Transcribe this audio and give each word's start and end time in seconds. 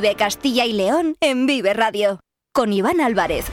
Vive 0.00 0.14
Castilla 0.14 0.64
y 0.64 0.74
León 0.74 1.16
en 1.20 1.46
Vive 1.46 1.74
Radio. 1.74 2.20
Con 2.54 2.72
Iván 2.72 3.00
Álvarez. 3.00 3.46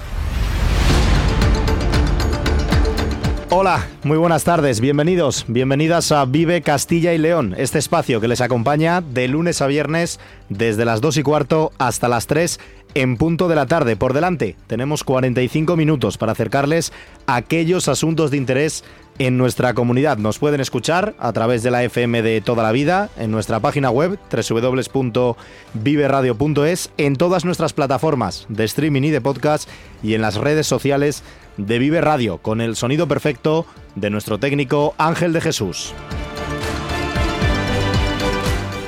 Hola, 3.50 3.88
muy 4.04 4.20
buenas 4.20 4.44
tardes, 4.44 4.80
bienvenidos, 4.80 5.46
bienvenidas 5.48 6.12
a 6.12 6.24
Vive 6.26 6.62
Castilla 6.62 7.14
y 7.14 7.18
León, 7.18 7.56
este 7.58 7.80
espacio 7.80 8.22
que 8.22 8.28
les 8.28 8.42
acompaña 8.42 9.02
de 9.02 9.28
lunes 9.28 9.64
a 9.64 9.66
viernes 9.66 10.20
desde 10.50 10.86
las 10.86 11.02
2 11.02 11.18
y 11.18 11.24
cuarto 11.24 11.72
hasta 11.80 12.08
las 12.08 12.28
3 12.28 12.60
en 12.94 13.18
punto 13.18 13.48
de 13.48 13.56
la 13.56 13.66
tarde. 13.66 13.96
Por 13.96 14.14
delante 14.14 14.56
tenemos 14.68 15.04
45 15.04 15.76
minutos 15.76 16.20
para 16.20 16.34
acercarles 16.34 16.94
aquellos 17.26 17.88
asuntos 17.88 18.30
de 18.30 18.38
interés 18.38 18.84
en 19.20 19.38
nuestra 19.38 19.74
comunidad. 19.74 20.18
Nos 20.18 20.40
pueden 20.40 20.62
escuchar 20.62 21.14
a 21.20 21.34
través 21.34 21.62
de 21.64 21.72
la 21.72 21.84
FM 21.84 22.22
de 22.22 22.40
toda 22.42 22.64
la 22.64 22.72
vida, 22.72 23.10
en 23.18 23.32
nuestra 23.32 23.60
página 23.60 23.90
web 23.90 24.18
www.viveradio.es, 24.32 26.92
en 26.98 27.16
todas 27.16 27.44
nuestras 27.46 27.74
plataformas 27.74 28.46
de 28.50 28.66
streaming 28.66 29.04
y 29.04 29.12
de 29.12 29.22
podcast 29.22 29.70
y 30.04 30.16
en 30.16 30.22
las 30.22 30.36
redes 30.36 30.68
sociales 30.68 31.24
de 31.58 31.80
Vive 31.80 32.02
Radio, 32.02 32.40
con 32.40 32.60
el 32.62 32.76
sonido 32.76 33.08
perfecto 33.08 33.66
de 33.96 34.10
nuestro 34.10 34.38
técnico 34.38 34.94
Ángel 34.98 35.32
de 35.34 35.42
Jesús. 35.42 35.94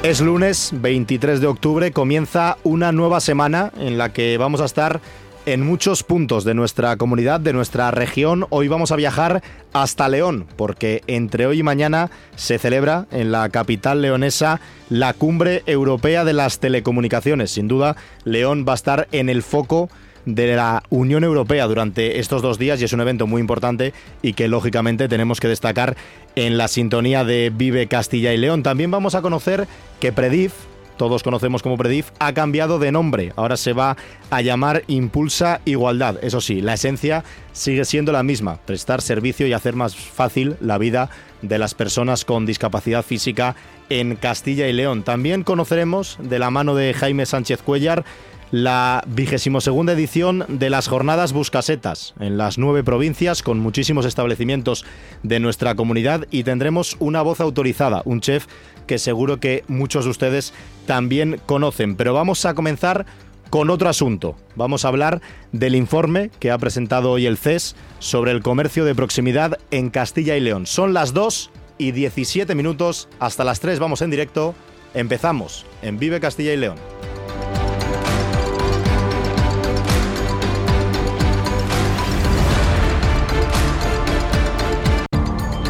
Es 0.04 0.22
lunes 0.22 0.70
23 0.74 1.42
de 1.42 1.48
octubre, 1.48 1.92
comienza 1.92 2.58
una 2.64 2.92
nueva 2.92 3.20
semana 3.20 3.72
en 3.78 3.98
la 3.98 4.14
que 4.14 4.38
vamos 4.38 4.62
a 4.62 4.66
estar 4.66 5.02
en 5.48 5.66
muchos 5.66 6.04
puntos 6.04 6.44
de 6.44 6.54
nuestra 6.54 6.98
comunidad, 6.98 7.40
de 7.40 7.54
nuestra 7.54 7.90
región. 7.90 8.46
Hoy 8.50 8.68
vamos 8.68 8.92
a 8.92 8.98
viajar 8.98 9.42
hasta 9.72 10.10
León, 10.10 10.46
porque 10.58 11.04
entre 11.08 11.46
hoy 11.46 11.60
y 11.60 11.64
mañana 11.64 12.12
se 12.36 12.60
celebra 12.60 13.08
en 13.12 13.32
la 13.32 13.48
capital 13.48 14.02
leonesa 14.02 14.60
la 14.90 15.14
Cumbre 15.14 15.64
Europea 15.66 16.26
de 16.26 16.34
las 16.34 16.60
Telecomunicaciones. 16.60 17.52
Sin 17.52 17.70
duda, 17.70 17.96
León 18.26 18.66
va 18.68 18.74
a 18.74 18.76
estar 18.76 19.08
en 19.14 19.30
el 19.30 19.42
foco 19.42 19.90
de 20.26 20.54
la 20.54 20.84
Unión 20.90 21.24
Europea 21.24 21.66
durante 21.66 22.20
estos 22.20 22.42
dos 22.42 22.60
días 22.60 22.82
y 22.82 22.84
es 22.84 22.92
un 22.92 23.00
evento 23.00 23.26
muy 23.26 23.40
importante 23.40 23.94
y 24.22 24.34
que 24.34 24.50
lógicamente 24.50 25.08
tenemos 25.08 25.40
que 25.40 25.48
destacar 25.48 25.96
en 26.36 26.58
la 26.58 26.68
sintonía 26.68 27.24
de 27.24 27.54
Vive 27.56 27.88
Castilla 27.88 28.34
y 28.34 28.38
León. 28.38 28.64
También 28.64 28.92
vamos 28.92 29.16
a 29.16 29.22
conocer 29.22 29.66
que 30.02 30.12
Predif, 30.12 30.52
todos 30.98 31.24
conocemos 31.24 31.64
como 31.64 31.78
Predif, 31.78 32.10
ha 32.20 32.34
cambiado 32.34 32.80
de 32.80 32.92
nombre. 32.92 33.32
Ahora 33.36 33.56
se 33.56 33.74
va 33.74 33.96
a 34.30 34.42
llamar 34.42 34.84
Impulsa 34.88 35.62
Igualdad. 35.66 36.18
Eso 36.24 36.42
sí, 36.42 36.62
la 36.62 36.74
esencia 36.74 37.24
sigue 37.54 37.86
siendo 37.86 38.12
la 38.12 38.24
misma, 38.24 38.58
prestar 38.66 39.02
servicio 39.02 39.48
y 39.48 39.54
hacer 39.54 39.76
más 39.76 39.96
fácil 39.96 40.58
la 40.60 40.78
vida 40.78 41.10
de 41.42 41.60
las 41.60 41.74
personas 41.74 42.26
con 42.26 42.46
discapacidad 42.46 43.04
física 43.04 43.56
en 43.90 44.16
Castilla 44.16 44.68
y 44.68 44.74
León. 44.74 45.04
También 45.04 45.44
conoceremos 45.44 46.18
de 46.20 46.40
la 46.40 46.50
mano 46.50 46.76
de 46.76 46.94
Jaime 46.94 47.26
Sánchez 47.26 47.62
Cuellar 47.62 48.04
la 48.52 49.04
vigésimo 49.08 49.62
segunda 49.62 49.94
edición 49.94 50.46
de 50.48 50.70
las 50.70 50.88
jornadas 50.88 51.34
Buscasetas 51.34 52.14
en 52.20 52.38
las 52.38 52.58
nueve 52.58 52.84
provincias 52.84 53.44
con 53.44 53.60
muchísimos 53.60 54.06
establecimientos 54.06 54.86
de 55.24 55.40
nuestra 55.40 55.76
comunidad 55.76 56.26
y 56.32 56.44
tendremos 56.44 56.96
una 57.00 57.22
voz 57.22 57.42
autorizada, 57.42 58.02
un 58.06 58.22
chef 58.22 58.46
que 58.86 59.00
seguro 59.00 59.40
que 59.40 59.64
muchos 59.68 60.06
de 60.06 60.12
ustedes 60.12 60.54
también 60.86 61.42
conocen. 61.46 61.96
Pero 61.96 62.14
vamos 62.14 62.46
a 62.46 62.54
comenzar 62.54 63.06
con 63.50 63.70
otro 63.70 63.90
asunto. 63.90 64.36
Vamos 64.56 64.86
a 64.86 64.90
hablar 64.90 65.22
del 65.52 65.76
informe 65.76 66.32
que 66.40 66.52
ha 66.52 66.58
presentado 66.58 67.12
hoy 67.12 67.26
el 67.26 67.38
CES 67.38 67.76
sobre 68.00 68.32
el 68.32 68.42
comercio 68.42 68.86
de 68.86 68.96
proximidad 68.96 69.60
en 69.72 69.90
Castilla 69.90 70.38
y 70.38 70.42
León. 70.42 70.66
Son 70.66 70.94
las 70.94 71.14
2 71.14 71.52
y 71.78 71.92
17 71.92 72.56
minutos, 72.56 73.08
hasta 73.20 73.44
las 73.44 73.60
3 73.60 73.80
vamos 73.80 74.02
en 74.02 74.10
directo. 74.10 74.56
Empezamos 74.94 75.66
en 75.82 76.00
Vive 76.00 76.20
Castilla 76.20 76.54
y 76.54 76.58
León. 76.58 76.97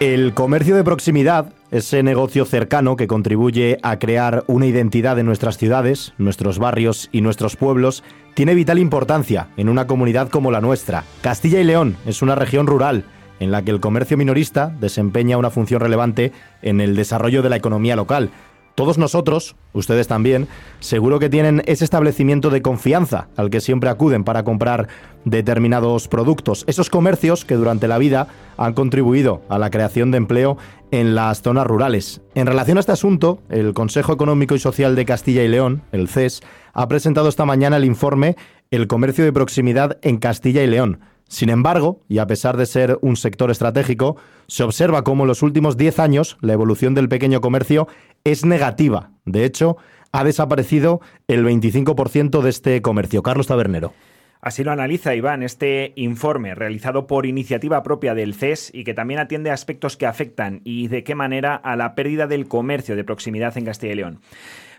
El 0.00 0.32
comercio 0.32 0.76
de 0.76 0.84
proximidad, 0.84 1.52
ese 1.72 2.04
negocio 2.04 2.44
cercano 2.44 2.94
que 2.94 3.08
contribuye 3.08 3.78
a 3.82 3.98
crear 3.98 4.44
una 4.46 4.66
identidad 4.66 5.18
en 5.18 5.26
nuestras 5.26 5.58
ciudades, 5.58 6.14
nuestros 6.18 6.60
barrios 6.60 7.08
y 7.10 7.20
nuestros 7.20 7.56
pueblos, 7.56 8.04
tiene 8.34 8.54
vital 8.54 8.78
importancia 8.78 9.48
en 9.56 9.68
una 9.68 9.88
comunidad 9.88 10.28
como 10.28 10.52
la 10.52 10.60
nuestra. 10.60 11.02
Castilla 11.20 11.58
y 11.60 11.64
León 11.64 11.96
es 12.06 12.22
una 12.22 12.36
región 12.36 12.68
rural 12.68 13.06
en 13.40 13.50
la 13.50 13.62
que 13.62 13.72
el 13.72 13.80
comercio 13.80 14.16
minorista 14.16 14.72
desempeña 14.80 15.36
una 15.36 15.50
función 15.50 15.80
relevante 15.80 16.30
en 16.62 16.80
el 16.80 16.94
desarrollo 16.94 17.42
de 17.42 17.48
la 17.48 17.56
economía 17.56 17.96
local, 17.96 18.30
todos 18.78 18.96
nosotros, 18.96 19.56
ustedes 19.72 20.06
también, 20.06 20.46
seguro 20.78 21.18
que 21.18 21.28
tienen 21.28 21.64
ese 21.66 21.84
establecimiento 21.84 22.48
de 22.48 22.62
confianza 22.62 23.26
al 23.34 23.50
que 23.50 23.60
siempre 23.60 23.90
acuden 23.90 24.22
para 24.22 24.44
comprar 24.44 24.86
determinados 25.24 26.06
productos. 26.06 26.62
Esos 26.68 26.88
comercios 26.88 27.44
que 27.44 27.56
durante 27.56 27.88
la 27.88 27.98
vida 27.98 28.28
han 28.56 28.74
contribuido 28.74 29.42
a 29.48 29.58
la 29.58 29.70
creación 29.70 30.12
de 30.12 30.18
empleo 30.18 30.58
en 30.92 31.16
las 31.16 31.42
zonas 31.42 31.66
rurales. 31.66 32.20
En 32.36 32.46
relación 32.46 32.76
a 32.76 32.80
este 32.80 32.92
asunto, 32.92 33.40
el 33.48 33.74
Consejo 33.74 34.12
Económico 34.12 34.54
y 34.54 34.60
Social 34.60 34.94
de 34.94 35.04
Castilla 35.04 35.42
y 35.42 35.48
León, 35.48 35.82
el 35.90 36.06
CES, 36.06 36.40
ha 36.72 36.86
presentado 36.86 37.28
esta 37.28 37.44
mañana 37.44 37.78
el 37.78 37.84
informe 37.84 38.36
El 38.70 38.86
comercio 38.86 39.24
de 39.24 39.32
proximidad 39.32 39.98
en 40.02 40.18
Castilla 40.18 40.62
y 40.62 40.68
León. 40.68 41.00
Sin 41.28 41.50
embargo, 41.50 42.00
y 42.08 42.18
a 42.18 42.26
pesar 42.26 42.56
de 42.56 42.66
ser 42.66 42.98
un 43.02 43.16
sector 43.16 43.50
estratégico, 43.50 44.16
se 44.46 44.62
observa 44.62 45.04
cómo 45.04 45.24
en 45.24 45.28
los 45.28 45.42
últimos 45.42 45.76
10 45.76 45.98
años 45.98 46.38
la 46.40 46.54
evolución 46.54 46.94
del 46.94 47.08
pequeño 47.08 47.40
comercio 47.40 47.86
es 48.24 48.44
negativa. 48.44 49.10
De 49.26 49.44
hecho, 49.44 49.76
ha 50.10 50.24
desaparecido 50.24 51.00
el 51.28 51.44
25% 51.44 52.40
de 52.40 52.50
este 52.50 52.82
comercio. 52.82 53.22
Carlos 53.22 53.46
Tabernero. 53.46 53.92
Así 54.40 54.62
lo 54.62 54.70
analiza 54.70 55.14
Iván 55.14 55.42
este 55.42 55.92
informe 55.96 56.54
realizado 56.54 57.06
por 57.06 57.26
iniciativa 57.26 57.82
propia 57.82 58.14
del 58.14 58.34
CES 58.34 58.70
y 58.72 58.84
que 58.84 58.94
también 58.94 59.18
atiende 59.18 59.50
aspectos 59.50 59.96
que 59.96 60.06
afectan 60.06 60.60
y 60.64 60.86
de 60.88 61.02
qué 61.02 61.16
manera 61.16 61.56
a 61.56 61.76
la 61.76 61.94
pérdida 61.96 62.28
del 62.28 62.46
comercio 62.46 62.94
de 62.94 63.04
proximidad 63.04 63.58
en 63.58 63.64
Castilla 63.64 63.92
y 63.92 63.96
León. 63.96 64.20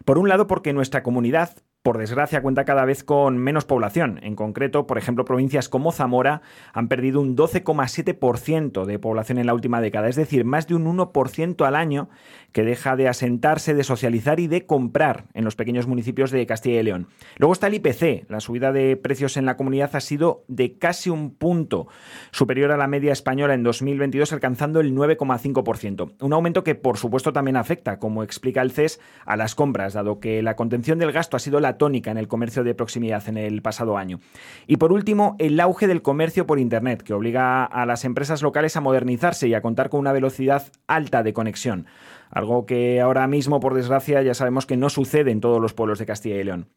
Por 0.06 0.18
un 0.18 0.30
lado, 0.30 0.48
porque 0.48 0.72
nuestra 0.72 1.04
comunidad 1.04 1.52
por 1.82 1.98
desgracia, 1.98 2.42
cuenta 2.42 2.66
cada 2.66 2.84
vez 2.84 3.04
con 3.04 3.38
menos 3.38 3.66
población. 3.66 4.20
En 4.22 4.36
concreto, 4.36 4.86
por 4.86 4.98
ejemplo, 4.98 5.24
provincias 5.24 5.70
como 5.70 5.92
Zamora 5.92 6.42
han 6.74 6.90
perdido 6.90 7.22
un 7.22 7.38
12,7% 7.38 8.86
de 8.86 9.00
población 9.00 9.38
en 9.38 9.46
la 9.46 9.54
última 9.54 9.80
década, 9.80 10.10
es 10.10 10.18
decir, 10.18 10.44
más 10.44 10.68
de 10.68 10.76
un 10.76 10.86
1% 10.86 11.66
al 11.66 11.76
año 11.76 12.10
que 12.52 12.64
deja 12.64 12.96
de 12.96 13.08
asentarse, 13.08 13.74
de 13.74 13.84
socializar 13.84 14.40
y 14.40 14.48
de 14.48 14.66
comprar 14.66 15.26
en 15.34 15.46
los 15.46 15.56
pequeños 15.56 15.88
municipios 15.88 16.32
de 16.32 16.46
Castilla 16.46 16.80
y 16.80 16.84
León. 16.84 17.08
Luego 17.38 17.54
está 17.54 17.68
el 17.68 17.76
IPC. 17.76 18.30
La 18.30 18.40
subida 18.40 18.72
de 18.72 18.98
precios 18.98 19.38
en 19.38 19.46
la 19.46 19.58
comunidad 19.58 19.96
ha 19.96 20.00
sido 20.00 20.44
de 20.48 20.78
casi 20.78 21.10
un 21.10 21.36
punto 21.36 21.88
superior 22.32 22.72
a 22.72 22.78
la 22.78 22.88
media 22.88 23.14
española 23.14 23.54
en 23.54 23.64
2022, 23.64 24.34
alcanzando 24.34 24.80
el 24.80 24.94
9,5%. 24.94 26.14
Un 26.22 26.34
aumento 26.34 26.64
que, 26.64 26.76
por 26.76 26.98
supuesto, 26.98 27.34
también 27.34 27.58
afecta, 27.58 28.00
como 28.00 28.24
explica 28.24 28.62
el 28.62 28.72
CES, 28.72 29.00
a 29.26 29.38
las 29.38 29.56
compras, 29.56 29.94
dado 29.94 30.20
que 30.20 30.42
la 30.42 30.56
contención 30.56 31.00
del 31.00 31.12
gasto 31.12 31.38
ha 31.38 31.40
sido 31.40 31.60
la 31.60 31.78
tónica 31.78 32.12
en 32.12 32.18
el 32.18 32.28
comercio 32.28 32.64
de 32.64 32.76
proximidad 32.76 33.28
en 33.28 33.38
el 33.38 33.62
pasado 33.62 33.98
año. 33.98 34.20
Y 34.68 34.78
por 34.78 34.92
último, 34.92 35.36
el 35.40 35.60
auge 35.60 35.88
del 35.88 36.02
comercio 36.02 36.46
por 36.46 36.60
Internet, 36.60 37.04
que 37.04 37.14
obliga 37.14 37.66
a 37.66 37.86
las 37.86 38.06
empresas 38.06 38.42
locales 38.42 38.76
a 38.76 38.82
modernizarse 38.82 39.48
y 39.48 39.54
a 39.54 39.62
contar 39.62 39.90
con 39.90 40.00
una 40.00 40.14
velocidad 40.14 40.64
alta 40.88 41.24
de 41.24 41.34
conexión 41.34 41.88
algo 42.30 42.66
que 42.66 43.02
ahora 43.02 43.28
mismo, 43.28 43.60
por 43.60 43.74
desgracia, 43.74 44.22
ya 44.22 44.34
sabemos 44.34 44.66
que 44.66 44.78
no 44.78 44.90
sucede 44.90 45.32
en 45.32 45.42
todos 45.42 45.62
los 45.62 45.74
pueblos 45.74 46.00
de 46.00 46.06
Castilla 46.06 46.38
y 46.38 46.44
León. 46.44 46.70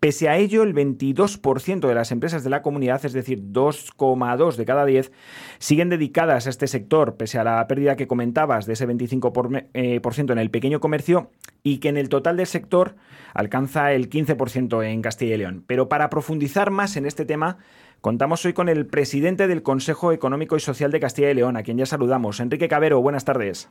Pese 0.00 0.28
a 0.28 0.36
ello, 0.36 0.62
el 0.62 0.74
22% 0.74 1.86
de 1.86 1.94
las 1.94 2.12
empresas 2.12 2.42
de 2.44 2.50
la 2.50 2.62
comunidad, 2.62 3.04
es 3.04 3.12
decir, 3.12 3.40
2,2 3.52 4.56
de 4.56 4.64
cada 4.64 4.84
10, 4.84 5.12
siguen 5.58 5.88
dedicadas 5.88 6.46
a 6.46 6.50
este 6.50 6.66
sector, 6.66 7.16
pese 7.16 7.38
a 7.38 7.44
la 7.44 7.66
pérdida 7.66 7.96
que 7.96 8.08
comentabas 8.08 8.66
de 8.66 8.72
ese 8.72 8.88
25% 8.88 9.68
eh, 9.74 10.00
en 10.32 10.38
el 10.38 10.50
pequeño 10.50 10.80
comercio 10.80 11.30
y 11.62 11.78
que 11.78 11.88
en 11.88 11.96
el 11.96 12.08
total 12.08 12.36
del 12.36 12.46
sector 12.46 12.96
alcanza 13.34 13.92
el 13.92 14.10
15% 14.10 14.84
en 14.84 15.02
Castilla 15.02 15.34
y 15.34 15.38
León. 15.38 15.64
Pero 15.66 15.88
para 15.88 16.10
profundizar 16.10 16.70
más 16.70 16.96
en 16.96 17.06
este 17.06 17.24
tema, 17.24 17.58
Contamos 18.02 18.44
hoy 18.44 18.52
con 18.52 18.68
el 18.68 18.86
presidente 18.86 19.48
del 19.48 19.64
Consejo 19.64 20.12
Económico 20.12 20.54
y 20.54 20.60
Social 20.60 20.92
de 20.92 21.00
Castilla 21.00 21.30
y 21.30 21.34
León, 21.34 21.56
a 21.56 21.64
quien 21.64 21.78
ya 21.78 21.86
saludamos. 21.86 22.38
Enrique 22.38 22.68
Cabero, 22.68 23.00
buenas 23.00 23.24
tardes. 23.24 23.70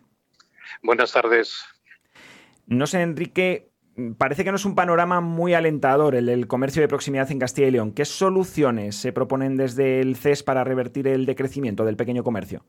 Buenas 0.82 1.12
tardes. 1.12 1.64
No 2.68 2.88
sé, 2.88 3.02
Enrique, 3.02 3.72
parece 4.18 4.44
que 4.44 4.52
no 4.52 4.58
es 4.58 4.66
un 4.66 4.76
panorama 4.76 5.22
muy 5.22 5.54
alentador 5.54 6.16
el 6.16 6.26
del 6.26 6.48
comercio 6.48 6.82
de 6.82 6.88
proximidad 6.88 7.32
en 7.32 7.40
Castilla 7.40 7.68
y 7.68 7.72
León. 7.72 7.94
¿Qué 7.94 8.06
soluciones 8.06 8.96
se 8.96 9.14
proponen 9.14 9.58
desde 9.58 10.02
el 10.02 10.16
CES 10.16 10.44
para 10.44 10.64
revertir 10.64 11.08
el 11.08 11.26
decrecimiento 11.26 11.86
del 11.86 11.96
pequeño 11.96 12.24
comercio? 12.24 12.66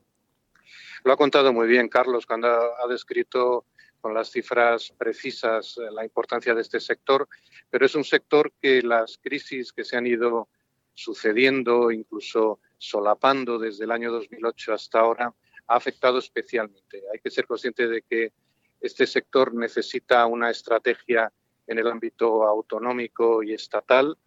Lo 1.03 1.13
ha 1.13 1.17
contado 1.17 1.53
muy 1.53 1.67
bien 1.67 1.89
Carlos 1.89 2.25
cuando 2.25 2.47
ha 2.47 2.87
descrito 2.89 3.65
con 4.01 4.13
las 4.13 4.31
cifras 4.31 4.93
precisas 4.97 5.77
la 5.91 6.03
importancia 6.03 6.53
de 6.53 6.61
este 6.61 6.79
sector, 6.79 7.27
pero 7.69 7.85
es 7.85 7.95
un 7.95 8.03
sector 8.03 8.53
que 8.61 8.81
las 8.81 9.17
crisis 9.17 9.73
que 9.73 9.83
se 9.83 9.97
han 9.97 10.07
ido 10.07 10.47
sucediendo, 10.93 11.91
incluso 11.91 12.59
solapando 12.77 13.59
desde 13.59 13.85
el 13.85 13.91
año 13.91 14.11
2008 14.11 14.73
hasta 14.73 14.99
ahora, 14.99 15.33
ha 15.67 15.75
afectado 15.75 16.19
especialmente. 16.19 17.03
Hay 17.13 17.19
que 17.19 17.29
ser 17.29 17.45
consciente 17.45 17.87
de 17.87 18.01
que 18.01 18.31
este 18.79 19.07
sector 19.07 19.53
necesita 19.53 20.25
una 20.25 20.49
estrategia 20.49 21.31
en 21.65 21.79
el 21.79 21.87
ámbito 21.87 22.43
autonómico 22.47 23.43
y 23.43 23.53
estatal, 23.53 24.17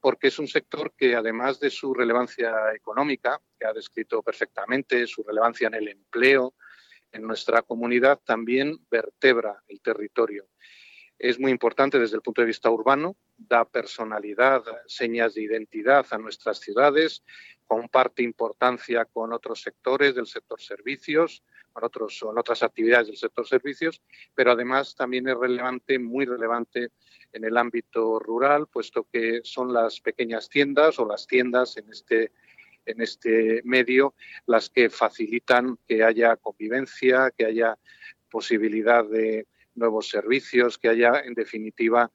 porque 0.00 0.28
es 0.28 0.38
un 0.38 0.48
sector 0.48 0.94
que 0.96 1.14
además 1.14 1.60
de 1.60 1.70
su 1.70 1.92
relevancia 1.92 2.52
económica, 2.74 3.40
que 3.58 3.66
ha 3.66 3.72
descrito 3.72 4.22
perfectamente, 4.22 5.06
su 5.06 5.22
relevancia 5.22 5.68
en 5.68 5.74
el 5.74 5.88
empleo, 5.88 6.54
en 7.12 7.22
nuestra 7.22 7.62
comunidad, 7.62 8.20
también 8.24 8.78
vertebra 8.90 9.62
el 9.68 9.80
territorio. 9.80 10.46
Es 11.18 11.40
muy 11.40 11.50
importante 11.50 11.98
desde 11.98 12.16
el 12.16 12.22
punto 12.22 12.42
de 12.42 12.46
vista 12.46 12.70
urbano, 12.70 13.16
da 13.38 13.64
personalidad, 13.64 14.62
señas 14.86 15.34
de 15.34 15.42
identidad 15.42 16.04
a 16.10 16.18
nuestras 16.18 16.60
ciudades, 16.60 17.22
comparte 17.66 18.22
importancia 18.22 19.06
con 19.06 19.32
otros 19.32 19.62
sectores 19.62 20.14
del 20.14 20.26
sector 20.26 20.60
servicios, 20.60 21.42
con, 21.72 21.84
otros, 21.84 22.20
con 22.20 22.38
otras 22.38 22.62
actividades 22.62 23.06
del 23.06 23.16
sector 23.16 23.46
servicios, 23.46 24.02
pero 24.34 24.52
además 24.52 24.94
también 24.94 25.26
es 25.28 25.36
relevante, 25.36 25.98
muy 25.98 26.26
relevante 26.26 26.90
en 27.32 27.44
el 27.44 27.56
ámbito 27.56 28.18
rural, 28.18 28.66
puesto 28.66 29.06
que 29.10 29.40
son 29.42 29.72
las 29.72 30.00
pequeñas 30.00 30.50
tiendas 30.50 30.98
o 30.98 31.06
las 31.06 31.26
tiendas 31.26 31.78
en 31.78 31.88
este, 31.90 32.32
en 32.84 33.00
este 33.00 33.62
medio 33.64 34.14
las 34.44 34.68
que 34.68 34.90
facilitan 34.90 35.78
que 35.88 36.04
haya 36.04 36.36
convivencia, 36.36 37.32
que 37.36 37.46
haya 37.46 37.78
posibilidad 38.28 39.04
de 39.04 39.46
nuevos 39.76 40.08
servicios, 40.08 40.78
que 40.78 40.88
haya, 40.88 41.20
en 41.20 41.34
definitiva, 41.34 42.10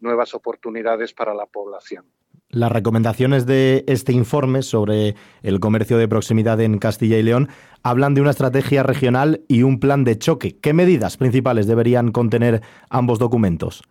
nuevas 0.00 0.34
oportunidades 0.34 1.12
para 1.12 1.34
la 1.34 1.46
población. 1.46 2.04
Las 2.48 2.70
recomendaciones 2.70 3.46
de 3.46 3.82
este 3.86 4.12
informe 4.12 4.62
sobre 4.62 5.14
el 5.42 5.58
comercio 5.58 5.96
de 5.96 6.06
proximidad 6.06 6.60
en 6.60 6.78
Castilla 6.78 7.16
y 7.16 7.22
León 7.22 7.48
hablan 7.82 8.12
de 8.12 8.20
una 8.20 8.30
estrategia 8.30 8.82
regional 8.82 9.42
y 9.48 9.62
un 9.62 9.80
plan 9.80 10.04
de 10.04 10.18
choque. 10.18 10.58
¿Qué 10.60 10.74
medidas 10.74 11.16
principales 11.16 11.66
deberían 11.66 12.12
contener 12.12 12.60
ambos 12.90 13.18
documentos? 13.18 13.82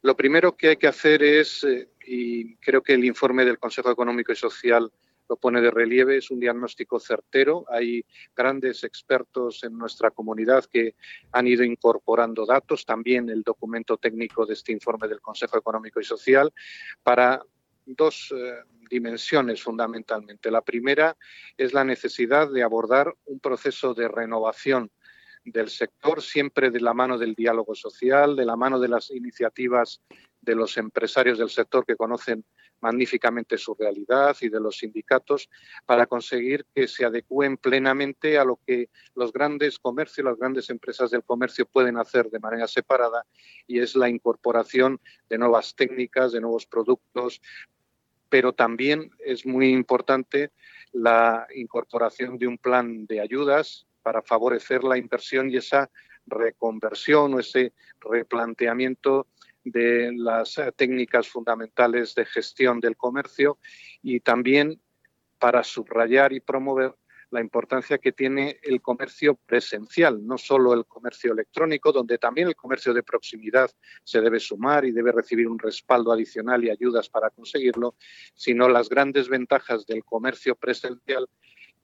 Lo 0.00 0.16
primero 0.16 0.56
que 0.56 0.68
hay 0.68 0.76
que 0.76 0.86
hacer 0.86 1.22
es, 1.22 1.62
eh, 1.64 1.90
y 2.06 2.56
creo 2.56 2.82
que 2.82 2.94
el 2.94 3.04
informe 3.04 3.44
del 3.44 3.58
Consejo 3.58 3.90
Económico 3.90 4.32
y 4.32 4.36
Social 4.36 4.90
lo 5.28 5.36
pone 5.36 5.60
de 5.60 5.70
relieve, 5.70 6.16
es 6.16 6.30
un 6.30 6.40
diagnóstico 6.40 6.98
certero. 6.98 7.64
Hay 7.68 8.04
grandes 8.34 8.84
expertos 8.84 9.62
en 9.64 9.76
nuestra 9.76 10.10
comunidad 10.10 10.64
que 10.64 10.94
han 11.32 11.46
ido 11.46 11.64
incorporando 11.64 12.46
datos, 12.46 12.84
también 12.84 13.28
el 13.28 13.42
documento 13.42 13.96
técnico 13.96 14.46
de 14.46 14.54
este 14.54 14.72
informe 14.72 15.08
del 15.08 15.20
Consejo 15.20 15.58
Económico 15.58 16.00
y 16.00 16.04
Social, 16.04 16.52
para 17.02 17.42
dos 17.84 18.32
eh, 18.36 18.54
dimensiones 18.90 19.62
fundamentalmente. 19.62 20.50
La 20.50 20.62
primera 20.62 21.16
es 21.56 21.72
la 21.72 21.84
necesidad 21.84 22.50
de 22.50 22.62
abordar 22.62 23.14
un 23.26 23.40
proceso 23.40 23.94
de 23.94 24.08
renovación 24.08 24.90
del 25.44 25.68
sector, 25.70 26.22
siempre 26.22 26.70
de 26.70 26.80
la 26.80 26.94
mano 26.94 27.18
del 27.18 27.34
diálogo 27.34 27.74
social, 27.74 28.36
de 28.36 28.44
la 28.44 28.56
mano 28.56 28.78
de 28.78 28.88
las 28.88 29.10
iniciativas 29.10 30.02
de 30.40 30.54
los 30.54 30.76
empresarios 30.76 31.38
del 31.38 31.50
sector 31.50 31.84
que 31.84 31.96
conocen 31.96 32.44
magníficamente 32.80 33.58
su 33.58 33.74
realidad 33.74 34.36
y 34.40 34.48
de 34.48 34.60
los 34.60 34.78
sindicatos 34.78 35.48
para 35.86 36.06
conseguir 36.06 36.66
que 36.74 36.88
se 36.88 37.04
adecúen 37.04 37.56
plenamente 37.56 38.38
a 38.38 38.44
lo 38.44 38.58
que 38.66 38.88
los 39.14 39.32
grandes 39.32 39.78
comercios, 39.78 40.24
las 40.24 40.38
grandes 40.38 40.70
empresas 40.70 41.10
del 41.10 41.24
comercio 41.24 41.66
pueden 41.66 41.96
hacer 41.96 42.30
de 42.30 42.38
manera 42.38 42.68
separada 42.68 43.24
y 43.66 43.80
es 43.80 43.96
la 43.96 44.08
incorporación 44.08 45.00
de 45.28 45.38
nuevas 45.38 45.74
técnicas, 45.74 46.32
de 46.32 46.40
nuevos 46.40 46.66
productos, 46.66 47.40
pero 48.28 48.52
también 48.52 49.10
es 49.18 49.46
muy 49.46 49.70
importante 49.70 50.52
la 50.92 51.46
incorporación 51.54 52.38
de 52.38 52.46
un 52.46 52.58
plan 52.58 53.06
de 53.06 53.20
ayudas 53.20 53.86
para 54.02 54.22
favorecer 54.22 54.84
la 54.84 54.98
inversión 54.98 55.50
y 55.50 55.56
esa 55.56 55.90
reconversión 56.26 57.34
o 57.34 57.40
ese 57.40 57.72
replanteamiento 58.00 59.26
de 59.64 60.12
las 60.14 60.60
técnicas 60.76 61.28
fundamentales 61.28 62.14
de 62.14 62.24
gestión 62.24 62.80
del 62.80 62.96
comercio 62.96 63.58
y 64.02 64.20
también 64.20 64.80
para 65.38 65.62
subrayar 65.62 66.32
y 66.32 66.40
promover 66.40 66.94
la 67.30 67.40
importancia 67.40 67.98
que 67.98 68.12
tiene 68.12 68.58
el 68.62 68.80
comercio 68.80 69.38
presencial, 69.46 70.26
no 70.26 70.38
solo 70.38 70.72
el 70.72 70.86
comercio 70.86 71.32
electrónico, 71.32 71.92
donde 71.92 72.18
también 72.18 72.48
el 72.48 72.56
comercio 72.56 72.94
de 72.94 73.02
proximidad 73.02 73.70
se 74.02 74.20
debe 74.20 74.40
sumar 74.40 74.84
y 74.84 74.92
debe 74.92 75.12
recibir 75.12 75.46
un 75.46 75.58
respaldo 75.58 76.12
adicional 76.12 76.64
y 76.64 76.70
ayudas 76.70 77.08
para 77.10 77.30
conseguirlo, 77.30 77.96
sino 78.34 78.68
las 78.68 78.88
grandes 78.88 79.28
ventajas 79.28 79.86
del 79.86 80.04
comercio 80.04 80.54
presencial 80.56 81.28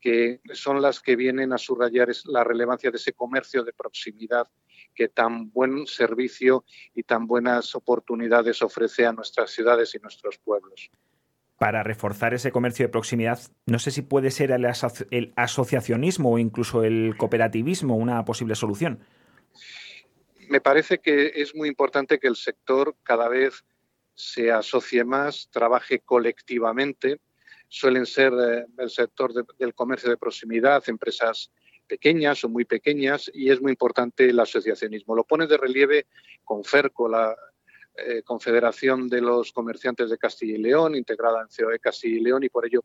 que 0.01 0.41
son 0.53 0.83
las 0.83 1.01
que 1.01 1.17
vienen 1.17 1.55
a 1.55 1.59
subrayar 1.59 2.11
la 2.27 2.45
relevancia 2.45 2.91
de 2.91 2.99
ese 2.99 3.15
comercio 3.15 3.65
de 3.65 3.73
proximidad 3.73 4.47
que 4.95 5.09
tan 5.09 5.51
buen 5.51 5.87
servicio 5.87 6.65
y 6.95 7.03
tan 7.03 7.27
buenas 7.27 7.75
oportunidades 7.75 8.63
ofrece 8.63 9.07
a 9.07 9.13
nuestras 9.13 9.51
ciudades 9.51 9.95
y 9.95 9.99
nuestros 9.99 10.39
pueblos 10.39 10.91
para 11.59 11.83
reforzar 11.83 12.35
ese 12.35 12.53
comercio 12.53 12.85
de 12.85 12.91
proximidad, 12.91 13.41
no 13.67 13.79
sé 13.79 13.91
si 13.91 14.03
puede 14.03 14.31
ser 14.31 14.51
el, 14.51 15.33
asociacionismo 15.37 16.33
o 16.33 16.39
incluso 16.39 16.83
el 16.83 17.15
cooperativismo 17.17 17.97
una 17.97 18.25
posible 18.25 18.55
solución. 18.55 19.01
Me 20.49 20.61
parece 20.61 20.99
que 20.99 21.33
es 21.37 21.55
muy 21.55 21.69
importante 21.69 22.19
que 22.19 22.29
el 22.29 22.37
sector 22.37 22.97
cada 23.03 23.29
vez 23.29 23.65
se 24.15 24.53
asocie 24.53 25.05
más, 25.05 25.49
trabaje 25.51 26.01
colectivamente. 26.01 27.21
Suelen 27.69 28.07
ser 28.07 28.33
eh, 28.35 28.67
el 28.79 28.91
sector 28.91 29.33
del 29.33 29.75
comercio 29.75 30.11
de 30.11 30.17
proximidad, 30.17 30.85
empresas 30.87 31.51
pequeñas 31.87 32.45
o 32.45 32.49
muy 32.49 32.65
pequeñas, 32.65 33.31
y 33.33 33.51
es 33.51 33.61
muy 33.61 33.71
importante 33.73 34.29
el 34.29 34.41
asociacionismo. 34.41 35.15
Lo 35.15 35.25
pone 35.25 35.47
de 35.47 35.57
relieve 35.57 36.07
con 36.45 36.65
FERCO, 36.65 37.09
la 37.09 37.35
eh, 37.97 38.23
Confederación 38.23 39.09
de 39.09 39.21
los 39.21 39.53
Comerciantes 39.53 40.11
de 40.11 40.19
Castilla 40.19 40.57
y 40.57 40.63
León, 40.63 40.97
integrada 40.97 41.43
en 41.43 41.65
COE 41.65 41.79
Castilla 41.79 42.17
y 42.17 42.21
León 42.21 42.43
y 42.43 42.49
por 42.49 42.67
ello 42.67 42.85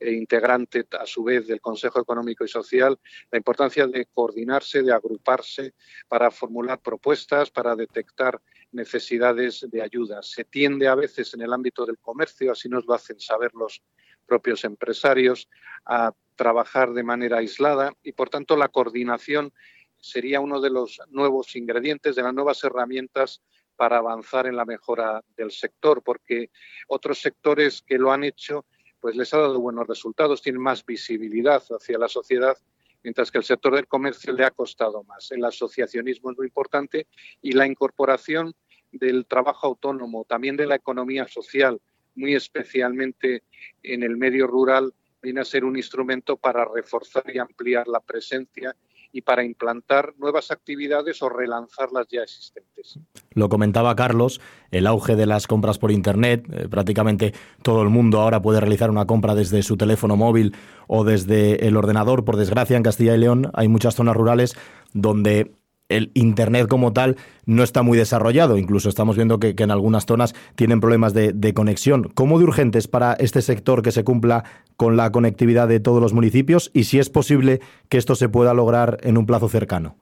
eh, 0.00 0.12
integrante 0.12 0.86
a 1.00 1.06
su 1.06 1.22
vez 1.22 1.46
del 1.46 1.60
Consejo 1.60 2.00
Económico 2.00 2.44
y 2.44 2.48
Social, 2.48 2.98
la 3.30 3.38
importancia 3.38 3.86
de 3.86 4.06
coordinarse, 4.12 4.82
de 4.82 4.92
agruparse 4.92 5.74
para 6.08 6.30
formular 6.30 6.80
propuestas, 6.80 7.50
para 7.50 7.74
detectar 7.74 8.40
necesidades 8.72 9.66
de 9.70 9.80
ayuda. 9.80 10.22
Se 10.22 10.44
tiende 10.44 10.88
a 10.88 10.94
veces 10.94 11.32
en 11.32 11.42
el 11.42 11.52
ámbito 11.52 11.86
del 11.86 11.98
comercio, 11.98 12.52
así 12.52 12.68
nos 12.68 12.84
lo 12.86 12.94
hacen 12.94 13.20
saber 13.20 13.52
los 13.54 13.82
propios 14.26 14.64
empresarios, 14.64 15.48
a 15.86 16.12
trabajar 16.36 16.92
de 16.92 17.02
manera 17.02 17.38
aislada 17.38 17.92
y 18.02 18.12
por 18.12 18.30
tanto 18.30 18.56
la 18.56 18.68
coordinación 18.68 19.52
sería 19.98 20.40
uno 20.40 20.60
de 20.60 20.70
los 20.70 21.00
nuevos 21.08 21.56
ingredientes, 21.56 22.16
de 22.16 22.22
las 22.22 22.34
nuevas 22.34 22.62
herramientas 22.62 23.42
para 23.76 23.98
avanzar 23.98 24.46
en 24.46 24.56
la 24.56 24.64
mejora 24.64 25.22
del 25.36 25.50
sector, 25.50 26.02
porque 26.02 26.50
otros 26.88 27.18
sectores 27.20 27.82
que 27.82 27.98
lo 27.98 28.12
han 28.12 28.24
hecho, 28.24 28.66
pues 29.00 29.16
les 29.16 29.32
ha 29.34 29.38
dado 29.38 29.60
buenos 29.60 29.86
resultados, 29.86 30.42
tienen 30.42 30.62
más 30.62 30.84
visibilidad 30.84 31.62
hacia 31.70 31.98
la 31.98 32.08
sociedad, 32.08 32.56
mientras 33.02 33.30
que 33.30 33.38
el 33.38 33.44
sector 33.44 33.74
del 33.74 33.86
comercio 33.86 34.32
le 34.32 34.44
ha 34.44 34.50
costado 34.50 35.02
más. 35.04 35.30
El 35.32 35.44
asociacionismo 35.44 36.30
es 36.30 36.36
muy 36.36 36.46
importante 36.46 37.06
y 37.42 37.52
la 37.52 37.66
incorporación 37.66 38.54
del 38.92 39.26
trabajo 39.26 39.66
autónomo, 39.66 40.24
también 40.24 40.56
de 40.56 40.66
la 40.66 40.76
economía 40.76 41.26
social, 41.26 41.80
muy 42.14 42.34
especialmente 42.34 43.42
en 43.82 44.02
el 44.02 44.16
medio 44.16 44.46
rural, 44.46 44.94
viene 45.24 45.40
a 45.40 45.44
ser 45.44 45.64
un 45.64 45.76
instrumento 45.76 46.36
para 46.36 46.66
reforzar 46.66 47.24
y 47.32 47.38
ampliar 47.38 47.88
la 47.88 48.00
presencia 48.00 48.76
y 49.10 49.22
para 49.22 49.42
implantar 49.44 50.12
nuevas 50.18 50.50
actividades 50.50 51.22
o 51.22 51.28
relanzar 51.28 51.92
las 51.92 52.06
ya 52.08 52.22
existentes. 52.22 52.98
Lo 53.30 53.48
comentaba 53.48 53.96
Carlos, 53.96 54.40
el 54.70 54.86
auge 54.86 55.16
de 55.16 55.24
las 55.24 55.46
compras 55.46 55.78
por 55.78 55.92
Internet, 55.92 56.44
eh, 56.52 56.68
prácticamente 56.68 57.32
todo 57.62 57.82
el 57.82 57.88
mundo 57.88 58.20
ahora 58.20 58.42
puede 58.42 58.60
realizar 58.60 58.90
una 58.90 59.06
compra 59.06 59.34
desde 59.34 59.62
su 59.62 59.76
teléfono 59.76 60.16
móvil 60.16 60.54
o 60.88 61.04
desde 61.04 61.66
el 61.66 61.76
ordenador. 61.76 62.24
Por 62.24 62.36
desgracia, 62.36 62.76
en 62.76 62.82
Castilla 62.82 63.14
y 63.14 63.18
León 63.18 63.50
hay 63.54 63.68
muchas 63.68 63.94
zonas 63.94 64.16
rurales 64.16 64.56
donde 64.92 65.52
el 65.88 66.10
Internet 66.14 66.68
como 66.68 66.92
tal 66.92 67.16
no 67.46 67.62
está 67.62 67.82
muy 67.82 67.98
desarrollado. 67.98 68.56
Incluso 68.56 68.88
estamos 68.88 69.16
viendo 69.16 69.38
que, 69.38 69.54
en 69.56 69.70
algunas 69.70 70.06
zonas 70.06 70.34
tienen 70.56 70.80
problemas 70.80 71.14
de, 71.14 71.54
conexión. 71.54 72.04
¿Cómo 72.14 72.38
de 72.38 72.44
urgente 72.44 72.78
es 72.78 72.88
para 72.88 73.14
este 73.14 73.42
sector 73.42 73.82
que 73.82 73.92
se 73.92 74.04
cumpla 74.04 74.44
con 74.76 74.96
la 74.96 75.12
conectividad 75.12 75.68
de 75.68 75.80
todos 75.80 76.00
los 76.00 76.12
municipios 76.12 76.70
y 76.74 76.84
si 76.84 76.98
es 76.98 77.10
posible 77.10 77.60
que 77.88 77.98
esto 77.98 78.14
se 78.14 78.28
pueda 78.28 78.54
lograr 78.54 78.98
en 79.02 79.18
un 79.18 79.26
plazo 79.26 79.48
cercano? 79.48 79.96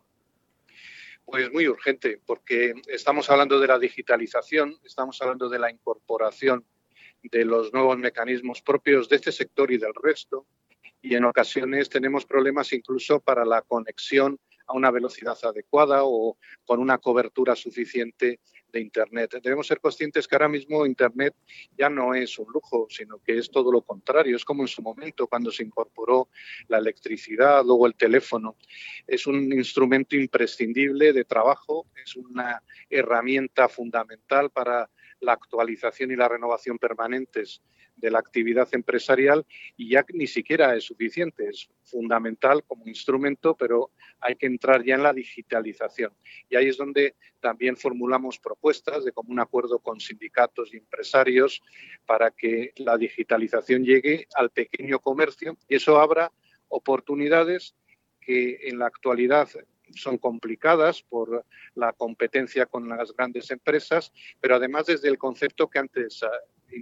Pues 1.24 1.50
muy 1.52 1.66
urgente, 1.66 2.20
porque 2.26 2.74
estamos 2.88 3.30
hablando 3.30 3.58
de 3.58 3.66
la 3.66 3.78
digitalización, 3.78 4.76
estamos 4.84 5.20
hablando 5.22 5.48
de 5.48 5.58
la 5.58 5.70
incorporación 5.70 6.64
de 7.22 7.44
los 7.44 7.72
nuevos 7.72 7.96
mecanismos 7.96 8.60
propios 8.60 9.08
de 9.08 9.16
este 9.16 9.32
sector 9.32 9.70
y 9.70 9.78
del 9.78 9.94
resto, 9.94 10.46
y 11.00 11.14
en 11.14 11.24
ocasiones 11.24 11.88
tenemos 11.88 12.26
problemas 12.26 12.72
incluso 12.72 13.20
para 13.20 13.44
la 13.44 13.62
conexión 13.62 14.38
a 14.73 14.76
una 14.76 14.91
velocidad 14.91 15.37
adecuada 15.43 16.00
o 16.05 16.38
con 16.64 16.81
una 16.81 16.99
cobertura 16.99 17.55
suficiente 17.55 18.41
de 18.73 18.81
Internet. 18.81 19.38
Debemos 19.43 19.67
ser 19.67 19.81
conscientes 19.81 20.26
que 20.26 20.35
ahora 20.35 20.49
mismo 20.49 20.87
Internet 20.87 21.35
ya 21.76 21.91
no 21.91 22.14
es 22.14 22.38
un 22.38 22.50
lujo, 22.50 22.87
sino 22.88 23.19
que 23.19 23.37
es 23.37 23.50
todo 23.50 23.71
lo 23.71 23.83
contrario. 23.83 24.35
Es 24.35 24.45
como 24.45 24.62
en 24.62 24.69
su 24.69 24.81
momento 24.81 25.26
cuando 25.26 25.50
se 25.50 25.62
incorporó 25.62 26.29
la 26.69 26.79
electricidad, 26.79 27.62
luego 27.64 27.87
el 27.87 27.95
teléfono. 27.95 28.57
Es 29.07 29.26
un 29.26 29.52
instrumento 29.52 30.17
imprescindible 30.17 31.12
de 31.12 31.25
trabajo, 31.25 31.87
es 32.02 32.17
una 32.17 32.62
herramienta 32.88 33.69
fundamental 33.69 34.50
para 34.50 34.88
la 35.21 35.35
actualización 35.35 36.11
y 36.11 36.17
la 36.17 36.29
renovación 36.29 36.79
permanentes 36.79 37.61
de 38.02 38.11
la 38.11 38.18
actividad 38.18 38.68
empresarial 38.73 39.47
y 39.76 39.88
ya 39.90 40.04
ni 40.12 40.26
siquiera 40.26 40.75
es 40.76 40.85
suficiente, 40.85 41.49
es 41.49 41.71
fundamental 41.85 42.64
como 42.64 42.87
instrumento, 42.87 43.56
pero 43.56 43.92
hay 44.21 44.35
que 44.35 44.47
entrar 44.47 44.85
ya 44.85 44.97
en 44.97 45.04
la 45.04 45.12
digitalización. 45.12 46.12
Y 46.50 46.56
ahí 46.56 46.68
es 46.68 46.76
donde 46.76 47.14
también 47.40 47.76
formulamos 47.76 48.40
propuestas 48.40 49.04
de 49.04 49.12
común 49.12 49.38
acuerdo 49.38 49.78
con 49.78 50.00
sindicatos 50.00 50.75
y 50.75 50.78
empresarios 50.78 51.62
para 52.04 52.32
que 52.32 52.73
la 52.76 52.99
digitalización 52.99 53.85
llegue 53.85 54.26
al 54.35 54.50
pequeño 54.50 54.99
comercio 54.99 55.56
y 55.68 55.76
eso 55.76 56.00
abra 56.00 56.32
oportunidades 56.68 57.76
que 58.21 58.68
en 58.68 58.80
la 58.80 58.87
actualidad 58.87 59.49
son 59.94 60.18
complicadas 60.18 61.02
por 61.02 61.44
la 61.75 61.92
competencia 61.92 62.66
con 62.66 62.88
las 62.88 63.12
grandes 63.12 63.50
empresas, 63.50 64.12
pero 64.40 64.56
además 64.56 64.87
desde 64.87 65.09
el 65.09 65.18
concepto 65.18 65.68
que 65.68 65.78
antes 65.78 66.25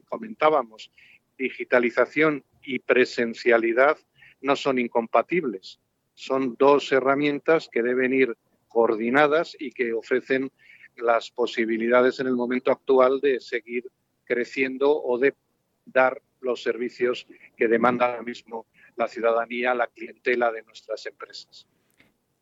comentábamos, 0.08 0.90
digitalización 1.38 2.44
y 2.62 2.78
presencialidad 2.78 3.98
no 4.40 4.56
son 4.56 4.78
incompatibles. 4.78 5.80
Son 6.14 6.56
dos 6.58 6.92
herramientas 6.92 7.68
que 7.70 7.82
deben 7.82 8.12
ir 8.12 8.36
coordinadas 8.68 9.56
y 9.58 9.72
que 9.72 9.92
ofrecen 9.92 10.50
las 10.96 11.30
posibilidades 11.30 12.20
en 12.20 12.26
el 12.26 12.34
momento 12.34 12.70
actual 12.70 13.20
de 13.20 13.40
seguir 13.40 13.84
creciendo 14.24 15.02
o 15.02 15.18
de 15.18 15.34
dar 15.86 16.20
los 16.40 16.62
servicios 16.62 17.26
que 17.56 17.68
demanda 17.68 18.06
ahora 18.06 18.22
mismo 18.22 18.66
la 18.96 19.08
ciudadanía, 19.08 19.74
la 19.74 19.86
clientela 19.88 20.52
de 20.52 20.62
nuestras 20.62 21.04
empresas. 21.06 21.66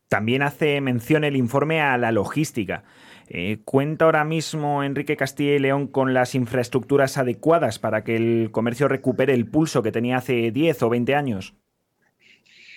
También 0.07 0.41
hace 0.41 0.81
mención 0.81 1.23
el 1.23 1.35
informe 1.35 1.81
a 1.81 1.97
la 1.97 2.11
logística. 2.11 2.83
Eh, 3.31 3.59
¿Cuenta 3.63 4.05
ahora 4.05 4.23
mismo 4.23 4.83
Enrique 4.83 5.15
Castilla 5.15 5.53
y 5.53 5.59
León 5.59 5.87
con 5.87 6.15
las 6.15 6.33
infraestructuras 6.33 7.19
adecuadas 7.19 7.77
para 7.77 8.03
que 8.03 8.15
el 8.15 8.49
comercio 8.51 8.87
recupere 8.87 9.35
el 9.35 9.47
pulso 9.47 9.83
que 9.83 9.91
tenía 9.91 10.17
hace 10.17 10.49
10 10.49 10.81
o 10.81 10.89
20 10.89 11.13
años? 11.13 11.53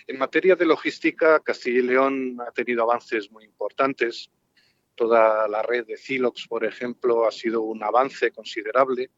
En 0.07 0.19
materia 0.19 0.55
de 0.55 0.67
logística, 0.67 1.41
Castilla 1.41 1.79
y 1.79 1.83
León 1.83 2.37
ha 2.47 2.51
tenido 2.53 2.83
avances 2.83 3.31
muy 3.31 3.45
importantes. 3.45 4.31
Toda 4.95 5.49
la 5.49 5.63
red 5.63 5.87
de 5.87 5.97
Cilox, 5.97 6.47
por 6.47 6.67
ejemplo, 6.67 7.27
ha 7.27 7.31
sido 7.31 7.63
un 7.63 7.83
avance 7.83 8.31
considerable 8.31 9.11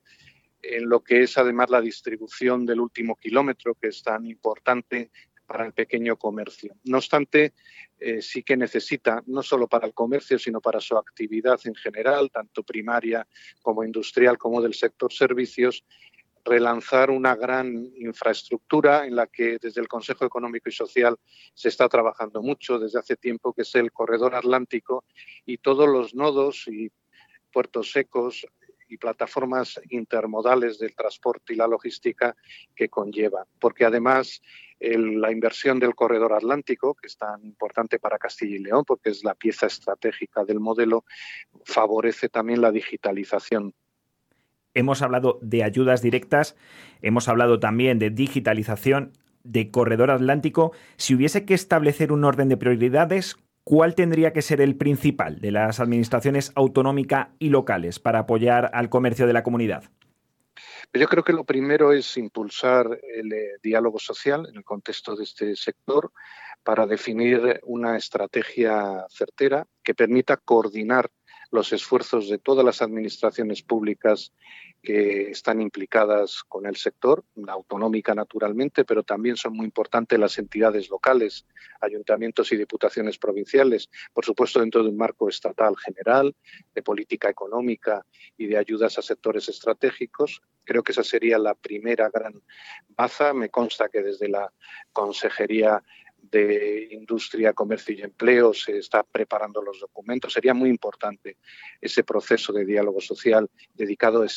en 0.62 0.88
lo 0.88 1.00
que 1.00 1.23
es 1.23 1.37
además 1.37 1.69
la 1.69 1.81
distribución 1.81 2.64
del 2.64 2.79
último 2.79 3.17
kilómetro, 3.17 3.75
que 3.75 3.88
es 3.88 4.05
tan 4.05 4.25
importante 4.25 5.11
para 5.47 5.67
el 5.67 5.73
pequeño 5.73 6.17
comercio. 6.17 6.75
No 6.85 6.99
obstante, 6.99 7.53
eh, 7.99 8.23
sí 8.23 8.43
que 8.43 8.57
necesita, 8.57 9.23
no 9.27 9.43
solo 9.43 9.69
para 9.69 9.87
el 9.87 9.95
comercio, 9.95 10.39
sino 10.39 10.61
para 10.61 10.81
su 10.81 10.97
actividad 10.97 11.61
en 11.65 11.75
general, 11.75 12.31
tanto 12.31 12.63
primaria 12.63 13.27
como 13.63 13.85
industrial, 13.85 14.39
como 14.39 14.61
del 14.63 14.75
sector 14.75 15.13
servicios, 15.13 15.85
relanzar 16.45 17.11
una 17.11 17.35
gran 17.35 17.91
infraestructura 17.97 19.07
en 19.07 19.17
la 19.17 19.27
que 19.27 19.59
desde 19.61 19.81
el 19.81 19.89
Consejo 19.89 20.27
Económico 20.27 20.69
y 20.69 20.73
Social 20.73 21.17
se 21.55 21.69
está 21.69 21.89
trabajando 21.89 22.43
mucho 22.43 22.79
desde 22.79 22.99
hace 22.99 23.17
tiempo, 23.17 23.55
que 23.55 23.63
es 23.63 23.75
el 23.75 23.91
corredor 23.93 24.35
atlántico 24.35 25.05
y 25.47 25.59
todos 25.59 25.89
los 25.89 26.15
nodos 26.15 26.69
y 26.69 26.91
puertos 27.51 27.93
secos 27.93 28.47
y 28.88 28.97
plataformas 28.97 29.81
intermodales 29.91 30.79
del 30.79 30.95
transporte 30.95 31.53
y 31.53 31.57
la 31.57 31.67
logística 31.67 32.37
que 32.75 32.88
conlleva. 32.88 33.47
Porque 33.59 33.85
además 33.85 34.43
la 34.81 35.33
inversión 35.33 35.79
del 35.79 35.95
corredor 35.95 36.33
atlántico, 36.33 36.95
que 36.95 37.07
es 37.07 37.17
tan 37.17 37.45
importante 37.45 37.99
para 37.99 38.19
Castilla 38.19 38.57
y 38.57 38.59
León, 38.59 38.85
porque 38.87 39.11
es 39.11 39.25
la 39.25 39.35
pieza 39.35 39.67
estratégica 39.67 40.45
del 40.45 40.61
modelo, 40.61 41.05
favorece 41.64 42.29
también 42.29 42.61
la 42.61 42.71
digitalización. 42.71 43.75
Hemos 44.75 45.03
hablado 45.03 45.38
de 45.41 45.62
ayudas 45.62 46.03
directas, 46.03 46.57
hemos 47.00 47.29
hablado 47.29 47.61
también 47.61 47.99
de 47.99 48.11
digitalización, 48.11 49.12
de 49.45 49.71
corredor 49.71 50.11
atlántico. 50.11 50.73
Si 50.97 51.14
hubiese 51.14 51.45
que 51.45 51.55
establecer 51.55 52.12
un 52.12 52.25
orden 52.25 52.49
de 52.49 52.57
prioridades, 52.57 53.37
¿cuál 53.64 53.94
tendría 53.94 54.33
que 54.33 54.42
ser 54.42 54.61
el 54.61 54.76
principal 54.76 55.40
de 55.40 55.50
las 55.50 55.80
administraciones 55.80 56.52
autonómicas 56.54 57.28
y 57.38 57.49
locales 57.49 57.99
para 57.99 58.21
apoyar 58.21 58.71
al 58.75 58.88
comercio 58.88 59.26
de 59.26 59.33
la 59.33 59.42
comunidad? 59.42 59.85
Yo 60.92 61.09
creo 61.09 61.25
que 61.25 61.33
lo 61.33 61.44
primero 61.44 61.92
es 61.92 62.16
impulsar 62.16 63.00
el 63.16 63.33
eh, 63.33 63.56
diálogo 63.62 63.99
social 63.99 64.47
en 64.49 64.56
el 64.56 64.64
contexto 64.64 65.16
de 65.16 65.25
este 65.25 65.56
sector 65.56 66.12
para 66.62 66.87
definir 66.87 67.61
una 67.64 67.97
estrategia 67.97 69.04
certera 69.09 69.66
que 69.83 69.94
permita 69.94 70.37
coordinar 70.37 71.11
los 71.55 71.73
esfuerzos 71.73 72.29
de 72.29 72.39
todas 72.39 72.65
las 72.65 72.83
administraciones 72.83 73.63
públicas 73.63 74.33
que 74.83 75.31
están 75.31 75.63
implicadas 75.63 76.43
con 76.49 76.67
el 76.67 76.75
sector, 76.75 77.25
la 77.37 77.53
autonómica 77.53 78.13
naturalmente, 78.13 78.85
pero 78.85 79.05
también 79.05 79.37
son 79.37 79.53
muy 79.53 79.65
importantes 79.65 80.19
las 80.19 80.37
entidades 80.37 80.91
locales, 80.91 81.47
ayuntamientos 81.81 82.51
y 82.51 82.57
diputaciones 82.57 83.19
provinciales, 83.19 83.89
por 84.13 84.25
supuesto 84.25 84.59
dentro 84.59 84.83
de 84.83 84.89
un 84.89 84.97
marco 84.97 85.29
estatal 85.29 85.77
general, 85.77 86.35
de 86.75 86.83
política 86.83 87.31
económica 87.31 88.05
y 88.37 88.47
de 88.47 88.59
ayudas 88.59 88.99
a 88.99 89.03
sectores 89.03 89.49
estratégicos. 89.49 90.43
Creo 90.65 90.83
que 90.83 90.91
esa 90.91 91.05
sería 91.05 91.39
la 91.39 91.55
primera 91.55 92.11
gran 92.13 92.43
baza. 92.89 93.33
Me 93.33 93.49
consta 93.49 93.89
que 93.89 94.03
desde 94.03 94.29
la 94.29 94.53
Consejería 94.93 95.85
de 96.31 96.88
Industria, 96.90 97.52
Comercio 97.52 97.95
y 97.95 98.02
Empleo 98.02 98.52
se 98.54 98.78
está 98.78 99.02
preparando 99.02 99.62
los 99.62 99.81
documentos. 99.81 100.33
Sería 100.33 100.54
muy 100.54 100.71
importante 100.71 101.37
ese 101.81 102.04
proceso 102.04 102.52
de 102.52 102.64
diálogo 102.64 103.00
social 103.00 103.50
dedicado 103.75 104.25
eh, 104.25 104.28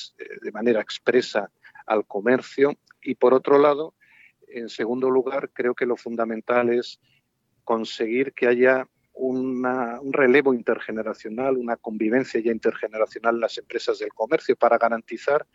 de 0.41 0.51
manera 0.51 0.81
expresa 0.81 1.49
al 1.85 2.05
comercio. 2.05 2.77
Y 3.01 3.15
por 3.15 3.33
otro 3.33 3.57
lado, 3.57 3.93
en 4.47 4.69
segundo 4.69 5.09
lugar, 5.09 5.51
creo 5.53 5.73
que 5.73 5.85
lo 5.85 5.97
fundamental 5.97 6.69
es 6.69 6.99
conseguir 7.63 8.33
que 8.33 8.47
haya 8.47 8.87
un 9.19 10.13
relevo 10.13 10.53
intergeneracional, 10.53 11.57
una 11.57 11.75
convivencia 11.75 12.39
ya 12.39 12.51
intergeneracional 12.51 13.35
en 13.35 13.41
las 13.41 13.57
empresas 13.57 13.97
del 13.97 14.13
comercio 14.13 14.55
para 14.55 14.77
garantizar 14.77 15.47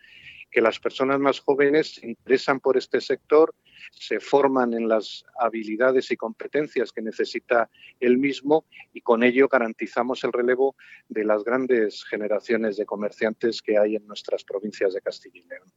que 0.53 0.61
las 0.61 0.79
personas 0.79 1.19
más 1.19 1.39
jóvenes 1.39 1.95
se 1.95 2.07
interesan 2.07 2.59
por 2.59 2.77
este 2.77 3.01
sector, 3.01 3.53
se 3.91 4.19
forman 4.19 4.73
en 4.73 4.87
las 4.87 5.25
habilidades 5.39 6.11
y 6.11 6.15
competencias 6.15 6.91
que 6.91 7.01
necesita 7.01 7.69
el 7.99 8.17
mismo 8.17 8.65
y 8.93 9.01
con 9.01 9.23
ello 9.23 9.47
garantizamos 9.47 10.23
el 10.23 10.31
relevo 10.31 10.75
de 11.09 11.25
las 11.25 11.43
grandes 11.43 12.05
generaciones 12.05 12.77
de 12.77 12.85
comerciantes 12.85 13.61
que 13.61 13.77
hay 13.77 13.95
en 13.95 14.05
nuestras 14.07 14.43
provincias 14.43 14.93
de 14.93 15.01
Castilla 15.01 15.39
y 15.39 15.47
León. 15.47 15.67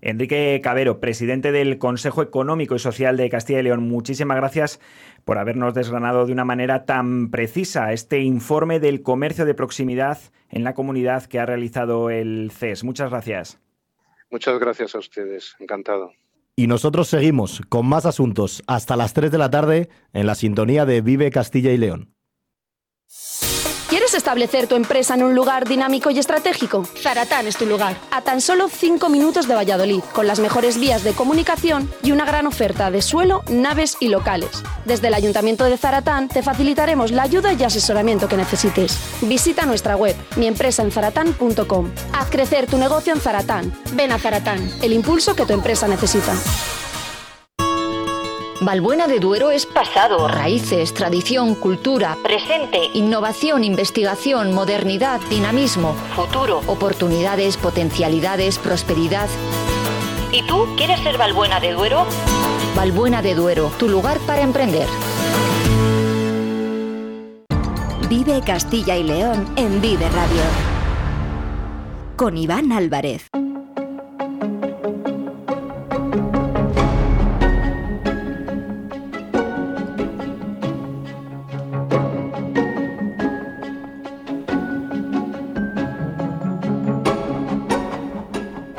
Enrique 0.00 0.60
Cabero, 0.64 0.98
presidente 0.98 1.52
del 1.52 1.78
Consejo 1.78 2.22
Económico 2.22 2.74
y 2.74 2.80
Social 2.80 3.16
de 3.16 3.30
Castilla 3.30 3.60
y 3.60 3.62
León, 3.62 3.88
muchísimas 3.88 4.36
gracias 4.36 4.80
por 5.24 5.38
habernos 5.38 5.74
desgranado 5.74 6.26
de 6.26 6.32
una 6.32 6.44
manera 6.44 6.84
tan 6.86 7.30
precisa 7.30 7.92
este 7.92 8.20
informe 8.20 8.80
del 8.80 9.02
comercio 9.02 9.44
de 9.44 9.54
proximidad 9.54 10.18
en 10.50 10.64
la 10.64 10.74
comunidad 10.74 11.26
que 11.26 11.38
ha 11.38 11.46
realizado 11.46 12.10
el 12.10 12.50
CES. 12.50 12.82
Muchas 12.82 13.10
gracias. 13.10 13.61
Muchas 14.32 14.58
gracias 14.58 14.94
a 14.94 14.98
ustedes, 14.98 15.54
encantado. 15.60 16.10
Y 16.56 16.66
nosotros 16.66 17.06
seguimos 17.08 17.60
con 17.68 17.86
más 17.86 18.06
asuntos 18.06 18.62
hasta 18.66 18.96
las 18.96 19.12
3 19.12 19.30
de 19.30 19.38
la 19.38 19.50
tarde 19.50 19.90
en 20.14 20.26
la 20.26 20.34
sintonía 20.34 20.86
de 20.86 21.02
Vive 21.02 21.30
Castilla 21.30 21.70
y 21.70 21.76
León. 21.76 22.14
¿Quieres 24.12 24.24
establecer 24.24 24.66
tu 24.66 24.74
empresa 24.74 25.14
en 25.14 25.22
un 25.22 25.34
lugar 25.34 25.66
dinámico 25.66 26.10
y 26.10 26.18
estratégico? 26.18 26.84
Zaratán 26.84 27.46
es 27.46 27.56
tu 27.56 27.64
lugar. 27.64 27.96
A 28.10 28.20
tan 28.20 28.42
solo 28.42 28.68
5 28.68 29.08
minutos 29.08 29.48
de 29.48 29.54
Valladolid, 29.54 30.02
con 30.12 30.26
las 30.26 30.38
mejores 30.38 30.78
vías 30.78 31.02
de 31.02 31.14
comunicación 31.14 31.90
y 32.02 32.12
una 32.12 32.26
gran 32.26 32.46
oferta 32.46 32.90
de 32.90 33.00
suelo, 33.00 33.42
naves 33.48 33.96
y 34.00 34.08
locales. 34.08 34.62
Desde 34.84 35.08
el 35.08 35.14
Ayuntamiento 35.14 35.64
de 35.64 35.78
Zaratán 35.78 36.28
te 36.28 36.42
facilitaremos 36.42 37.10
la 37.10 37.22
ayuda 37.22 37.54
y 37.54 37.64
asesoramiento 37.64 38.28
que 38.28 38.36
necesites. 38.36 38.98
Visita 39.22 39.64
nuestra 39.64 39.96
web, 39.96 40.14
miempresaenzaratán.com. 40.36 41.90
Haz 42.12 42.28
crecer 42.28 42.66
tu 42.66 42.76
negocio 42.76 43.14
en 43.14 43.20
Zaratán. 43.20 43.72
Ven 43.94 44.12
a 44.12 44.18
Zaratán, 44.18 44.70
el 44.82 44.92
impulso 44.92 45.34
que 45.34 45.46
tu 45.46 45.54
empresa 45.54 45.88
necesita. 45.88 46.34
Valbuena 48.62 49.08
de 49.08 49.18
Duero 49.18 49.50
es 49.50 49.66
pasado, 49.66 50.28
raíces, 50.28 50.94
tradición, 50.94 51.56
cultura, 51.56 52.16
presente, 52.22 52.90
innovación, 52.94 53.64
investigación, 53.64 54.52
modernidad, 54.52 55.20
dinamismo, 55.28 55.94
futuro, 56.14 56.60
oportunidades, 56.68 57.56
potencialidades, 57.56 58.60
prosperidad. 58.60 59.28
¿Y 60.30 60.42
tú 60.46 60.68
quieres 60.76 61.00
ser 61.00 61.18
Valbuena 61.18 61.58
de 61.58 61.72
Duero? 61.72 62.06
Valbuena 62.76 63.20
de 63.20 63.34
Duero, 63.34 63.72
tu 63.80 63.88
lugar 63.88 64.20
para 64.20 64.42
emprender. 64.42 64.86
Vive 68.08 68.42
Castilla 68.46 68.96
y 68.96 69.02
León 69.02 69.44
en 69.56 69.80
Vive 69.80 70.08
Radio. 70.08 70.42
Con 72.16 72.36
Iván 72.38 72.70
Álvarez. 72.70 73.26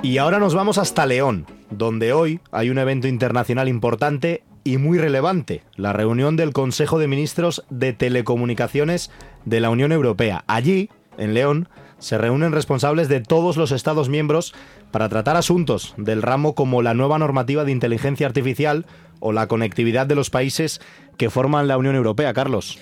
Y 0.04 0.18
ahora 0.18 0.38
nos 0.38 0.54
vamos 0.54 0.78
hasta 0.78 1.06
León, 1.06 1.46
donde 1.70 2.12
hoy 2.12 2.42
hay 2.52 2.70
un 2.70 2.78
evento 2.78 3.08
internacional 3.08 3.70
importante 3.70 4.44
y 4.66 4.76
muy 4.76 4.98
relevante, 4.98 5.64
la 5.78 5.94
reunión 5.94 6.36
del 6.36 6.52
Consejo 6.52 7.00
de 7.00 7.08
Ministros 7.08 7.64
de 7.70 7.94
Telecomunicaciones 7.94 9.12
de 9.46 9.62
la 9.62 9.70
Unión 9.70 9.94
Europea. 9.94 10.44
Allí, 10.46 10.90
en 11.18 11.34
León, 11.34 11.70
se 12.00 12.18
reúnen 12.18 12.52
responsables 12.52 13.08
de 13.08 13.22
todos 13.22 13.56
los 13.56 13.72
Estados 13.72 14.10
miembros 14.10 14.54
para 14.92 15.08
tratar 15.08 15.38
asuntos 15.38 15.94
del 15.96 16.22
ramo 16.22 16.54
como 16.54 16.82
la 16.82 16.94
nueva 16.94 17.18
normativa 17.18 17.64
de 17.64 17.72
inteligencia 17.72 18.28
artificial 18.28 18.86
o 19.22 19.32
la 19.32 19.48
conectividad 19.48 20.06
de 20.06 20.16
los 20.16 20.30
países 20.30 20.82
que 21.16 21.30
forman 21.30 21.70
la 21.70 21.78
Unión 21.78 21.96
Europea. 21.96 22.34
Carlos. 22.34 22.78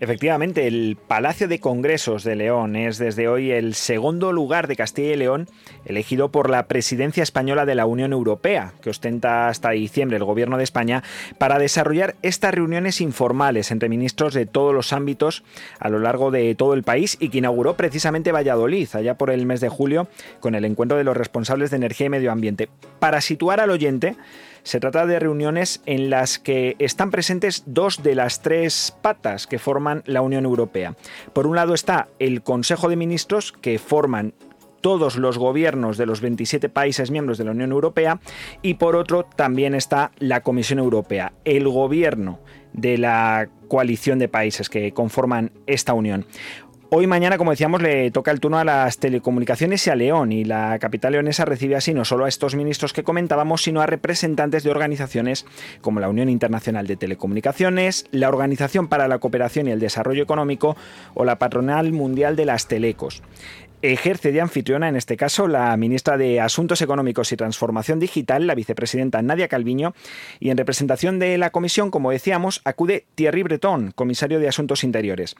Efectivamente, 0.00 0.66
el 0.66 0.96
Palacio 0.96 1.46
de 1.46 1.58
Congresos 1.60 2.24
de 2.24 2.34
León 2.34 2.74
es 2.74 2.96
desde 2.96 3.28
hoy 3.28 3.50
el 3.50 3.74
segundo 3.74 4.32
lugar 4.32 4.66
de 4.66 4.74
Castilla 4.74 5.12
y 5.12 5.16
León 5.16 5.46
elegido 5.84 6.32
por 6.32 6.48
la 6.48 6.68
presidencia 6.68 7.22
española 7.22 7.66
de 7.66 7.74
la 7.74 7.84
Unión 7.84 8.14
Europea, 8.14 8.72
que 8.80 8.88
ostenta 8.88 9.48
hasta 9.48 9.72
diciembre 9.72 10.16
el 10.16 10.24
Gobierno 10.24 10.56
de 10.56 10.64
España, 10.64 11.02
para 11.36 11.58
desarrollar 11.58 12.16
estas 12.22 12.54
reuniones 12.54 13.02
informales 13.02 13.70
entre 13.70 13.90
ministros 13.90 14.32
de 14.32 14.46
todos 14.46 14.72
los 14.72 14.94
ámbitos 14.94 15.44
a 15.78 15.90
lo 15.90 15.98
largo 15.98 16.30
de 16.30 16.54
todo 16.54 16.72
el 16.72 16.82
país 16.82 17.18
y 17.20 17.28
que 17.28 17.38
inauguró 17.38 17.76
precisamente 17.76 18.32
Valladolid, 18.32 18.88
allá 18.94 19.18
por 19.18 19.28
el 19.30 19.44
mes 19.44 19.60
de 19.60 19.68
julio, 19.68 20.08
con 20.40 20.54
el 20.54 20.64
encuentro 20.64 20.96
de 20.96 21.04
los 21.04 21.14
responsables 21.14 21.70
de 21.70 21.76
energía 21.76 22.06
y 22.06 22.10
medio 22.10 22.32
ambiente. 22.32 22.70
Para 23.00 23.20
situar 23.20 23.60
al 23.60 23.68
oyente, 23.68 24.16
se 24.62 24.80
trata 24.80 25.06
de 25.06 25.18
reuniones 25.18 25.82
en 25.86 26.10
las 26.10 26.38
que 26.38 26.76
están 26.78 27.10
presentes 27.10 27.64
dos 27.66 28.02
de 28.02 28.14
las 28.14 28.42
tres 28.42 28.96
patas 29.02 29.46
que 29.46 29.58
forman 29.58 30.02
la 30.06 30.22
Unión 30.22 30.44
Europea. 30.44 30.96
Por 31.32 31.46
un 31.46 31.56
lado 31.56 31.74
está 31.74 32.08
el 32.18 32.42
Consejo 32.42 32.88
de 32.88 32.96
Ministros, 32.96 33.52
que 33.52 33.78
forman 33.78 34.34
todos 34.80 35.16
los 35.16 35.38
gobiernos 35.38 35.98
de 35.98 36.06
los 36.06 36.20
27 36.20 36.68
países 36.68 37.10
miembros 37.10 37.38
de 37.38 37.44
la 37.44 37.50
Unión 37.50 37.72
Europea 37.72 38.20
y 38.62 38.74
por 38.74 38.96
otro 38.96 39.24
también 39.24 39.74
está 39.74 40.10
la 40.18 40.40
Comisión 40.40 40.78
Europea, 40.78 41.32
el 41.44 41.68
gobierno 41.68 42.38
de 42.72 42.98
la 42.98 43.48
coalición 43.68 44.18
de 44.18 44.28
países 44.28 44.68
que 44.68 44.92
conforman 44.92 45.52
esta 45.66 45.92
unión. 45.92 46.26
Hoy 46.92 47.06
mañana, 47.06 47.38
como 47.38 47.52
decíamos, 47.52 47.82
le 47.82 48.10
toca 48.10 48.32
el 48.32 48.40
turno 48.40 48.58
a 48.58 48.64
las 48.64 48.98
telecomunicaciones 48.98 49.86
y 49.86 49.90
a 49.90 49.94
León, 49.94 50.32
y 50.32 50.44
la 50.44 50.76
capital 50.80 51.12
leonesa 51.12 51.44
recibe 51.44 51.76
así 51.76 51.94
no 51.94 52.04
solo 52.04 52.24
a 52.24 52.28
estos 52.28 52.56
ministros 52.56 52.92
que 52.92 53.04
comentábamos, 53.04 53.62
sino 53.62 53.80
a 53.80 53.86
representantes 53.86 54.64
de 54.64 54.72
organizaciones 54.72 55.46
como 55.82 56.00
la 56.00 56.08
Unión 56.08 56.28
Internacional 56.28 56.88
de 56.88 56.96
Telecomunicaciones, 56.96 58.06
la 58.10 58.28
Organización 58.28 58.88
para 58.88 59.06
la 59.06 59.20
Cooperación 59.20 59.68
y 59.68 59.70
el 59.70 59.78
Desarrollo 59.78 60.24
Económico 60.24 60.76
o 61.14 61.24
la 61.24 61.38
Patronal 61.38 61.92
Mundial 61.92 62.34
de 62.34 62.46
las 62.46 62.66
Telecos. 62.66 63.22
Ejerce 63.82 64.32
de 64.32 64.40
anfitriona, 64.40 64.88
en 64.88 64.96
este 64.96 65.16
caso, 65.16 65.46
la 65.46 65.74
ministra 65.76 66.18
de 66.18 66.40
Asuntos 66.40 66.82
Económicos 66.82 67.30
y 67.30 67.36
Transformación 67.36 68.00
Digital, 68.00 68.48
la 68.48 68.56
vicepresidenta 68.56 69.22
Nadia 69.22 69.46
Calviño, 69.46 69.94
y 70.40 70.50
en 70.50 70.58
representación 70.58 71.20
de 71.20 71.38
la 71.38 71.50
comisión, 71.50 71.92
como 71.92 72.10
decíamos, 72.10 72.60
acude 72.64 73.06
Thierry 73.14 73.44
Breton, 73.44 73.92
comisario 73.92 74.40
de 74.40 74.48
Asuntos 74.48 74.82
Interiores. 74.82 75.36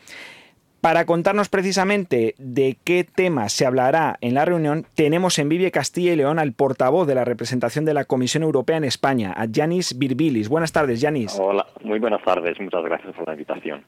Para 0.80 1.04
contarnos 1.04 1.50
precisamente 1.50 2.34
de 2.38 2.78
qué 2.82 3.04
temas 3.04 3.52
se 3.52 3.66
hablará 3.66 4.16
en 4.22 4.32
la 4.32 4.46
reunión, 4.46 4.86
tenemos 4.94 5.38
en 5.38 5.50
Vive 5.50 5.70
Castilla 5.70 6.14
y 6.14 6.16
León 6.16 6.38
al 6.38 6.54
portavoz 6.54 7.06
de 7.06 7.14
la 7.14 7.26
representación 7.26 7.84
de 7.84 7.92
la 7.92 8.06
Comisión 8.06 8.42
Europea 8.42 8.78
en 8.78 8.84
España, 8.84 9.34
a 9.36 9.44
Yanis 9.44 9.98
Birbilis. 9.98 10.48
Buenas 10.48 10.72
tardes, 10.72 11.02
Yanis. 11.02 11.38
Hola, 11.38 11.66
muy 11.84 11.98
buenas 11.98 12.22
tardes. 12.22 12.58
Muchas 12.58 12.82
gracias 12.82 13.14
por 13.14 13.26
la 13.26 13.34
invitación. 13.34 13.84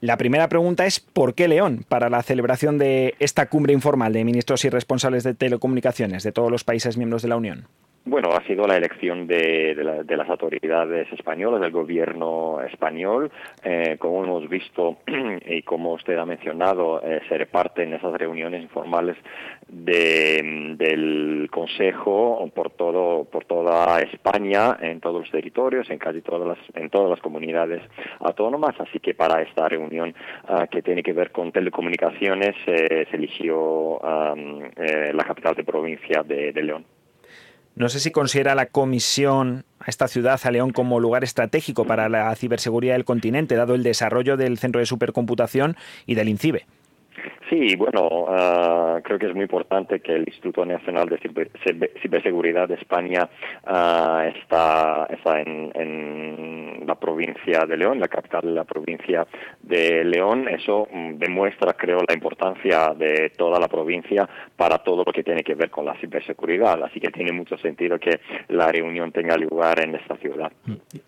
La 0.00 0.16
primera 0.16 0.48
pregunta 0.48 0.86
es 0.86 1.00
¿por 1.00 1.34
qué 1.34 1.48
León 1.48 1.84
para 1.88 2.08
la 2.08 2.22
celebración 2.22 2.78
de 2.78 3.16
esta 3.18 3.46
cumbre 3.46 3.72
informal 3.72 4.12
de 4.12 4.24
ministros 4.24 4.64
y 4.64 4.70
responsables 4.70 5.24
de 5.24 5.34
telecomunicaciones 5.34 6.22
de 6.22 6.30
todos 6.30 6.52
los 6.52 6.62
países 6.62 6.96
miembros 6.96 7.22
de 7.22 7.28
la 7.28 7.36
Unión? 7.36 7.66
Bueno, 8.02 8.30
ha 8.32 8.42
sido 8.46 8.66
la 8.66 8.78
elección 8.78 9.26
de, 9.26 9.74
las 10.08 10.28
autoridades 10.30 11.12
españolas, 11.12 11.60
del 11.60 11.70
gobierno 11.70 12.58
español. 12.62 13.30
Eh, 13.62 13.96
como 13.98 14.24
hemos 14.24 14.48
visto 14.48 14.96
y 15.46 15.60
como 15.62 15.92
usted 15.92 16.16
ha 16.16 16.24
mencionado, 16.24 17.02
eh, 17.02 17.20
ser 17.28 17.46
parte 17.48 17.82
en 17.82 17.92
esas 17.92 18.14
reuniones 18.14 18.62
informales 18.62 19.18
del 19.68 21.48
Consejo 21.50 22.50
por 22.54 22.70
todo 22.70 23.24
por 23.24 23.44
toda 23.44 24.00
España, 24.00 24.78
en 24.80 25.00
todos 25.00 25.20
los 25.20 25.30
territorios, 25.30 25.90
en 25.90 25.98
casi 25.98 26.22
todas 26.22 26.48
las 26.48 26.58
en 26.74 26.88
todas 26.88 27.10
las 27.10 27.20
comunidades 27.20 27.82
autónomas. 28.20 28.74
Así 28.80 28.98
que 28.98 29.12
para 29.12 29.42
esta 29.42 29.68
reunión 29.68 30.14
ah, 30.48 30.66
que 30.68 30.80
tiene 30.80 31.02
que 31.02 31.12
ver 31.12 31.32
con 31.32 31.52
telecomunicaciones 31.52 32.56
eh, 32.66 33.06
se 33.10 33.16
eligió 33.16 34.00
la 34.00 35.24
capital 35.24 35.54
de 35.54 35.64
provincia 35.64 36.22
de 36.22 36.52
León. 36.62 36.99
No 37.80 37.88
sé 37.88 37.98
si 37.98 38.10
considera 38.10 38.54
la 38.54 38.66
Comisión 38.66 39.64
a 39.78 39.88
esta 39.88 40.06
ciudad, 40.06 40.38
a 40.44 40.50
León, 40.50 40.70
como 40.70 41.00
lugar 41.00 41.24
estratégico 41.24 41.86
para 41.86 42.10
la 42.10 42.36
ciberseguridad 42.36 42.92
del 42.92 43.06
continente, 43.06 43.54
dado 43.54 43.74
el 43.74 43.82
desarrollo 43.82 44.36
del 44.36 44.58
centro 44.58 44.80
de 44.80 44.84
supercomputación 44.84 45.78
y 46.04 46.14
del 46.14 46.28
INCIBE. 46.28 46.66
Sí, 47.48 47.74
bueno, 47.76 48.26
ah, 48.28 49.00
creo 49.02 49.18
que 49.18 49.26
es 49.26 49.34
muy 49.34 49.42
importante 49.42 50.00
que 50.00 50.14
el 50.14 50.24
Instituto 50.26 50.64
Nacional 50.64 51.08
de 51.08 51.18
Ciberseguridad 52.00 52.68
de 52.68 52.74
España 52.74 53.28
ah, 53.66 54.24
está, 54.34 55.06
está 55.10 55.40
en, 55.40 56.86
la 56.86 56.94
provincia 56.94 57.66
de 57.66 57.76
León, 57.76 58.00
la 58.00 58.08
capital 58.08 58.42
de 58.42 58.52
la 58.52 58.64
provincia 58.64 59.26
de 59.62 60.04
León. 60.04 60.48
Eso 60.48 60.88
demuestra, 61.14 61.74
creo, 61.74 61.98
la 62.06 62.14
importancia 62.14 62.94
de 62.96 63.32
toda 63.36 63.60
la 63.60 63.68
provincia 63.68 64.28
para 64.56 64.78
todo 64.78 65.04
lo 65.04 65.12
que 65.12 65.22
tiene 65.22 65.42
que 65.42 65.54
ver 65.54 65.70
con 65.70 65.84
la 65.84 65.94
ciberseguridad. 66.00 66.82
Así 66.82 67.00
que 67.00 67.10
tiene 67.10 67.32
mucho 67.32 67.58
sentido 67.58 67.98
que 67.98 68.20
la 68.48 68.70
reunión 68.72 69.12
tenga 69.12 69.36
lugar 69.36 69.80
en 69.80 69.94
esta 69.94 70.16
ciudad. 70.16 70.52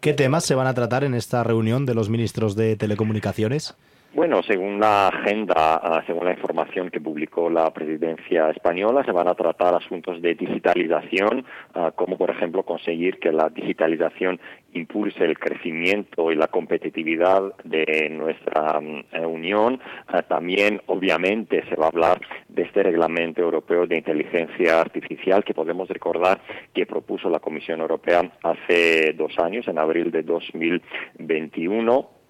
¿Qué 0.01 0.13
temas 0.13 0.45
se 0.45 0.55
van 0.55 0.67
a 0.67 0.75
tratar 0.75 1.05
en 1.05 1.15
esta 1.15 1.43
reunión 1.43 1.87
de 1.87 1.95
los 1.95 2.11
ministros 2.11 2.55
de 2.55 2.77
telecomunicaciones? 2.77 3.77
Bueno, 4.15 4.43
según 4.43 4.79
la 4.79 5.09
agenda, 5.09 5.81
ah, 5.83 6.03
según 6.07 6.27
la 6.27 6.33
información 6.33 6.91
que 6.91 7.01
publicó 7.01 7.49
la 7.49 7.73
presidencia 7.73 8.51
española, 8.51 9.03
se 9.05 9.11
van 9.11 9.27
a 9.27 9.35
tratar 9.35 9.75
asuntos 9.75 10.21
de 10.21 10.35
digitalización, 10.35 11.47
ah, 11.73 11.93
como 11.97 12.19
por 12.19 12.29
ejemplo 12.29 12.63
conseguir 12.63 13.19
que 13.19 13.33
la 13.33 13.49
digitalización 13.49 14.39
impulse 14.75 15.25
el 15.25 15.39
crecimiento 15.39 16.31
y 16.31 16.35
la 16.35 16.49
competitividad 16.49 17.55
de 17.65 18.11
nuestra 18.11 18.83
mm, 18.83 19.05
eh, 19.13 19.25
Unión. 19.25 19.81
Ah, 20.09 20.21
también, 20.21 20.83
obviamente, 20.89 21.65
se 21.71 21.77
va 21.77 21.87
a 21.87 21.89
hablar 21.89 22.21
de 22.51 22.65
este 22.65 22.83
reglamento 22.83 23.41
europeo 23.41 23.87
de 23.87 23.97
inteligencia 23.97 24.79
artificial 24.79 25.43
que 25.43 25.55
podemos 25.55 25.89
recordar 25.89 26.39
que 26.75 26.85
propuso 26.85 27.31
la 27.31 27.41
Comisión 27.41 27.81
Europea 27.81 28.31
hace 28.43 29.15
dos 29.15 29.39
años, 29.39 29.67
en 29.69 29.79
abril 29.79 30.11
de 30.11 30.23
2021 30.23 32.22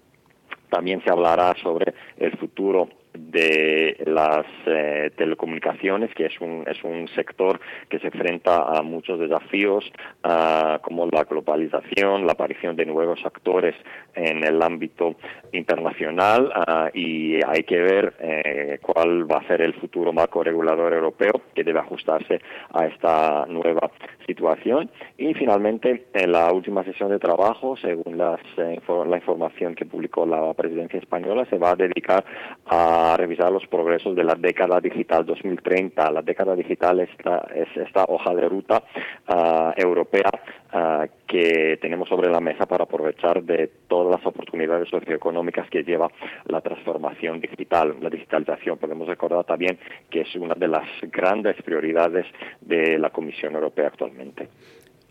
también 0.73 1.03
se 1.03 1.11
hablará 1.11 1.53
sobre 1.61 1.93
el 2.17 2.35
futuro 2.37 2.89
de 3.13 3.97
las 4.05 4.45
eh, 4.65 5.11
telecomunicaciones, 5.15 6.13
que 6.15 6.25
es 6.25 6.41
un, 6.41 6.63
es 6.67 6.83
un 6.83 7.07
sector 7.09 7.59
que 7.89 7.99
se 7.99 8.07
enfrenta 8.07 8.63
a 8.63 8.81
muchos 8.81 9.19
desafíos, 9.19 9.85
ah, 10.23 10.79
como 10.81 11.07
la 11.07 11.23
globalización, 11.23 12.25
la 12.25 12.33
aparición 12.33 12.75
de 12.75 12.85
nuevos 12.85 13.19
actores 13.25 13.75
en 14.15 14.43
el 14.43 14.61
ámbito 14.61 15.15
internacional, 15.51 16.51
ah, 16.55 16.89
y 16.93 17.39
hay 17.45 17.63
que 17.63 17.79
ver 17.79 18.13
eh, 18.19 18.79
cuál 18.81 19.31
va 19.31 19.37
a 19.37 19.47
ser 19.47 19.61
el 19.61 19.73
futuro 19.75 20.11
marco 20.11 20.43
regulador 20.43 20.93
europeo 20.93 21.41
que 21.53 21.63
debe 21.63 21.79
ajustarse 21.79 22.39
a 22.71 22.85
esta 22.85 23.45
nueva 23.47 23.91
situación. 24.25 24.89
Y 25.17 25.33
finalmente, 25.33 26.07
en 26.13 26.31
la 26.31 26.51
última 26.51 26.83
sesión 26.83 27.09
de 27.09 27.19
trabajo, 27.19 27.75
según 27.77 28.17
las, 28.17 28.39
eh, 28.57 28.79
la 29.07 29.17
información 29.17 29.75
que 29.75 29.85
publicó 29.85 30.25
la 30.25 30.53
presidencia 30.53 30.99
española, 30.99 31.45
se 31.49 31.57
va 31.57 31.71
a 31.71 31.75
dedicar 31.75 32.23
a 32.65 33.02
revisar 33.17 33.51
los 33.51 33.67
progresos 33.67 34.15
de 34.15 34.23
la 34.23 34.35
década 34.35 34.79
digital 34.79 35.25
2030. 35.25 36.11
La 36.11 36.21
década 36.21 36.55
digital 36.55 37.01
esta, 37.01 37.47
es 37.53 37.67
esta 37.75 38.05
hoja 38.07 38.33
de 38.33 38.47
ruta 38.47 38.83
ah, 39.27 39.73
europea 39.75 40.31
ah, 40.71 41.05
que 41.27 41.77
tenemos 41.81 42.07
sobre 42.07 42.29
la 42.29 42.39
mesa 42.39 42.65
para 42.65 42.85
aprovechar 42.85 43.43
de 43.43 43.69
todas 43.87 44.17
las 44.17 44.25
oportunidades 44.25 44.89
socioeconómicas 44.89 45.69
que 45.69 45.83
lleva 45.83 46.09
la 46.45 46.61
transformación 46.61 47.41
digital, 47.41 47.95
la 48.01 48.09
digitalización. 48.09 48.77
Podemos 48.77 49.07
recordar 49.07 49.43
también 49.43 49.77
que 50.09 50.21
es 50.21 50.35
una 50.35 50.55
de 50.55 50.67
las 50.67 50.87
grandes 51.11 51.61
prioridades 51.63 52.25
de 52.61 52.97
la 52.97 53.09
Comisión 53.09 53.55
Europea 53.55 53.87
actualmente. 53.87 54.47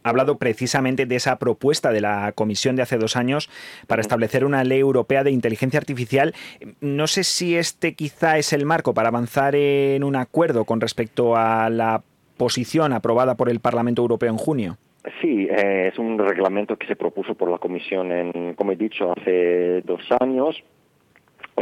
Ha 0.03 0.09
hablado 0.09 0.39
precisamente 0.39 1.07
de 1.07 1.17
esa 1.17 1.39
propuesta 1.39 1.93
de 1.93 2.01
la 2.01 2.33
Comisión 2.33 2.77
de 2.77 2.83
hace 2.83 2.99
dos 2.99 3.17
años 3.17 3.49
para 3.87 4.01
establecer 4.01 4.45
una 4.45 4.65
ley 4.65 4.81
europea 4.81 5.25
de 5.25 5.31
inteligencia 5.31 5.79
artificial. 5.79 6.35
No 6.81 7.07
sé 7.07 7.25
si 7.25 7.57
este 7.57 7.95
quizá 7.95 8.39
es 8.39 8.53
el 8.53 8.67
marco 8.67 8.95
para 8.95 9.09
avanzar 9.09 9.55
en 9.55 10.05
un 10.05 10.17
acuerdo 10.17 10.65
con 10.65 10.81
respecto 10.81 11.37
a 11.37 11.71
la 11.71 12.03
posición 12.37 12.93
aprobada 12.93 13.37
por 13.37 13.49
el 13.49 13.61
Parlamento 13.61 14.03
Europeo 14.03 14.31
en 14.31 14.39
junio. 14.39 14.79
Sí, 15.21 15.49
eh, 15.51 15.91
es 15.93 15.99
un 15.99 16.19
reglamento 16.19 16.77
que 16.77 16.87
se 16.87 16.97
propuso 16.97 17.35
por 17.35 17.51
la 17.51 17.59
Comisión, 17.59 18.13
en, 18.13 18.55
como 18.55 18.73
he 18.73 18.77
dicho, 18.77 19.13
hace 19.13 19.83
dos 19.83 20.03
años 20.21 20.63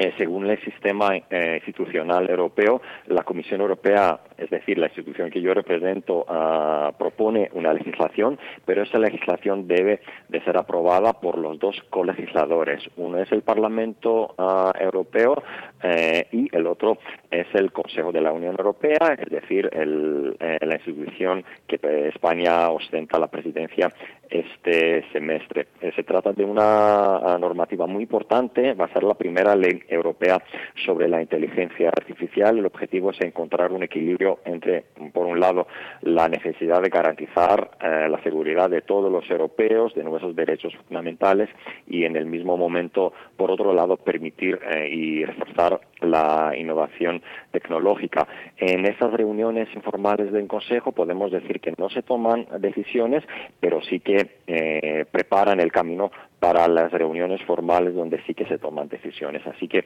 eh, 0.00 0.14
según 0.16 0.46
el 0.46 0.58
sistema 0.64 1.14
eh, 1.14 1.56
institucional 1.56 2.30
europeo, 2.30 2.80
la 3.08 3.22
Comisión 3.22 3.60
Europea, 3.60 4.18
es 4.38 4.48
decir, 4.48 4.78
la 4.78 4.86
institución 4.86 5.28
que 5.28 5.42
yo 5.42 5.52
represento, 5.52 6.24
ah, 6.26 6.90
propone 6.98 7.50
una 7.52 7.74
legislación, 7.74 8.38
pero 8.64 8.82
esa 8.82 8.98
legislación 8.98 9.68
debe 9.68 10.00
de 10.30 10.40
ser 10.40 10.56
aprobada 10.56 11.12
por 11.12 11.36
los 11.36 11.58
dos 11.58 11.76
colegisladores. 11.90 12.82
Uno 12.96 13.18
es 13.18 13.30
el 13.30 13.42
Parlamento 13.42 14.34
ah, 14.38 14.72
Europeo 14.80 15.34
eh, 15.82 16.26
y 16.32 16.48
el 16.54 16.66
otro 16.66 16.98
es 17.30 17.46
el 17.54 17.72
Consejo 17.72 18.12
de 18.12 18.20
la 18.20 18.32
Unión 18.32 18.56
Europea, 18.58 19.16
es 19.18 19.30
decir, 19.30 19.70
la 19.72 20.74
institución 20.74 21.44
que 21.66 21.78
España 22.08 22.70
ostenta 22.70 23.18
la 23.18 23.28
presidencia 23.28 23.92
este 24.28 25.04
semestre. 25.12 25.68
se 25.94 26.02
trata 26.04 26.32
de 26.32 26.44
una 26.44 27.36
normativa 27.38 27.86
muy 27.86 28.04
importante, 28.04 28.74
va 28.74 28.84
a 28.86 28.92
ser 28.92 29.02
la 29.02 29.14
primera 29.14 29.56
ley 29.56 29.82
Europea 29.88 30.42
sobre 30.84 31.08
la 31.08 31.20
inteligencia 31.20 31.88
artificial. 31.88 32.58
El 32.58 32.66
objetivo 32.66 33.10
es 33.10 33.20
encontrar 33.20 33.72
un 33.72 33.82
equilibrio 33.82 34.40
entre, 34.44 34.84
por 35.12 35.26
un 35.26 35.40
lado, 35.40 35.66
la 36.02 36.28
necesidad 36.28 36.82
de 36.82 36.88
garantizar 36.88 37.70
eh, 37.80 38.08
la 38.08 38.22
seguridad 38.22 38.70
de 38.70 38.82
todos 38.82 39.10
los 39.10 39.28
europeos, 39.30 39.94
de 39.94 40.04
nuestros 40.04 40.34
derechos 40.34 40.74
fundamentales, 40.86 41.48
y 41.86 42.04
en 42.04 42.16
el 42.16 42.26
mismo 42.26 42.56
momento, 42.56 43.12
por 43.36 43.50
otro 43.50 43.72
lado, 43.72 43.96
permitir 43.96 44.58
eh, 44.74 44.88
y 44.90 45.24
reforzar 45.24 45.69
la 46.00 46.52
innovación 46.56 47.22
tecnológica. 47.50 48.26
En 48.56 48.86
esas 48.86 49.12
reuniones 49.12 49.68
informales 49.74 50.32
del 50.32 50.46
Consejo 50.46 50.92
podemos 50.92 51.30
decir 51.30 51.60
que 51.60 51.74
no 51.78 51.90
se 51.90 52.02
toman 52.02 52.46
decisiones, 52.58 53.24
pero 53.60 53.82
sí 53.82 54.00
que 54.00 54.40
eh, 54.46 55.04
preparan 55.10 55.60
el 55.60 55.72
camino 55.72 56.10
para 56.40 56.66
las 56.68 56.90
reuniones 56.90 57.42
formales 57.42 57.94
donde 57.94 58.22
sí 58.26 58.34
que 58.34 58.46
se 58.46 58.58
toman 58.58 58.88
decisiones. 58.88 59.46
Así 59.46 59.68
que 59.68 59.84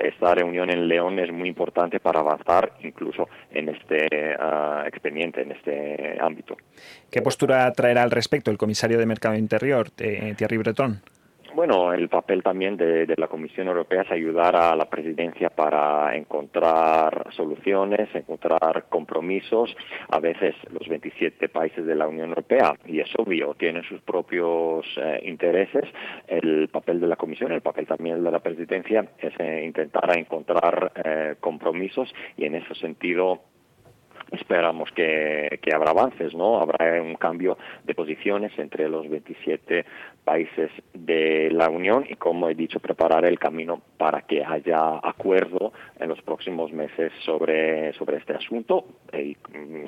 esta 0.00 0.34
reunión 0.34 0.70
en 0.70 0.86
León 0.86 1.18
es 1.18 1.32
muy 1.32 1.48
importante 1.48 1.98
para 1.98 2.20
avanzar 2.20 2.72
incluso 2.82 3.28
en 3.50 3.68
este 3.68 4.36
ah, 4.38 4.84
expediente, 4.86 5.42
en 5.42 5.52
este 5.52 6.16
ámbito. 6.20 6.56
¿Qué 7.10 7.20
postura 7.22 7.70
traerá 7.72 8.04
al 8.04 8.12
respecto 8.12 8.50
el 8.50 8.58
comisario 8.58 8.98
de 8.98 9.06
Mercado 9.06 9.34
Interior, 9.34 9.88
eh, 9.98 10.34
Thierry 10.36 10.58
Breton? 10.58 11.02
Bueno, 11.54 11.92
el 11.92 12.08
papel 12.08 12.42
también 12.42 12.76
de, 12.76 13.14
la 13.16 13.26
Comisión 13.26 13.68
Europea 13.68 14.02
es 14.02 14.10
ayudar 14.10 14.54
a 14.54 14.76
la 14.76 14.88
presidencia 14.88 15.50
para 15.50 16.14
encontrar 16.14 17.28
soluciones, 17.32 18.08
encontrar 18.14 18.86
compromisos. 18.88 19.74
A 20.10 20.20
veces 20.20 20.54
los 20.70 20.86
27 20.88 21.48
países 21.48 21.86
de 21.86 21.94
la 21.94 22.06
Unión 22.06 22.28
Europea, 22.28 22.74
y 22.86 23.00
es 23.00 23.08
obvio, 23.16 23.54
tienen 23.54 23.82
sus 23.84 24.00
propios 24.02 24.86
eh, 24.96 25.20
intereses. 25.24 25.84
El 26.26 26.68
papel 26.68 27.00
de 27.00 27.06
la 27.06 27.16
Comisión, 27.16 27.52
el 27.52 27.62
papel 27.62 27.86
también 27.86 28.22
de 28.22 28.30
la 28.30 28.40
presidencia 28.40 29.08
es 29.18 29.32
eh, 29.38 29.64
intentar 29.64 30.16
encontrar 30.16 30.92
eh, 31.04 31.36
compromisos 31.40 32.12
y 32.36 32.44
en 32.44 32.56
ese 32.56 32.74
sentido 32.74 33.40
esperamos 34.32 34.90
que, 34.92 35.58
habrá 35.74 35.90
avances, 35.90 36.34
¿no? 36.34 36.60
Habrá 36.60 37.00
un 37.02 37.14
cambio 37.14 37.58
de 37.84 37.94
posiciones 37.94 38.52
entre 38.58 38.88
los 38.88 39.08
27 39.08 39.84
países 40.24 40.70
de 40.92 41.50
la 41.50 41.70
Unión 41.70 42.04
y, 42.08 42.16
como 42.16 42.48
he 42.48 42.54
dicho, 42.54 42.80
preparar 42.80 43.24
el 43.24 43.38
camino 43.38 43.80
para 43.96 44.22
que 44.22 44.44
haya 44.44 44.98
acuerdo 45.02 45.72
en 45.98 46.08
los 46.08 46.20
próximos 46.22 46.72
meses 46.72 47.12
sobre, 47.24 47.92
sobre 47.94 48.18
este 48.18 48.34
asunto 48.34 48.84
y 49.12 49.36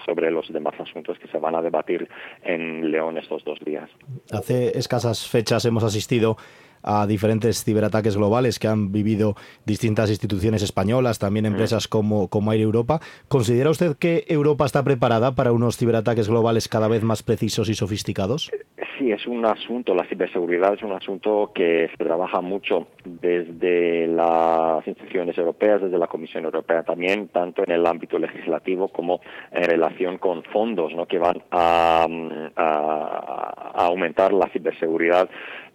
sobre 0.04 0.30
los 0.30 0.50
demás 0.52 0.74
asuntos 0.78 1.18
que 1.18 1.28
se 1.28 1.38
van 1.38 1.54
a 1.54 1.62
debatir 1.62 2.08
en 2.42 2.90
León 2.90 3.18
estos 3.18 3.44
dos 3.44 3.58
días. 3.60 3.90
Hace 4.32 4.76
escasas 4.78 5.28
fechas 5.28 5.64
hemos 5.64 5.84
asistido 5.84 6.36
a 6.82 7.06
diferentes 7.06 7.64
ciberataques 7.64 8.16
globales 8.16 8.58
que 8.58 8.68
han 8.68 8.92
vivido 8.92 9.34
distintas 9.66 10.10
instituciones 10.10 10.62
españolas, 10.62 11.18
también 11.18 11.44
mm. 11.44 11.52
empresas 11.52 11.88
como, 11.88 12.28
como 12.28 12.52
Air 12.52 12.62
Europa. 12.62 13.00
¿Considera 13.28 13.70
usted 13.70 13.96
que 13.96 14.24
Europa 14.28 14.66
está 14.66 14.82
preparada 14.84 15.34
para 15.34 15.52
unos 15.52 15.76
ciberataques 15.76 16.28
globales 16.28 16.68
cada 16.68 16.88
vez 16.88 17.02
más 17.02 17.22
precisos 17.22 17.68
y 17.68 17.74
sofisticados? 17.74 18.50
Sí, 18.98 19.10
es 19.10 19.26
un 19.26 19.46
asunto, 19.46 19.94
la 19.94 20.04
ciberseguridad 20.04 20.74
es 20.74 20.82
un 20.82 20.92
asunto 20.92 21.52
que 21.54 21.88
se 21.96 22.04
trabaja 22.04 22.42
mucho 22.42 22.88
desde 23.04 24.06
las 24.06 24.86
instituciones 24.86 25.38
europeas, 25.38 25.80
desde 25.80 25.96
la 25.96 26.06
Comisión 26.06 26.44
Europea 26.44 26.82
también, 26.82 27.28
tanto 27.28 27.64
en 27.64 27.72
el 27.72 27.86
ámbito 27.86 28.18
legislativo 28.18 28.88
como 28.88 29.20
en 29.52 29.64
relación 29.64 30.18
con 30.18 30.42
fondos 30.44 30.94
¿no? 30.94 31.06
que 31.06 31.18
van 31.18 31.42
a 31.50 32.06
aumentar 33.74 34.34
la 34.34 34.48
ciberseguridad 34.50 35.30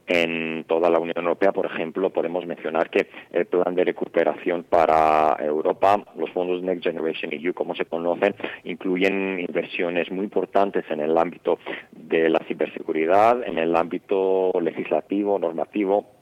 en 0.08 0.65
toda 0.68 0.89
la 0.89 1.00
Unión 1.00 1.18
Europea. 1.18 1.52
Por 1.52 1.65
ejemplo, 1.65 2.10
podemos 2.10 2.46
mencionar 2.46 2.89
que 2.89 3.08
el 3.32 3.46
plan 3.46 3.76
de 3.76 3.84
recuperación 3.84 4.63
para 4.63 5.38
Europa, 5.39 6.04
los 6.15 6.30
fondos 6.32 6.62
Next 6.62 6.84
Generation 6.84 7.34
EU, 7.34 7.54
como 7.54 7.76
se 7.76 7.86
conocen, 7.86 8.36
incluyen 8.63 9.39
inversiones 9.39 10.12
muy 10.12 10.26
importantes 10.26 10.86
en 10.89 11.00
el 11.00 11.18
ámbito 11.18 11.60
de 11.91 12.30
la 12.30 12.39
ciberseguridad, 12.48 13.48
en 13.48 13.58
el 13.58 13.76
ámbito 13.76 14.52
legislativo, 14.62 15.39
normativo, 15.39 16.14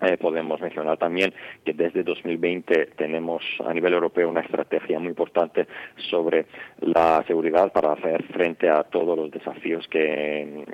eh, 0.00 0.16
podemos 0.18 0.60
mencionar 0.60 0.98
también 0.98 1.32
que 1.64 1.72
desde 1.72 2.02
2020 2.02 2.86
tenemos 2.96 3.42
a 3.64 3.72
nivel 3.72 3.94
europeo 3.94 4.28
una 4.28 4.40
estrategia 4.40 4.98
muy 4.98 5.08
importante 5.08 5.66
sobre 6.10 6.46
la 6.80 7.24
seguridad 7.26 7.72
para 7.72 7.92
hacer 7.92 8.22
frente 8.24 8.68
a 8.68 8.82
todos 8.84 9.16
los 9.16 9.30
desafíos 9.30 9.86
que, 9.88 10.64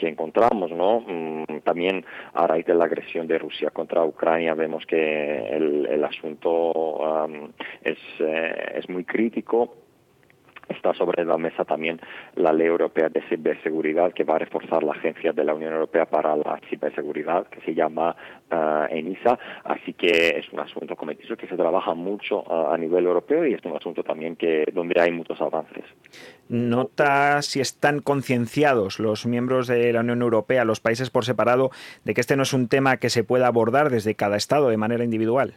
encontramos. 0.00 0.70
¿no? 0.70 1.00
Mm, 1.00 1.60
también 1.64 2.04
a 2.34 2.46
raíz 2.46 2.66
de 2.66 2.74
la 2.74 2.84
agresión 2.84 3.26
de 3.26 3.38
Rusia 3.38 3.70
contra 3.70 4.04
Ucrania 4.04 4.54
vemos 4.54 4.84
que 4.86 5.48
el, 5.48 5.86
el 5.86 6.04
asunto 6.04 7.28
eh, 7.84 8.72
es 8.74 8.88
muy 8.88 9.04
crítico 9.04 9.87
Está 10.68 10.94
sobre 10.94 11.24
la 11.24 11.38
mesa 11.38 11.64
también 11.64 12.00
la 12.34 12.52
Ley 12.52 12.66
Europea 12.66 13.08
de 13.08 13.22
Ciberseguridad 13.28 14.12
que 14.12 14.24
va 14.24 14.36
a 14.36 14.38
reforzar 14.38 14.82
la 14.82 14.92
Agencia 14.92 15.32
de 15.32 15.44
la 15.44 15.54
Unión 15.54 15.72
Europea 15.72 16.06
para 16.06 16.36
la 16.36 16.60
Ciberseguridad 16.68 17.46
que 17.46 17.60
se 17.62 17.74
llama 17.74 18.14
uh, 18.50 18.84
ENISA. 18.90 19.38
Así 19.64 19.94
que 19.94 20.38
es 20.38 20.52
un 20.52 20.60
asunto, 20.60 20.96
como 20.96 21.12
he 21.12 21.14
dicho, 21.14 21.36
que 21.36 21.46
se 21.46 21.56
trabaja 21.56 21.94
mucho 21.94 22.42
uh, 22.42 22.72
a 22.72 22.78
nivel 22.78 23.06
europeo 23.06 23.46
y 23.46 23.54
es 23.54 23.64
un 23.64 23.76
asunto 23.76 24.02
también 24.02 24.36
que 24.36 24.64
donde 24.72 25.00
hay 25.00 25.10
muchos 25.10 25.40
avances. 25.40 25.84
¿Nota 26.48 27.42
si 27.42 27.60
están 27.60 28.00
concienciados 28.00 28.98
los 28.98 29.26
miembros 29.26 29.66
de 29.66 29.92
la 29.92 30.00
Unión 30.00 30.22
Europea, 30.22 30.64
los 30.64 30.80
países 30.80 31.10
por 31.10 31.24
separado, 31.24 31.70
de 32.04 32.14
que 32.14 32.20
este 32.20 32.36
no 32.36 32.42
es 32.42 32.52
un 32.52 32.68
tema 32.68 32.96
que 32.96 33.10
se 33.10 33.24
pueda 33.24 33.46
abordar 33.46 33.90
desde 33.90 34.14
cada 34.14 34.36
Estado 34.36 34.68
de 34.68 34.76
manera 34.76 35.04
individual? 35.04 35.54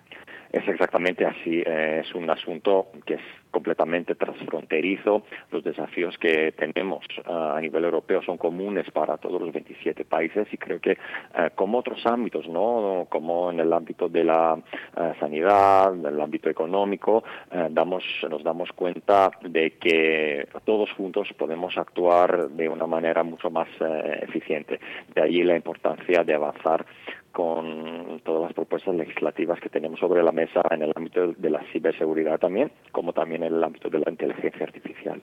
Es 0.51 0.67
exactamente 0.67 1.25
así. 1.25 1.63
Eh, 1.65 2.01
es 2.03 2.13
un 2.13 2.29
asunto 2.29 2.87
que 3.05 3.13
es 3.13 3.21
completamente 3.51 4.15
transfronterizo. 4.15 5.23
Los 5.49 5.63
desafíos 5.63 6.17
que 6.17 6.51
tenemos 6.51 7.05
ah, 7.25 7.55
a 7.55 7.61
nivel 7.61 7.85
europeo 7.85 8.21
son 8.21 8.37
comunes 8.37 8.89
para 8.91 9.17
todos 9.17 9.41
los 9.41 9.53
27 9.53 10.03
países 10.03 10.47
y 10.51 10.57
creo 10.57 10.81
que, 10.81 10.91
eh, 10.91 11.49
como 11.55 11.79
otros 11.79 12.05
ámbitos, 12.05 12.49
no, 12.49 13.07
como 13.09 13.51
en 13.51 13.61
el 13.61 13.71
ámbito 13.71 14.09
de 14.09 14.25
la 14.25 14.57
eh, 14.97 15.13
sanidad, 15.19 15.93
en 15.93 16.05
el 16.05 16.19
ámbito 16.19 16.49
económico, 16.49 17.23
damos, 17.69 18.03
nos 18.29 18.43
damos 18.43 18.71
cuenta 18.73 19.31
de 19.41 19.71
que 19.71 20.47
todos 20.65 20.91
juntos 20.93 21.29
podemos 21.37 21.77
actuar 21.77 22.49
de 22.49 22.67
una 22.67 22.87
manera 22.87 23.23
mucho 23.23 23.49
más 23.49 23.67
eficiente. 24.21 24.79
De 25.13 25.21
ahí 25.21 25.43
la 25.43 25.55
importancia 25.55 26.23
de 26.23 26.33
avanzar 26.33 26.85
con 27.31 28.21
todas 28.23 28.43
las 28.43 28.53
propuestas 28.53 28.95
legislativas 28.95 29.59
que 29.59 29.69
tenemos 29.69 29.99
sobre 29.99 30.23
la 30.23 30.31
mesa 30.31 30.61
en 30.69 30.83
el 30.83 30.91
ámbito 30.95 31.33
de 31.33 31.49
la 31.49 31.63
ciberseguridad 31.71 32.39
también, 32.39 32.71
como 32.91 33.13
también 33.13 33.43
en 33.43 33.53
el 33.53 33.63
ámbito 33.63 33.89
de 33.89 33.99
la 33.99 34.11
inteligencia 34.11 34.65
artificial. 34.65 35.21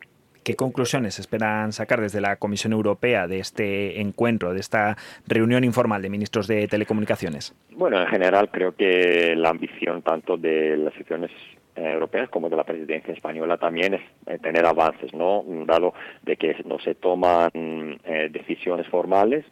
¿Qué 0.48 0.56
conclusiones 0.56 1.18
esperan 1.18 1.72
sacar 1.72 2.00
desde 2.00 2.22
la 2.22 2.36
Comisión 2.36 2.72
Europea 2.72 3.26
de 3.26 3.38
este 3.38 4.00
encuentro, 4.00 4.54
de 4.54 4.60
esta 4.60 4.96
reunión 5.26 5.62
informal 5.62 6.00
de 6.00 6.08
ministros 6.08 6.46
de 6.46 6.66
telecomunicaciones? 6.68 7.54
Bueno, 7.72 8.00
en 8.00 8.06
general 8.06 8.50
creo 8.50 8.74
que 8.74 9.34
la 9.36 9.50
ambición 9.50 10.00
tanto 10.00 10.38
de 10.38 10.78
las 10.78 10.94
instituciones 10.94 11.30
eh, 11.76 11.92
europeas 11.92 12.30
como 12.30 12.48
de 12.48 12.56
la 12.56 12.64
presidencia 12.64 13.12
española 13.12 13.58
también 13.58 13.94
es 13.94 14.00
eh, 14.26 14.38
tener 14.38 14.64
avances, 14.64 15.12
¿no? 15.12 15.44
Dado 15.66 15.92
de 16.22 16.36
que 16.36 16.56
no 16.64 16.78
se 16.78 16.94
toman 16.94 17.50
eh, 18.04 18.28
decisiones 18.32 18.88
formales, 18.88 19.44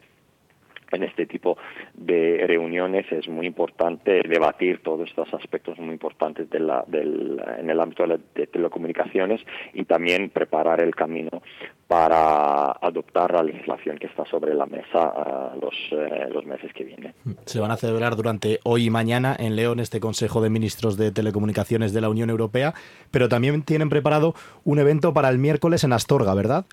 en 0.91 1.03
este 1.03 1.25
tipo 1.25 1.57
de 1.93 2.43
reuniones 2.47 3.05
es 3.11 3.27
muy 3.27 3.47
importante 3.47 4.21
debatir 4.27 4.81
todos 4.81 5.09
estos 5.09 5.33
aspectos 5.33 5.77
muy 5.79 5.93
importantes 5.93 6.49
de 6.49 6.59
la, 6.59 6.83
del, 6.87 7.41
en 7.59 7.69
el 7.69 7.79
ámbito 7.79 8.05
de, 8.07 8.47
telecomunicaciones 8.47 9.41
y 9.73 9.85
también 9.85 10.29
preparar 10.29 10.81
el 10.81 10.95
camino 10.95 11.41
para 11.87 12.71
adoptar 12.71 13.33
la 13.33 13.43
legislación 13.43 13.97
que 13.97 14.07
está 14.07 14.25
sobre 14.25 14.53
la 14.53 14.65
mesa 14.65 15.53
uh, 15.53 15.59
los, 15.59 15.73
uh, 15.91 16.33
los 16.33 16.45
meses 16.45 16.71
que 16.73 16.83
vienen. 16.83 17.13
Se 17.45 17.59
van 17.59 17.71
a 17.71 17.77
celebrar 17.77 18.15
durante 18.15 18.59
hoy 18.63 18.85
y 18.85 18.89
mañana 18.89 19.35
en 19.37 19.55
León 19.55 19.79
este 19.79 19.99
Consejo 19.99 20.41
de 20.41 20.49
Ministros 20.49 20.97
de 20.97 21.11
Telecomunicaciones 21.11 21.93
de 21.93 22.01
la 22.01 22.09
Unión 22.09 22.29
Europea, 22.29 22.73
pero 23.11 23.29
también 23.29 23.63
tienen 23.63 23.89
preparado 23.89 24.33
un 24.63 24.79
evento 24.79 25.13
para 25.13 25.29
el 25.29 25.37
miércoles 25.37 25.83
en 25.83 25.93
Astorga, 25.93 26.33
¿verdad? 26.33 26.65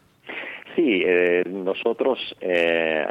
Sí, 0.74 1.02
eh, 1.04 1.44
nosotros 1.46 2.18
eh, 2.40 3.06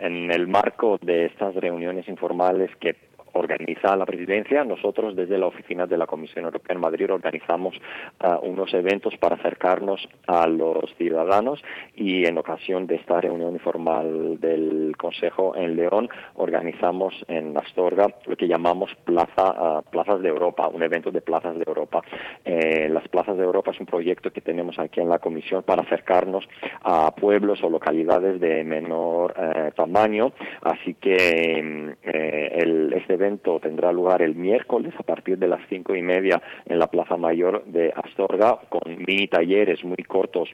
en 0.00 0.30
el 0.30 0.46
marco 0.46 0.98
de 1.02 1.26
estas 1.26 1.54
reuniones 1.54 2.08
informales 2.08 2.70
que 2.76 2.96
organiza 3.42 3.96
la 3.96 4.06
presidencia. 4.06 4.64
Nosotros 4.64 5.16
desde 5.16 5.38
la 5.38 5.46
oficina 5.46 5.86
de 5.86 5.96
la 5.96 6.06
Comisión 6.06 6.44
Europea 6.44 6.74
en 6.74 6.80
Madrid 6.80 7.10
organizamos 7.10 7.74
uh, 8.22 8.46
unos 8.46 8.72
eventos 8.74 9.16
para 9.18 9.36
acercarnos 9.36 10.08
a 10.26 10.46
los 10.46 10.94
ciudadanos 10.96 11.62
y 11.94 12.24
en 12.26 12.38
ocasión 12.38 12.86
de 12.86 12.96
esta 12.96 13.20
reunión 13.20 13.52
informal 13.54 14.40
del 14.40 14.94
Consejo 14.96 15.54
en 15.56 15.76
León 15.76 16.08
organizamos 16.34 17.14
en 17.28 17.56
Astorga 17.56 18.06
lo 18.26 18.36
que 18.36 18.48
llamamos 18.48 18.90
plaza, 19.04 19.78
uh, 19.78 19.82
plazas 19.90 20.20
de 20.22 20.28
Europa, 20.28 20.68
un 20.68 20.82
evento 20.82 21.10
de 21.10 21.20
plazas 21.20 21.56
de 21.56 21.64
Europa. 21.66 22.02
Eh, 22.44 22.88
las 22.90 23.06
plazas 23.08 23.36
de 23.36 23.44
Europa 23.44 23.70
es 23.72 23.80
un 23.80 23.86
proyecto 23.86 24.30
que 24.30 24.40
tenemos 24.40 24.78
aquí 24.78 25.00
en 25.00 25.08
la 25.08 25.18
Comisión 25.18 25.62
para 25.62 25.82
acercarnos 25.82 26.48
a 26.82 27.14
pueblos 27.14 27.62
o 27.62 27.70
localidades 27.70 28.40
de 28.40 28.64
menor 28.64 29.34
eh, 29.36 29.72
tamaño, 29.74 30.32
así 30.62 30.94
que 30.94 31.94
eh, 32.02 32.58
el, 32.62 32.92
este 32.92 33.14
evento 33.14 33.31
tendrá 33.38 33.92
lugar 33.92 34.22
el 34.22 34.34
miércoles 34.34 34.94
a 34.98 35.02
partir 35.02 35.38
de 35.38 35.48
las 35.48 35.60
cinco 35.68 35.94
y 35.94 36.02
media 36.02 36.42
en 36.66 36.78
la 36.78 36.86
Plaza 36.86 37.16
Mayor 37.16 37.64
de 37.64 37.92
Astorga 37.94 38.58
con 38.68 38.82
mini 38.96 39.28
talleres 39.28 39.84
muy 39.84 40.02
cortos 40.06 40.48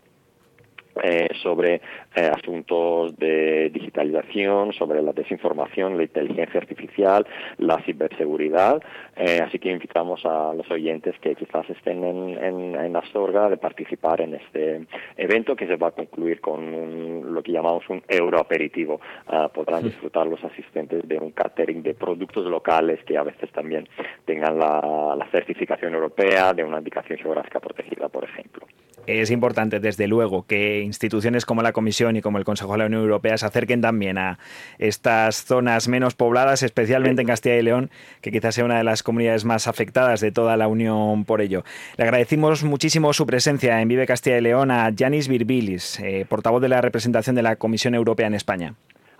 eh, 1.03 1.29
sobre 1.43 1.81
eh, 2.15 2.31
asuntos 2.33 3.17
de 3.17 3.71
digitalización, 3.71 4.73
sobre 4.73 5.03
la 5.03 5.13
desinformación, 5.13 5.97
la 5.97 6.05
inteligencia 6.05 6.61
artificial, 6.61 7.27
la 7.59 7.81
ciberseguridad. 7.85 8.83
Eh, 9.17 9.41
así 9.45 9.59
que 9.59 9.71
invitamos 9.71 10.25
a 10.25 10.55
los 10.55 10.71
oyentes 10.71 11.15
que 11.21 11.35
quizás 11.35 11.69
estén 11.71 12.05
en, 12.05 12.43
en, 12.43 12.75
en, 12.77 12.97
Astorga 12.97 13.49
de 13.49 13.57
participar 13.57 14.21
en 14.21 14.35
este 14.35 14.87
evento 15.17 15.55
que 15.55 15.67
se 15.67 15.77
va 15.77 15.89
a 15.89 15.93
concluir 15.93 16.41
con 16.41 16.63
un, 16.63 17.35
lo 17.35 17.43
que 17.43 17.53
llamamos 17.53 17.89
un 17.89 18.03
euroaperitivo. 18.09 19.01
Uh, 19.31 19.49
podrán 19.53 19.85
disfrutar 19.85 20.27
los 20.27 20.43
asistentes 20.43 21.07
de 21.07 21.19
un 21.19 21.31
catering 21.31 21.83
de 21.83 21.95
productos 21.95 22.47
locales 22.47 22.99
que 23.05 23.17
a 23.17 23.23
veces 23.23 23.51
también 23.53 23.89
tengan 24.25 24.59
la, 24.59 25.15
la 25.17 25.29
certificación 25.31 25.95
europea 25.95 26.53
de 26.53 26.65
una 26.65 26.79
indicación 26.79 27.19
geográfica 27.19 27.61
protegida, 27.61 28.09
por 28.09 28.25
ejemplo. 28.25 28.67
Es 29.07 29.31
importante, 29.31 29.81
desde 29.81 30.07
luego, 30.07 30.47
que 30.47 30.83
instituciones 30.88 31.46
como 31.46 31.62
la 31.62 31.72
Comisión 31.72 32.16
y 32.16 32.22
como 32.22 32.38
el 32.38 32.44
Consejo 32.44 32.72
de 32.72 32.79
la 32.79 32.87
Unión 32.87 33.03
Europea 33.03 33.38
se 33.38 33.46
acerquen 33.46 33.81
también 33.81 34.18
a 34.18 34.38
estas 34.79 35.44
zonas 35.44 35.87
menos 35.88 36.14
pobladas, 36.14 36.62
especialmente 36.62 37.22
en 37.22 37.29
Castilla 37.29 37.57
y 37.57 37.62
León, 37.62 37.90
que 38.20 38.33
quizás 38.33 38.55
sea 38.55 38.64
una 38.64 38.79
de 38.79 38.85
las 38.85 39.03
comunidades 39.03 39.44
más 39.44 39.68
afectadas 39.68 40.20
de 40.20 40.33
toda 40.33 40.57
la 40.57 40.66
Unión 40.66 41.24
por 41.24 41.40
ello. 41.40 41.62
Le 41.96 42.05
agradecimos 42.05 42.64
muchísimo 42.64 43.12
su 43.12 43.27
presencia 43.27 43.81
en 43.81 43.88
Vive 43.88 44.07
Castilla 44.07 44.38
y 44.38 44.42
León 44.42 44.70
a 44.70 44.90
Yanis 44.90 45.29
Virbilis, 45.29 46.01
eh, 46.01 46.27
portavoz 46.29 46.61
de 46.62 46.68
la 46.68 46.81
representación 46.81 47.37
de 47.37 47.42
la 47.42 47.57
Comisión 47.57 47.94
Europea 47.94 48.27
en 48.27 48.35
España. 48.35 48.74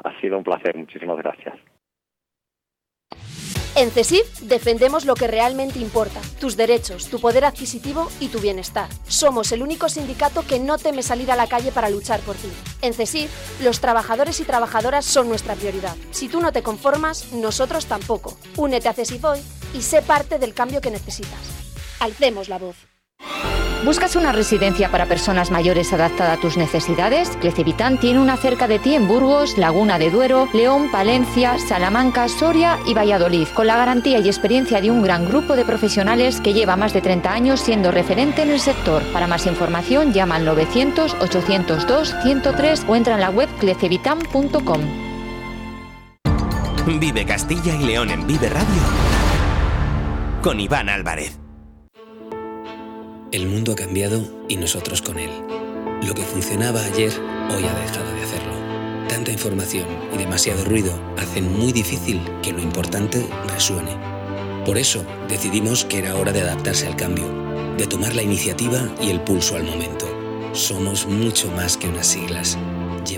Ha 0.05 0.21
sido 0.21 0.39
un 0.39 0.45
placer, 0.45 0.77
muchísimas 0.77 1.19
gracias. 1.19 1.55
En 3.79 3.93
CESIF 3.93 4.41
defendemos 4.41 5.05
lo 5.05 5.15
que 5.15 5.29
realmente 5.29 5.79
importa, 5.79 6.21
tus 6.41 6.57
derechos, 6.57 7.07
tu 7.07 7.21
poder 7.21 7.45
adquisitivo 7.45 8.09
y 8.19 8.27
tu 8.27 8.41
bienestar. 8.41 8.89
Somos 9.07 9.53
el 9.53 9.63
único 9.63 9.89
sindicato 9.89 10.45
que 10.45 10.59
no 10.59 10.79
teme 10.79 11.05
salir 11.05 11.31
a 11.31 11.37
la 11.37 11.47
calle 11.47 11.71
para 11.71 11.89
luchar 11.89 12.19
por 12.23 12.35
ti. 12.35 12.49
En 12.83 12.93
CESIF, 12.93 13.31
los 13.63 13.79
trabajadores 13.79 14.41
y 14.41 14.45
trabajadoras 14.45 15.05
son 15.05 15.29
nuestra 15.29 15.55
prioridad. 15.55 15.95
Si 16.11 16.29
tú 16.29 16.41
no 16.41 16.51
te 16.51 16.65
conformas, 16.65 17.33
nosotros 17.33 17.87
tampoco. 17.87 18.37
Únete 18.57 18.89
a 18.89 18.95
CESIF 18.95 19.25
hoy 19.25 19.41
y 19.73 19.83
sé 19.83 20.03
parte 20.03 20.41
del 20.41 20.55
cambio 20.55 20.81
que 20.81 20.91
necesitas. 20.91 21.39
Alcemos 22.01 22.49
la 22.49 22.59
voz. 22.59 22.98
¿Buscas 23.85 24.17
una 24.17 24.33
residencia 24.33 24.91
para 24.91 25.07
personas 25.07 25.53
mayores 25.53 25.93
adaptada 25.93 26.33
a 26.33 26.37
tus 26.37 26.57
necesidades? 26.57 27.31
Clecevitán 27.41 27.99
tiene 27.99 28.19
una 28.19 28.37
cerca 28.37 28.67
de 28.67 28.81
ti 28.81 28.95
en 28.95 29.07
Burgos, 29.07 29.57
Laguna 29.57 30.01
de 30.01 30.11
Duero, 30.11 30.49
León, 30.53 30.91
Palencia, 30.91 31.59
Salamanca, 31.59 32.29
Soria 32.29 32.79
y 32.87 32.95
Valladolid, 32.95 33.47
con 33.55 33.69
la 33.69 33.77
garantía 33.77 34.19
y 34.19 34.27
experiencia 34.27 34.81
de 34.81 34.91
un 34.91 35.03
gran 35.03 35.27
grupo 35.27 35.55
de 35.55 35.65
profesionales 35.65 36.41
que 36.41 36.55
lleva 36.55 36.77
más 36.77 36.93
de 36.93 37.03
30 37.03 37.33
años 37.33 37.61
siendo 37.61 37.93
referente 37.93 38.43
en 38.43 38.51
el 38.51 38.59
sector. 38.59 39.03
Para 39.13 39.29
más 39.29 39.47
información 39.47 40.13
llama 40.13 40.37
al 40.37 40.45
900 40.45 41.15
802 41.21 42.15
103 42.23 42.85
o 42.89 42.97
entra 42.97 43.15
en 43.15 43.21
la 43.21 43.31
web 43.31 43.49
clecevitan.com. 43.61 44.81
Vive 46.99 47.25
Castilla 47.25 47.75
y 47.77 47.85
León 47.85 48.11
en 48.11 48.27
Vive 48.27 48.49
Radio 48.49 48.83
con 50.43 50.59
Iván 50.59 50.89
Álvarez. 50.89 51.39
El 53.31 53.47
mundo 53.47 53.73
ha 53.73 53.77
cambiado 53.77 54.25
y 54.49 54.57
nosotros 54.57 55.03
con 55.03 55.19
él. 55.19 55.29
Lo 56.07 56.15
que 56.15 56.23
funcionaba 56.23 56.83
ayer 56.83 57.13
hoy 57.51 57.63
ha 57.63 57.75
dejado 57.75 58.11
de 58.15 58.23
hacerlo. 58.23 58.55
Tanta 59.07 59.31
información 59.31 59.85
y 60.15 60.17
demasiado 60.17 60.65
ruido 60.65 60.99
hacen 61.19 61.53
muy 61.59 61.73
difícil 61.73 62.23
que 62.43 62.53
lo 62.53 62.63
importante 62.63 63.27
resuene. 63.53 63.91
Por 64.65 64.79
eso 64.79 65.05
decidimos 65.29 65.85
que 65.85 65.99
era 65.99 66.17
hora 66.17 66.33
de 66.33 66.41
adaptarse 66.41 66.87
al 66.87 66.97
cambio, 66.97 67.27
de 67.77 67.87
tomar 67.87 68.15
la 68.15 68.23
iniciativa 68.23 68.89
y 69.03 69.11
el 69.11 69.21
pulso 69.21 69.57
al 69.57 69.65
momento. 69.65 70.07
Somos 70.55 71.07
mucho 71.07 71.51
más 71.53 71.77
que 71.77 71.89
unas 71.89 72.07
siglas. 72.07 72.57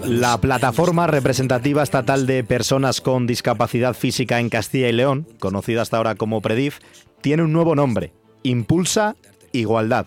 La 0.04 0.38
plataforma 0.38 1.06
representativa 1.06 1.84
estatal 1.84 2.26
de 2.26 2.42
personas 2.42 3.00
con 3.00 3.28
discapacidad 3.28 3.94
física 3.94 4.40
en 4.40 4.48
Castilla 4.48 4.88
y 4.88 4.92
León, 4.92 5.28
conocida 5.38 5.82
hasta 5.82 5.98
ahora 5.98 6.16
como 6.16 6.40
PREDIF, 6.40 6.78
tiene 7.20 7.44
un 7.44 7.52
nuevo 7.52 7.76
nombre, 7.76 8.12
Impulsa 8.42 9.14
igualdad. 9.52 10.06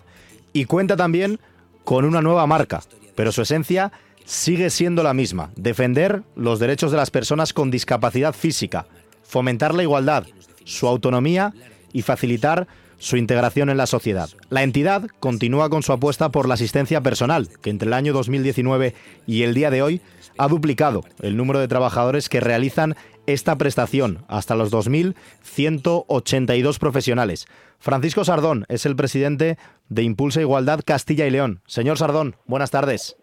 Y 0.52 0.66
cuenta 0.66 0.96
también 0.96 1.40
con 1.84 2.04
una 2.04 2.22
nueva 2.22 2.46
marca, 2.46 2.82
pero 3.14 3.32
su 3.32 3.42
esencia 3.42 3.92
sigue 4.24 4.70
siendo 4.70 5.02
la 5.02 5.14
misma, 5.14 5.50
defender 5.56 6.22
los 6.34 6.58
derechos 6.58 6.90
de 6.90 6.96
las 6.96 7.10
personas 7.10 7.52
con 7.52 7.70
discapacidad 7.70 8.34
física, 8.34 8.86
fomentar 9.22 9.74
la 9.74 9.82
igualdad, 9.82 10.24
su 10.64 10.88
autonomía 10.88 11.52
y 11.92 12.02
facilitar 12.02 12.66
su 12.98 13.16
integración 13.16 13.68
en 13.68 13.76
la 13.76 13.86
sociedad. 13.86 14.30
La 14.48 14.62
entidad 14.62 15.06
continúa 15.20 15.68
con 15.68 15.82
su 15.82 15.92
apuesta 15.92 16.30
por 16.30 16.48
la 16.48 16.54
asistencia 16.54 17.02
personal, 17.02 17.50
que 17.60 17.70
entre 17.70 17.88
el 17.88 17.92
año 17.92 18.14
2019 18.14 18.94
y 19.26 19.42
el 19.42 19.52
día 19.52 19.70
de 19.70 19.82
hoy 19.82 20.00
ha 20.38 20.48
duplicado 20.48 21.04
el 21.20 21.36
número 21.36 21.60
de 21.60 21.68
trabajadores 21.68 22.30
que 22.30 22.40
realizan 22.40 22.96
esta 23.26 23.56
prestación, 23.56 24.24
hasta 24.28 24.54
los 24.54 24.70
2.182 24.72 26.78
profesionales. 26.78 27.46
Francisco 27.84 28.24
Sardón 28.24 28.64
es 28.70 28.86
el 28.86 28.96
presidente 28.96 29.58
de 29.90 30.02
Impulsa 30.02 30.40
Igualdad 30.40 30.80
Castilla 30.86 31.26
y 31.26 31.30
León. 31.30 31.60
Señor 31.66 31.98
Sardón, 31.98 32.34
buenas 32.46 32.70
tardes. 32.70 33.18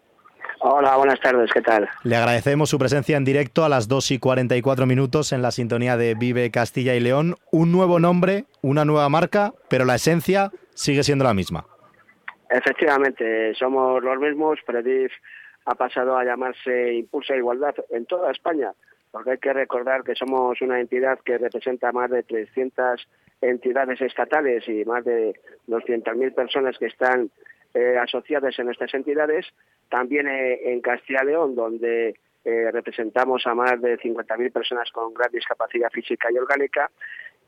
Hola, 0.60 0.96
buenas 0.96 1.18
tardes, 1.18 1.50
¿qué 1.52 1.60
tal? 1.60 1.88
Le 2.04 2.14
agradecemos 2.14 2.70
su 2.70 2.78
presencia 2.78 3.16
en 3.16 3.24
directo 3.24 3.64
a 3.64 3.68
las 3.68 3.88
2 3.88 4.12
y 4.12 4.18
44 4.20 4.86
minutos 4.86 5.32
en 5.32 5.42
la 5.42 5.50
sintonía 5.50 5.96
de 5.96 6.14
Vive 6.14 6.52
Castilla 6.52 6.94
y 6.94 7.00
León. 7.00 7.34
Un 7.50 7.72
nuevo 7.72 7.98
nombre, 7.98 8.44
una 8.60 8.84
nueva 8.84 9.08
marca, 9.08 9.52
pero 9.68 9.84
la 9.84 9.96
esencia 9.96 10.52
sigue 10.74 11.02
siendo 11.02 11.24
la 11.24 11.34
misma. 11.34 11.66
Efectivamente, 12.48 13.56
somos 13.56 14.00
los 14.00 14.16
mismos. 14.20 14.60
Predif 14.64 15.10
ha 15.64 15.74
pasado 15.74 16.16
a 16.16 16.24
llamarse 16.24 16.94
Impulsa 16.94 17.34
Igualdad 17.34 17.74
en 17.90 18.06
toda 18.06 18.30
España, 18.30 18.70
porque 19.10 19.32
hay 19.32 19.38
que 19.38 19.54
recordar 19.54 20.04
que 20.04 20.14
somos 20.14 20.62
una 20.62 20.78
entidad 20.78 21.18
que 21.24 21.36
representa 21.36 21.90
más 21.90 22.12
de 22.12 22.22
300 22.22 23.08
entidades 23.42 24.00
estatales 24.00 24.66
y 24.68 24.84
más 24.84 25.04
de 25.04 25.34
200.000 25.68 26.34
personas 26.34 26.78
que 26.78 26.86
están 26.86 27.30
eh, 27.74 27.96
asociadas 27.98 28.58
en 28.58 28.70
estas 28.70 28.94
entidades, 28.94 29.46
también 29.90 30.28
eh, 30.28 30.72
en 30.72 30.80
Castilla 30.80 31.20
y 31.22 31.26
León, 31.26 31.54
donde 31.54 32.14
eh, 32.44 32.70
representamos 32.72 33.46
a 33.46 33.54
más 33.54 33.80
de 33.82 33.98
50.000 33.98 34.52
personas 34.52 34.90
con 34.92 35.12
gran 35.12 35.30
discapacidad 35.32 35.90
física 35.90 36.28
y 36.32 36.38
orgánica, 36.38 36.90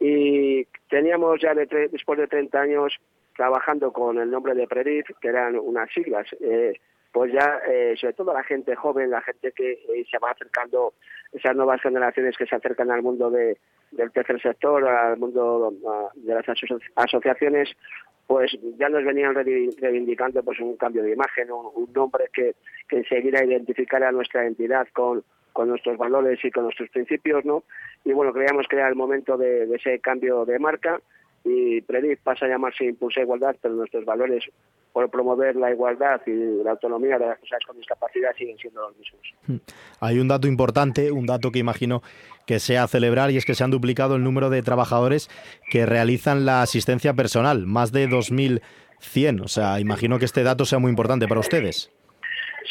y 0.00 0.64
teníamos 0.90 1.40
ya 1.40 1.54
de 1.54 1.66
después 1.90 2.18
de 2.18 2.26
30 2.26 2.60
años 2.60 2.94
trabajando 3.36 3.92
con 3.92 4.18
el 4.18 4.30
nombre 4.30 4.54
de 4.54 4.66
PREDIF, 4.66 5.06
que 5.20 5.28
eran 5.28 5.56
unas 5.56 5.90
siglas, 5.92 6.26
pues 7.14 7.32
ya, 7.32 7.60
sobre 7.94 8.12
todo 8.14 8.34
la 8.34 8.42
gente 8.42 8.74
joven, 8.74 9.08
la 9.08 9.22
gente 9.22 9.52
que 9.52 9.78
se 10.10 10.18
va 10.18 10.32
acercando, 10.32 10.94
esas 11.32 11.54
nuevas 11.54 11.80
generaciones 11.80 12.36
que 12.36 12.44
se 12.44 12.56
acercan 12.56 12.90
al 12.90 13.02
mundo 13.02 13.30
de, 13.30 13.56
del 13.92 14.10
tercer 14.10 14.42
sector, 14.42 14.84
al 14.84 15.16
mundo 15.16 15.72
de 16.16 16.34
las 16.34 16.44
asociaciones, 16.96 17.70
pues 18.26 18.58
ya 18.78 18.88
nos 18.88 19.04
venían 19.04 19.32
reivindicando 19.32 20.42
pues 20.42 20.58
un 20.58 20.76
cambio 20.76 21.04
de 21.04 21.12
imagen, 21.12 21.52
un, 21.52 21.88
nombre 21.94 22.24
que, 22.32 22.56
que 22.88 22.96
enseguida 22.96 23.44
identificara 23.44 24.10
nuestra 24.10 24.44
entidad 24.44 24.88
con, 24.92 25.22
con 25.52 25.68
nuestros 25.68 25.96
valores 25.96 26.44
y 26.44 26.50
con 26.50 26.64
nuestros 26.64 26.90
principios, 26.90 27.44
¿no? 27.44 27.62
Y 28.04 28.12
bueno, 28.12 28.32
creíamos 28.32 28.66
que 28.66 28.74
era 28.74 28.88
el 28.88 28.96
momento 28.96 29.38
de, 29.38 29.72
ese 29.72 30.00
cambio 30.00 30.44
de 30.44 30.58
marca 30.58 31.00
y 31.44 31.80
Predif 31.82 32.18
pasa 32.24 32.46
a 32.46 32.48
llamarse 32.48 32.86
Impulsa 32.86 33.20
Igualdad, 33.20 33.54
pero 33.62 33.74
nuestros 33.74 34.04
valores 34.04 34.44
por 34.94 35.10
promover 35.10 35.56
la 35.56 35.72
igualdad 35.72 36.20
y 36.24 36.62
la 36.62 36.70
autonomía 36.70 37.18
de 37.18 37.26
las 37.26 37.38
personas 37.40 37.64
con 37.66 37.76
discapacidad 37.76 38.30
siguen 38.38 38.56
siendo 38.58 38.80
los 38.80 38.96
mismos. 38.96 39.34
Hmm. 39.48 39.56
Hay 40.00 40.20
un 40.20 40.28
dato 40.28 40.46
importante, 40.46 41.10
un 41.10 41.26
dato 41.26 41.50
que 41.50 41.58
imagino 41.58 42.00
que 42.46 42.60
sea 42.60 42.86
celebrar 42.86 43.32
y 43.32 43.36
es 43.36 43.44
que 43.44 43.56
se 43.56 43.64
han 43.64 43.72
duplicado 43.72 44.14
el 44.14 44.22
número 44.22 44.50
de 44.50 44.62
trabajadores 44.62 45.28
que 45.68 45.84
realizan 45.84 46.46
la 46.46 46.62
asistencia 46.62 47.12
personal, 47.12 47.66
más 47.66 47.90
de 47.90 48.08
2.100. 48.08 49.42
O 49.42 49.48
sea, 49.48 49.80
imagino 49.80 50.20
que 50.20 50.26
este 50.26 50.44
dato 50.44 50.64
sea 50.64 50.78
muy 50.78 50.90
importante 50.90 51.26
para 51.26 51.40
ustedes. 51.40 51.92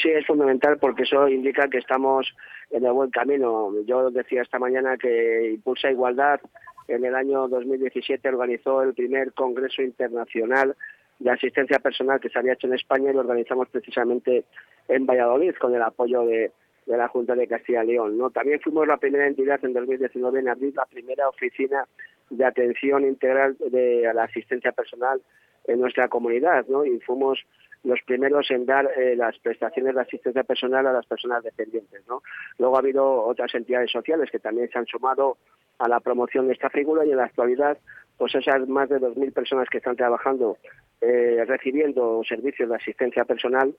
Sí, 0.01 0.09
es 0.09 0.25
fundamental 0.25 0.77
porque 0.79 1.03
eso 1.03 1.27
indica 1.27 1.67
que 1.67 1.79
estamos 1.79 2.33
en 2.71 2.85
el 2.85 2.93
buen 2.93 3.09
camino. 3.09 3.69
Yo 3.85 4.11
decía 4.11 4.43
esta 4.43 4.59
mañana 4.59 4.95
que 4.95 5.51
Impulsa 5.55 5.91
Igualdad 5.91 6.39
en 6.87 7.03
el 7.03 7.15
año 7.15 7.49
2017 7.49 8.29
organizó 8.29 8.81
el 8.81 8.93
primer 8.93 9.33
Congreso 9.33 9.81
Internacional 9.81 10.77
de 11.19 11.31
Asistencia 11.31 11.79
Personal 11.79 12.19
que 12.19 12.29
se 12.29 12.39
había 12.39 12.53
hecho 12.53 12.67
en 12.67 12.73
España 12.73 13.09
y 13.09 13.13
lo 13.13 13.21
organizamos 13.21 13.69
precisamente 13.69 14.45
en 14.87 15.05
Valladolid 15.05 15.55
con 15.55 15.73
el 15.75 15.81
apoyo 15.81 16.25
de, 16.25 16.51
la 16.85 17.07
Junta 17.07 17.35
de 17.35 17.47
Castilla 17.47 17.83
y 17.83 17.87
León. 17.87 18.17
¿no? 18.17 18.29
También 18.29 18.59
fuimos 18.59 18.87
la 18.87 18.97
primera 18.97 19.27
entidad 19.27 19.63
en 19.63 19.73
2019 19.73 20.39
en 20.39 20.49
abrir 20.49 20.75
la 20.75 20.85
primera 20.85 21.29
oficina 21.29 21.87
de 22.29 22.45
atención 22.45 23.05
integral 23.05 23.55
de 23.59 24.11
la 24.13 24.23
asistencia 24.23 24.71
personal 24.71 25.21
en 25.65 25.79
nuestra 25.79 26.09
comunidad, 26.09 26.65
¿no? 26.67 26.83
Y 26.83 26.99
fuimos 26.99 27.39
los 27.83 27.99
primeros 28.05 28.49
en 28.49 28.65
dar 28.65 28.89
eh, 28.97 29.15
las 29.15 29.37
prestaciones 29.39 29.93
de 29.93 30.01
asistencia 30.01 30.43
personal 30.43 30.87
a 30.87 30.93
las 30.93 31.05
personas 31.05 31.43
dependientes. 31.43 32.01
¿no? 32.07 32.23
Luego 32.57 32.75
ha 32.75 32.79
habido 32.79 33.23
otras 33.23 33.53
entidades 33.55 33.91
sociales 33.91 34.31
que 34.31 34.39
también 34.39 34.69
se 34.69 34.79
han 34.79 34.85
sumado 34.85 35.37
a 35.79 35.89
la 35.89 35.99
promoción 35.99 36.47
de 36.47 36.53
esta 36.53 36.69
figura 36.69 37.05
y 37.05 37.11
en 37.11 37.17
la 37.17 37.25
actualidad 37.25 37.77
pues 38.17 38.35
esas 38.35 38.67
más 38.67 38.89
de 38.89 38.99
2.000 38.99 39.33
personas 39.33 39.67
que 39.69 39.77
están 39.77 39.95
trabajando 39.95 40.57
eh, 41.01 41.43
recibiendo 41.45 42.21
servicios 42.27 42.69
de 42.69 42.75
asistencia 42.75 43.25
personal, 43.25 43.75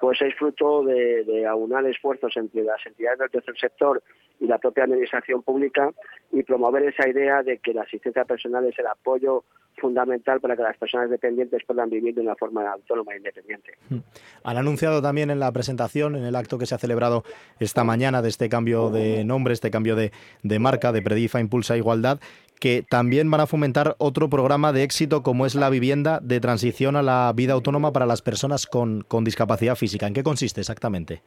pues 0.00 0.22
es 0.22 0.32
fruto 0.36 0.84
de, 0.84 1.44
aunar 1.44 1.84
esfuerzos 1.86 2.36
entre 2.36 2.62
las 2.62 2.84
entidades 2.86 3.18
del 3.18 3.30
tercer 3.30 3.58
sector 3.58 4.02
y 4.38 4.46
la 4.46 4.58
propia 4.58 4.84
administración 4.84 5.42
pública 5.42 5.90
y 6.30 6.44
promover 6.44 6.84
esa 6.84 7.08
idea 7.08 7.42
de 7.42 7.58
que 7.58 7.74
la 7.74 7.82
asistencia 7.82 8.24
personal 8.24 8.64
es 8.66 8.78
el 8.78 8.86
apoyo 8.86 9.42
fundamental 9.78 10.40
para 10.40 10.56
que 10.56 10.62
las 10.62 10.76
personas 10.76 11.10
dependientes 11.10 11.62
puedan 11.66 11.88
vivir 11.90 12.14
de 12.14 12.20
una 12.20 12.34
forma 12.36 12.70
autónoma 12.70 13.14
e 13.14 13.16
independiente. 13.16 13.72
Hmm. 13.88 13.98
Han 14.44 14.56
anunciado 14.56 15.00
también 15.02 15.30
en 15.30 15.40
la 15.40 15.50
presentación, 15.52 16.16
en 16.16 16.24
el 16.24 16.36
acto 16.36 16.58
que 16.58 16.66
se 16.66 16.74
ha 16.74 16.78
celebrado 16.78 17.24
esta 17.58 17.84
mañana 17.84 18.22
de 18.22 18.28
este 18.28 18.48
cambio 18.48 18.90
de 18.90 19.24
nombre, 19.24 19.54
este 19.54 19.70
cambio 19.70 19.96
de, 19.96 20.10
marca 20.58 20.92
de 20.92 21.02
Predifa 21.02 21.40
Impulsa 21.40 21.76
Igualdad, 21.76 22.20
que 22.60 22.84
también 22.88 23.30
van 23.30 23.40
a 23.40 23.46
fomentar 23.46 23.94
otro 23.98 24.28
programa 24.28 24.72
de 24.72 24.82
éxito 24.82 25.22
como 25.22 25.46
es 25.46 25.54
la 25.54 25.70
vivienda 25.70 26.20
de 26.20 26.40
transición 26.40 26.96
a 26.96 27.02
la 27.02 27.32
vida 27.34 27.52
autónoma 27.52 27.92
para 27.92 28.06
las 28.06 28.22
personas 28.22 28.66
con, 28.66 29.04
discapacidad 29.24 29.76
física. 29.76 30.06
¿En 30.06 30.14
qué 30.14 30.22
consiste 30.22 30.60
exactamente? 30.60 31.22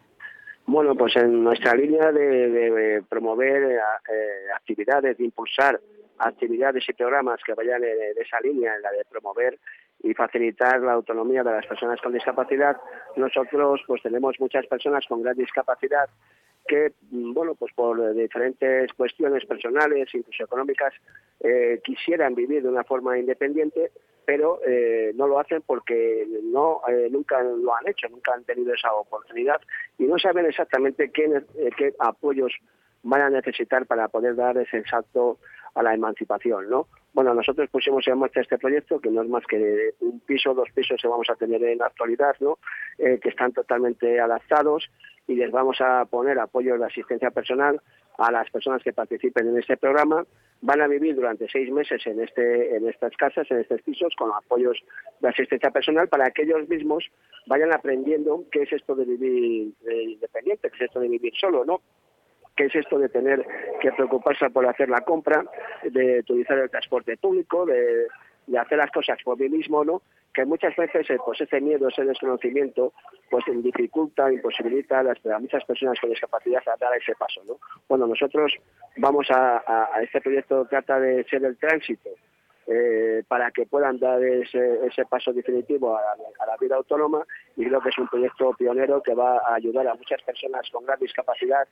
Bueno, 0.66 0.96
pues 0.96 1.16
en 1.16 1.44
nuestra 1.44 1.74
línea 1.74 2.12
de, 2.12 3.04
promover 3.10 3.64
eh, 3.64 3.76
eh, 3.76 4.52
actividades, 4.56 5.18
de 5.18 5.24
impulsar 5.24 5.80
actividades 6.20 6.88
y 6.88 6.94
programas 6.94 7.40
que 7.46 7.54
vayan 7.54 7.84
en, 7.84 8.18
esa 8.22 8.40
línea, 8.42 8.76
en 8.76 8.82
la 8.82 8.92
de 8.92 9.04
promover 9.10 9.58
y 10.04 10.14
facilitar 10.14 10.80
la 10.82 10.94
autonomía 10.94 11.44
de 11.44 11.52
las 11.52 11.66
personas 11.66 12.00
con 12.02 12.14
discapacidad. 12.14 12.78
Nosotros 13.16 13.82
pues 13.88 14.02
tenemos 14.02 14.40
muchas 14.40 14.66
personas 14.68 15.06
con 15.08 15.22
gran 15.22 15.36
discapacidad 15.36 16.10
que, 16.68 16.94
mm, 17.12 17.34
bueno, 17.34 17.56
pues 17.56 17.74
por 17.74 18.14
diferentes 18.14 18.92
cuestiones 18.94 19.46
personales, 19.46 20.10
incluso 20.14 20.44
económicas, 20.44 20.94
eh, 21.40 21.80
quisieran 21.84 22.36
vivir 22.36 22.64
de 22.64 22.70
una 22.70 22.84
forma 22.84 23.18
independiente, 23.18 23.92
pero 24.26 24.60
eh, 24.66 25.12
no 25.16 25.28
lo 25.28 25.40
hacen 25.40 25.62
porque 25.66 26.28
no 26.44 26.82
eh, 26.88 27.10
nunca 27.12 27.42
lo 27.42 27.76
han 27.76 27.88
hecho, 27.88 28.08
nunca 28.10 28.34
han 28.34 28.44
tenido 28.44 28.74
esa 28.74 28.94
oportunidad 28.94 29.60
y 29.98 30.04
no 30.04 30.20
saben 30.20 30.46
exactamente 30.46 31.10
qué, 31.12 31.42
qué 31.78 31.94
apoyos 32.00 32.54
van 33.04 33.22
a 33.22 33.30
necesitar 33.30 33.86
para 33.88 34.08
poder 34.10 34.36
dar 34.36 34.58
ese 34.58 34.84
salto 34.84 35.40
a 35.74 35.84
la 35.84 35.94
emancipación, 35.94 36.70
¿no? 36.70 36.88
Bueno, 37.14 37.34
nosotros 37.34 37.70
pusimos 37.70 38.08
en 38.08 38.20
marcha 38.20 38.42
este 38.42 38.58
proyecto, 38.58 39.00
que 39.00 39.10
no 39.10 39.22
es 39.22 39.30
más 39.30 39.46
que 39.46 39.94
un 40.00 40.20
piso, 40.22 40.54
dos 40.54 40.70
pisos 40.74 41.00
que 41.02 41.08
vamos 41.08 41.30
a 41.30 41.36
tener 41.36 41.62
en 41.64 41.80
la 41.80 41.88
actualidad, 41.88 42.36
¿no? 42.40 42.58
Eh, 42.98 43.20
que 43.22 43.30
están 43.30 43.52
totalmente 43.52 44.20
adaptados 44.20 44.90
y 45.28 45.36
les 45.36 45.52
vamos 45.52 45.82
a 45.82 46.06
poner 46.06 46.40
apoyo 46.40 46.78
de 46.78 46.86
asistencia 46.86 47.32
personal 47.32 47.82
a 48.18 48.32
las 48.32 48.50
personas 48.50 48.82
que 48.84 48.94
participen 48.94 49.48
en 49.50 49.58
este 49.58 49.78
programa. 49.78 50.26
Van 50.62 50.82
a 50.82 50.88
vivir 50.88 51.16
durante 51.16 51.48
seis 51.50 51.72
meses 51.72 52.06
en, 52.06 52.22
este, 52.22 52.76
en 52.76 52.88
estas 52.88 53.16
casas, 53.18 53.50
en 53.50 53.60
estos 53.60 53.82
pisos, 53.82 54.14
con 54.16 54.32
apoyos 54.32 54.78
de 55.20 55.30
asistencia 55.30 55.72
personal 55.72 56.08
para 56.08 56.30
que 56.32 56.44
ellos 56.44 56.70
mismos 56.70 57.10
vayan 57.48 57.74
aprendiendo 57.74 58.46
qué 58.52 58.64
es 58.64 58.74
esto 58.74 58.96
de 58.96 59.06
vivir 59.06 59.74
independiente, 59.90 60.70
qué 60.70 60.76
es 60.76 60.82
esto 60.84 61.00
de 61.00 61.10
vivir 61.10 61.34
solo, 61.40 61.66
¿no? 61.66 61.82
Qué 62.56 62.66
es 62.66 62.76
esto 62.76 63.00
de 63.00 63.10
tener 63.10 63.46
que 63.82 63.92
preocuparse 63.92 64.50
por 64.50 64.66
hacer 64.66 64.90
la 64.90 65.02
compra, 65.02 65.44
de 65.84 66.20
utilizar 66.20 66.58
el 66.58 66.70
transporte 66.70 67.18
público, 67.18 67.66
de, 67.66 68.08
hacer 68.58 68.78
las 68.78 68.92
cosas 68.92 69.18
por 69.24 69.40
mí 69.40 69.50
mismo, 69.50 69.84
¿no? 69.84 70.02
Que 70.34 70.46
muchas 70.46 70.76
veces 70.76 71.10
eh, 71.10 71.18
pues 71.26 71.40
ese 71.42 71.62
miedo, 71.62 71.88
ese 71.88 72.04
desconocimiento, 72.04 72.94
pues 73.30 73.46
dificulta, 73.48 74.32
imposibilita 74.32 75.00
a, 75.00 75.04
las, 75.04 75.18
muchas 75.40 75.64
personas 75.66 76.00
con 76.00 76.10
discapacidad 76.10 76.62
a 76.68 76.78
dar 76.78 76.96
ese 76.98 77.14
paso, 77.16 77.42
¿no? 77.46 77.58
Bueno, 77.88 78.08
nosotros 78.08 78.54
vamos 78.98 79.28
a, 79.30 79.90
este 80.02 80.22
proyecto 80.22 80.66
trata 80.66 81.00
de 81.00 81.24
ser 81.26 81.44
el 81.46 81.58
tránsito 81.58 82.10
eh, 82.68 83.24
para 83.28 83.52
que 83.52 83.66
puedan 83.66 84.00
dar 84.00 84.24
ese, 84.24 84.86
ese 84.86 85.06
paso 85.06 85.34
definitivo 85.34 85.96
a 85.96 86.02
a 86.02 86.46
la, 86.46 86.58
vida 86.58 86.76
autónoma 86.76 87.26
y 87.56 87.66
creo 87.66 87.82
que 87.82 87.90
es 87.90 87.98
un 87.98 88.08
proyecto 88.08 88.54
pionero 88.54 89.02
que 89.02 89.14
va 89.14 89.38
a 89.40 89.56
ayudar 89.56 89.88
a 89.88 89.96
muchas 89.96 90.22
personas 90.22 90.70
con 90.72 90.86
gran 90.86 91.00
discapacidad 91.00 91.68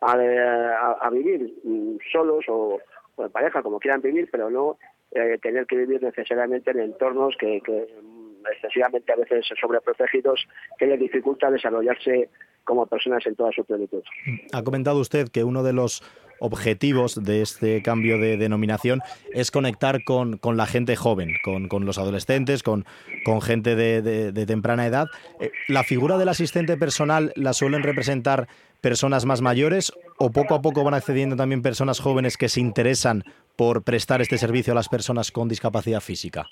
a, 0.00 1.10
vivir 1.10 1.54
mm, 1.64 1.96
solos 2.12 2.44
o, 2.48 2.78
en 3.18 3.30
pareja, 3.30 3.62
como 3.62 3.78
quieran 3.78 4.02
vivir, 4.02 4.28
pero 4.30 4.50
no 4.50 4.76
eh, 5.12 5.38
tener 5.42 5.66
que 5.66 5.76
vivir 5.76 6.02
necesariamente 6.02 6.70
en 6.70 6.80
entornos 6.80 7.36
que, 7.38 7.62
mm, 8.02 8.46
excesivamente 8.52 9.12
a 9.12 9.16
veces 9.16 9.46
sobreprotegidos 9.60 10.46
que 10.78 10.86
les 10.86 10.98
dificulta 10.98 11.50
desarrollarse 11.50 12.28
como 12.64 12.86
personas 12.86 13.26
en 13.26 13.36
toda 13.36 13.52
su 13.52 13.64
plenitud. 13.64 14.02
Ha 14.52 14.62
comentado 14.62 14.98
usted 14.98 15.28
que 15.28 15.44
uno 15.44 15.62
de 15.62 15.72
los 15.72 16.02
objetivos 16.40 17.22
de 17.22 17.42
este 17.42 17.82
cambio 17.82 18.18
de 18.18 18.36
denominación 18.36 19.00
es 19.32 19.50
conectar 19.50 20.04
con, 20.04 20.36
con 20.36 20.56
la 20.56 20.66
gente 20.66 20.96
joven, 20.96 21.30
con, 21.44 21.68
con 21.68 21.86
los 21.86 21.98
adolescentes, 21.98 22.62
con, 22.62 22.84
con 23.24 23.40
gente 23.40 23.76
de, 23.76 24.02
de, 24.02 24.46
temprana 24.46 24.86
edad. 24.86 25.06
Eh, 25.40 25.50
¿La 25.68 25.84
figura 25.84 26.18
del 26.18 26.28
asistente 26.28 26.76
personal 26.76 27.32
la 27.36 27.52
suelen 27.52 27.82
representar 27.82 28.48
personas 28.80 29.24
más 29.24 29.40
mayores 29.40 29.92
o 30.18 30.30
poco 30.30 30.54
a 30.54 30.60
poco 30.60 30.84
van 30.84 30.94
accediendo 30.94 31.36
también 31.36 31.62
personas 31.62 32.00
jóvenes 32.00 32.36
que 32.36 32.48
se 32.48 32.60
interesan 32.60 33.22
por 33.56 33.82
prestar 33.82 34.20
este 34.20 34.36
servicio 34.36 34.72
a 34.72 34.76
las 34.76 34.88
personas 34.88 35.30
con 35.30 35.48
discapacidad 35.48 36.00
física? 36.00 36.46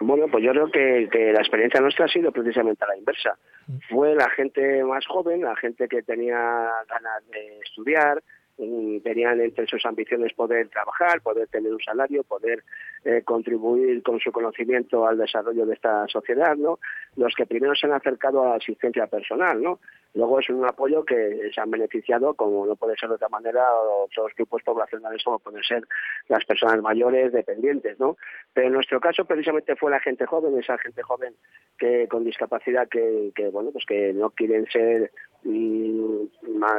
Bueno, 0.00 0.26
pues 0.30 0.44
yo 0.44 0.50
creo 0.50 0.70
que, 0.70 1.32
la 1.32 1.40
experiencia 1.40 1.80
nuestra 1.80 2.04
ha 2.04 2.08
sido 2.08 2.30
precisamente 2.32 2.84
a 2.84 2.88
la 2.88 2.96
inversa. 2.96 3.36
Mm. 3.66 3.78
Fue 3.88 4.14
la 4.14 4.28
gente 4.30 4.82
más 4.84 5.06
joven, 5.06 5.42
la 5.42 5.56
gente 5.56 5.88
que 5.88 6.02
tenía 6.02 6.70
ganas 6.88 7.30
de 7.30 7.58
estudiar, 7.60 8.22
tenían 8.56 9.40
entre 9.40 9.66
sus 9.66 9.84
ambiciones 9.84 10.32
poder 10.32 10.68
trabajar, 10.68 11.20
poder 11.20 11.46
tener 11.48 11.72
un 11.72 11.80
salario, 11.80 12.24
poder 12.24 12.64
eh, 13.04 13.22
contribuir 13.22 14.02
con 14.02 14.18
su 14.18 14.32
conocimiento 14.32 15.06
al 15.06 15.18
desarrollo 15.18 15.66
de 15.66 15.74
esta 15.74 16.08
sociedad, 16.08 16.56
¿no? 16.56 16.78
Los 17.16 17.34
que 17.34 17.46
primero 17.46 17.74
se 17.74 17.86
han 17.86 17.92
acercado 17.92 18.42
a 18.42 18.50
la 18.50 18.54
asistencia 18.56 19.06
personal, 19.06 19.62
¿no? 19.62 19.80
Luego 20.16 20.40
es 20.40 20.48
un 20.48 20.64
apoyo 20.64 21.04
que 21.04 21.50
se 21.54 21.60
han 21.60 21.70
beneficiado, 21.70 22.32
como 22.32 22.64
no 22.64 22.74
puede 22.74 22.96
ser 22.96 23.10
de 23.10 23.16
otra 23.16 23.28
manera, 23.28 23.62
otros 23.74 24.32
grupos 24.34 24.62
poblacionales 24.62 25.22
como 25.22 25.38
pueden 25.38 25.62
ser 25.62 25.86
las 26.28 26.42
personas 26.46 26.80
mayores, 26.80 27.32
dependientes, 27.32 28.00
¿no? 28.00 28.16
Pero 28.54 28.68
en 28.68 28.72
nuestro 28.72 28.98
caso 28.98 29.26
precisamente 29.26 29.76
fue 29.76 29.90
la 29.90 30.00
gente 30.00 30.24
joven, 30.24 30.58
esa 30.58 30.78
gente 30.78 31.02
joven 31.02 31.34
que 31.78 32.08
con 32.08 32.24
discapacidad 32.24 32.88
que, 32.88 33.30
bueno, 33.52 33.70
pues 33.72 33.84
que 33.84 34.14
no 34.14 34.30
quieren 34.30 34.66
ser 34.70 35.10
mm, 35.44 36.20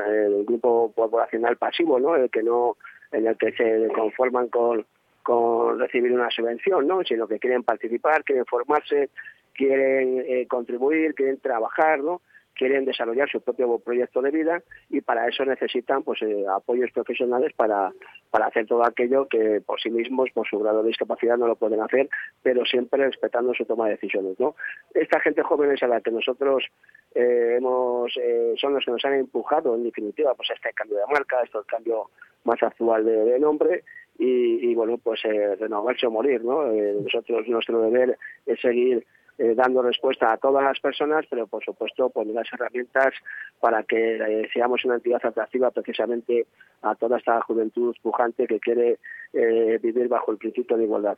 el 0.07 0.43
grupo 0.45 0.91
poblacional 0.95 1.57
pasivo, 1.57 1.99
¿no? 1.99 2.15
El 2.15 2.31
que 2.31 2.41
no, 2.41 2.77
en 3.11 3.27
el 3.27 3.38
que 3.38 3.51
se 3.51 3.88
conforman 3.93 4.47
con, 4.47 4.83
con 5.21 5.79
recibir 5.79 6.11
una 6.11 6.31
subvención, 6.31 6.88
¿no? 6.88 7.03
Sino 7.03 7.27
que 7.27 7.38
quieren 7.38 7.61
participar, 7.61 8.23
quieren 8.23 8.45
formarse, 8.45 9.11
quieren 9.57 10.23
eh, 10.25 10.47
contribuir, 10.47 11.13
quieren 11.15 11.39
trabajar, 11.39 11.99
¿no? 11.99 12.21
quieren 12.57 12.85
desarrollar 12.85 13.29
su 13.29 13.39
propio 13.39 13.79
proyecto 13.79 14.21
de 14.21 14.31
vida 14.31 14.61
y 14.89 15.01
para 15.01 15.27
eso 15.27 15.45
necesitan 15.45 16.03
pues 16.03 16.21
eh, 16.23 16.45
apoyos 16.51 16.91
profesionales 16.91 17.53
para, 17.55 17.93
para 18.31 18.47
hacer 18.47 18.65
todo 18.65 18.83
aquello 18.83 19.27
que 19.27 19.61
por 19.65 19.79
sí 19.79 19.89
mismos, 19.89 20.29
por 20.33 20.47
su 20.47 20.59
grado 20.59 20.81
de 20.81 20.89
discapacidad, 20.89 21.37
no 21.37 21.47
lo 21.47 21.55
pueden 21.55 21.81
hacer, 21.81 22.09
pero 22.41 22.65
siempre 22.65 23.05
respetando 23.05 23.53
su 23.53 23.65
toma 23.65 23.85
de 23.85 23.91
decisiones. 23.91 24.39
¿no? 24.39 24.55
Esta 24.93 25.19
gente 25.19 25.43
joven 25.43 25.71
es 25.71 25.83
a 25.83 25.87
la 25.87 26.01
que 26.01 26.11
nosotros 26.11 26.65
eh, 27.13 27.55
hemos, 27.57 28.11
eh, 28.17 28.53
son 28.57 28.73
los 28.73 28.83
que 28.83 28.91
nos 28.91 29.05
han 29.05 29.13
empujado, 29.13 29.75
en 29.75 29.83
definitiva, 29.83 30.33
pues 30.33 30.49
a 30.49 30.53
este 30.53 30.73
cambio 30.73 30.97
de 30.97 31.13
marca, 31.13 31.41
este 31.43 31.59
cambio 31.67 32.09
más 32.43 32.61
actual 32.63 33.05
de, 33.05 33.39
nombre 33.39 33.83
y, 34.19 34.73
bueno, 34.73 34.97
pues 34.97 35.23
eh, 35.25 35.55
renovarse 35.57 36.07
o 36.07 36.11
morir, 36.11 36.43
¿no? 36.43 36.63
nosotros, 36.65 37.47
nuestro 37.47 37.81
deber 37.81 38.17
es 38.47 38.59
seguir 38.59 39.05
eh, 39.39 39.53
dando 39.55 39.83
respuesta 39.83 40.31
a 40.31 40.38
todas 40.38 40.63
las 40.63 40.79
personas, 40.79 41.25
pero 41.29 41.45
por 41.45 41.63
supuesto 41.63 42.09
poner 42.09 42.33
las 42.33 42.47
herramientas 42.51 43.13
para 43.59 43.83
que 43.83 44.15
eh, 44.15 44.49
seamos 44.51 44.83
una 44.85 44.95
entidad 44.95 45.23
atractiva 45.23 45.69
precisamente 45.71 46.47
a 46.81 46.95
toda 46.95 47.17
esta 47.17 47.41
juventud 47.41 47.95
pujante 48.01 48.47
que 48.47 48.59
quiere 48.59 48.97
eh, 49.33 49.77
vivir 49.81 50.07
bajo 50.07 50.31
el 50.31 50.38
principio 50.38 50.77
de 50.77 50.85
igualdad. 50.85 51.17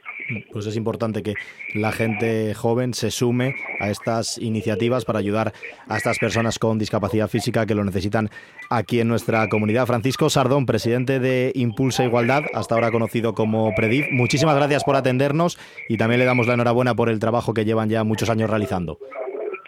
Pues 0.51 0.65
es 0.65 0.75
importante 0.75 1.23
que 1.23 1.35
la 1.75 1.91
gente 1.91 2.53
joven 2.55 2.93
se 2.93 3.11
sume 3.11 3.55
a 3.79 3.89
estas 3.89 4.37
iniciativas 4.37 5.05
para 5.05 5.19
ayudar 5.19 5.53
a 5.87 5.95
estas 5.95 6.17
personas 6.19 6.59
con 6.59 6.79
discapacidad 6.79 7.27
física 7.27 7.65
que 7.65 7.75
lo 7.75 7.83
necesitan 7.83 8.29
aquí 8.69 8.99
en 8.99 9.07
nuestra 9.07 9.47
comunidad. 9.47 9.85
Francisco 9.85 10.29
Sardón, 10.29 10.65
presidente 10.65 11.19
de 11.19 11.51
Impulsa 11.55 12.03
Igualdad, 12.03 12.43
hasta 12.53 12.75
ahora 12.75 12.91
conocido 12.91 13.33
como 13.33 13.73
Prediv, 13.75 14.07
muchísimas 14.11 14.55
gracias 14.55 14.83
por 14.83 14.95
atendernos 14.95 15.57
y 15.87 15.97
también 15.97 16.19
le 16.19 16.25
damos 16.25 16.47
la 16.47 16.55
enhorabuena 16.55 16.95
por 16.95 17.09
el 17.09 17.19
trabajo 17.19 17.53
que 17.53 17.63
llevan 17.63 17.89
ya 17.89 18.03
muchos 18.09 18.29
años 18.29 18.49
realizando. 18.49 18.99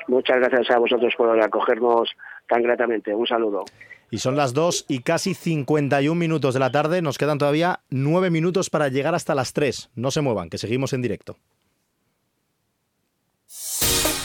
Muchas 0.08 0.40
gracias 0.40 0.70
a 0.72 0.80
vosotros 0.80 1.14
por 1.16 1.42
acogernos 1.42 2.10
tan 2.50 2.62
gratamente. 2.64 3.16
Un 3.16 3.26
saludo. 3.26 3.64
Y 4.10 4.18
son 4.18 4.36
las 4.36 4.54
2 4.54 4.88
y 4.90 5.00
casi 5.04 5.34
51 5.34 6.20
minutos 6.20 6.54
de 6.54 6.60
la 6.60 6.70
tarde. 6.70 7.02
Nos 7.02 7.18
quedan 7.18 7.38
todavía 7.38 7.80
9 7.92 8.30
minutos 8.30 8.70
para 8.70 8.90
llegar 8.90 9.16
hasta 9.16 9.36
las 9.36 9.54
3. 9.54 9.92
No 9.96 10.12
se 10.12 10.20
muevan, 10.20 10.50
que 10.50 10.58
seguimos 10.58 10.92
en 10.92 11.02
directo. 11.02 11.38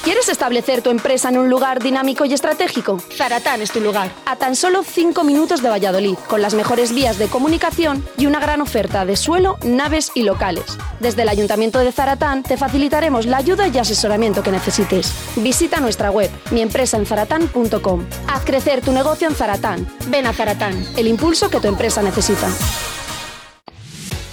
¿Quieres 0.07 0.29
establecer 0.29 0.83
tu 0.83 0.91
empresa 0.91 1.31
en 1.31 1.37
un 1.37 1.51
lugar 1.51 1.83
dinámico 1.83 2.25
y 2.25 2.33
estratégico? 2.33 3.01
Zaratán 3.13 3.61
es 3.61 3.73
tu 3.73 3.81
lugar. 3.81 4.09
A 4.25 4.37
tan 4.37 4.55
solo 4.55 4.85
5 4.85 5.25
minutos 5.25 5.63
de 5.63 5.69
Valladolid, 5.69 6.15
con 6.29 6.41
las 6.41 6.55
mejores 6.55 6.95
vías 6.95 7.19
de 7.19 7.27
comunicación 7.27 8.07
y 8.17 8.27
una 8.27 8.39
gran 8.39 8.61
oferta 8.61 9.05
de 9.05 9.17
suelo, 9.17 9.59
naves 9.65 10.13
y 10.15 10.23
locales. 10.23 10.79
Desde 11.01 11.23
el 11.23 11.29
Ayuntamiento 11.29 11.81
de 11.81 11.91
Zaratán 11.91 12.45
te 12.45 12.57
facilitaremos 12.57 13.27
la 13.27 13.39
ayuda 13.39 13.67
y 13.67 13.77
asesoramiento 13.79 14.45
que 14.45 14.53
necesites. 14.53 15.13
Visita 15.35 15.81
nuestra 15.81 16.13
web, 16.13 16.31
miempresaenzaratán.com. 16.53 18.07
Haz 18.29 18.45
crecer 18.45 18.83
tu 18.83 18.93
negocio 18.93 19.27
en 19.27 19.35
Zaratán. 19.35 19.89
Ven 20.07 20.29
a 20.29 20.33
Zaratán, 20.33 20.87
el 20.97 21.09
impulso 21.09 21.51
que 21.51 21.59
tu 21.59 21.67
empresa 21.67 22.01
necesita. 22.05 22.47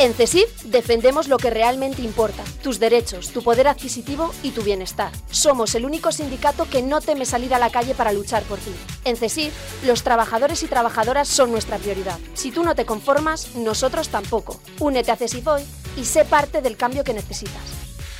En 0.03 0.13
CESIF 0.13 0.63
defendemos 0.63 1.29
lo 1.29 1.37
que 1.37 1.49
realmente 1.49 2.01
importa, 2.01 2.43
tus 2.61 2.77
derechos, 2.77 3.29
tu 3.29 3.41
poder 3.41 3.69
adquisitivo 3.69 4.33
y 4.43 4.51
tu 4.51 4.61
bienestar. 4.61 5.13
Somos 5.31 5.75
el 5.75 5.85
único 5.85 6.11
sindicato 6.11 6.67
que 6.69 6.81
no 6.81 6.99
teme 6.99 7.25
salir 7.25 7.53
a 7.53 7.57
la 7.57 7.69
calle 7.69 7.95
para 7.95 8.11
luchar 8.11 8.43
por 8.43 8.59
ti. 8.59 8.73
En 9.05 9.15
CESIF, 9.15 9.53
los 9.85 10.03
trabajadores 10.03 10.61
y 10.61 10.67
trabajadoras 10.67 11.29
son 11.29 11.51
nuestra 11.51 11.77
prioridad. 11.77 12.19
Si 12.33 12.51
tú 12.51 12.65
no 12.65 12.75
te 12.75 12.85
conformas, 12.85 13.55
nosotros 13.55 14.09
tampoco. 14.09 14.59
Únete 14.81 15.09
a 15.09 15.15
CESIF 15.15 15.47
hoy 15.47 15.63
y 15.95 16.03
sé 16.03 16.25
parte 16.25 16.61
del 16.61 16.75
cambio 16.75 17.05
que 17.05 17.13
necesitas. 17.13 17.63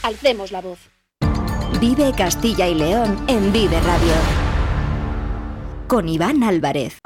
Alcemos 0.04 0.54
la 0.54 0.62
voz. 0.62 0.80
Vive 1.82 2.14
Castilla 2.16 2.66
y 2.66 2.76
León 2.76 3.26
en 3.28 3.52
Vive 3.52 3.78
Radio. 3.82 4.14
Con 5.90 6.08
Iván 6.08 6.44
Álvarez. 6.44 7.02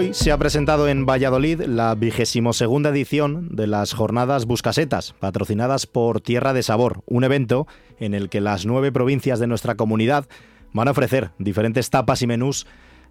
Hoy 0.00 0.14
se 0.14 0.32
ha 0.32 0.38
presentado 0.38 0.88
en 0.88 1.04
Valladolid 1.04 1.60
la 1.60 1.94
vigésimo 1.94 2.54
segunda 2.54 2.88
edición 2.88 3.54
de 3.54 3.66
las 3.66 3.92
Jornadas 3.92 4.46
Buscasetas, 4.46 5.12
patrocinadas 5.12 5.86
por 5.86 6.22
Tierra 6.22 6.54
de 6.54 6.62
Sabor, 6.62 7.02
un 7.04 7.22
evento 7.22 7.66
en 7.98 8.14
el 8.14 8.30
que 8.30 8.40
las 8.40 8.64
nueve 8.64 8.92
provincias 8.92 9.40
de 9.40 9.46
nuestra 9.46 9.74
comunidad 9.74 10.26
van 10.72 10.88
a 10.88 10.92
ofrecer 10.92 11.32
diferentes 11.38 11.90
tapas 11.90 12.22
y 12.22 12.26
menús 12.26 12.66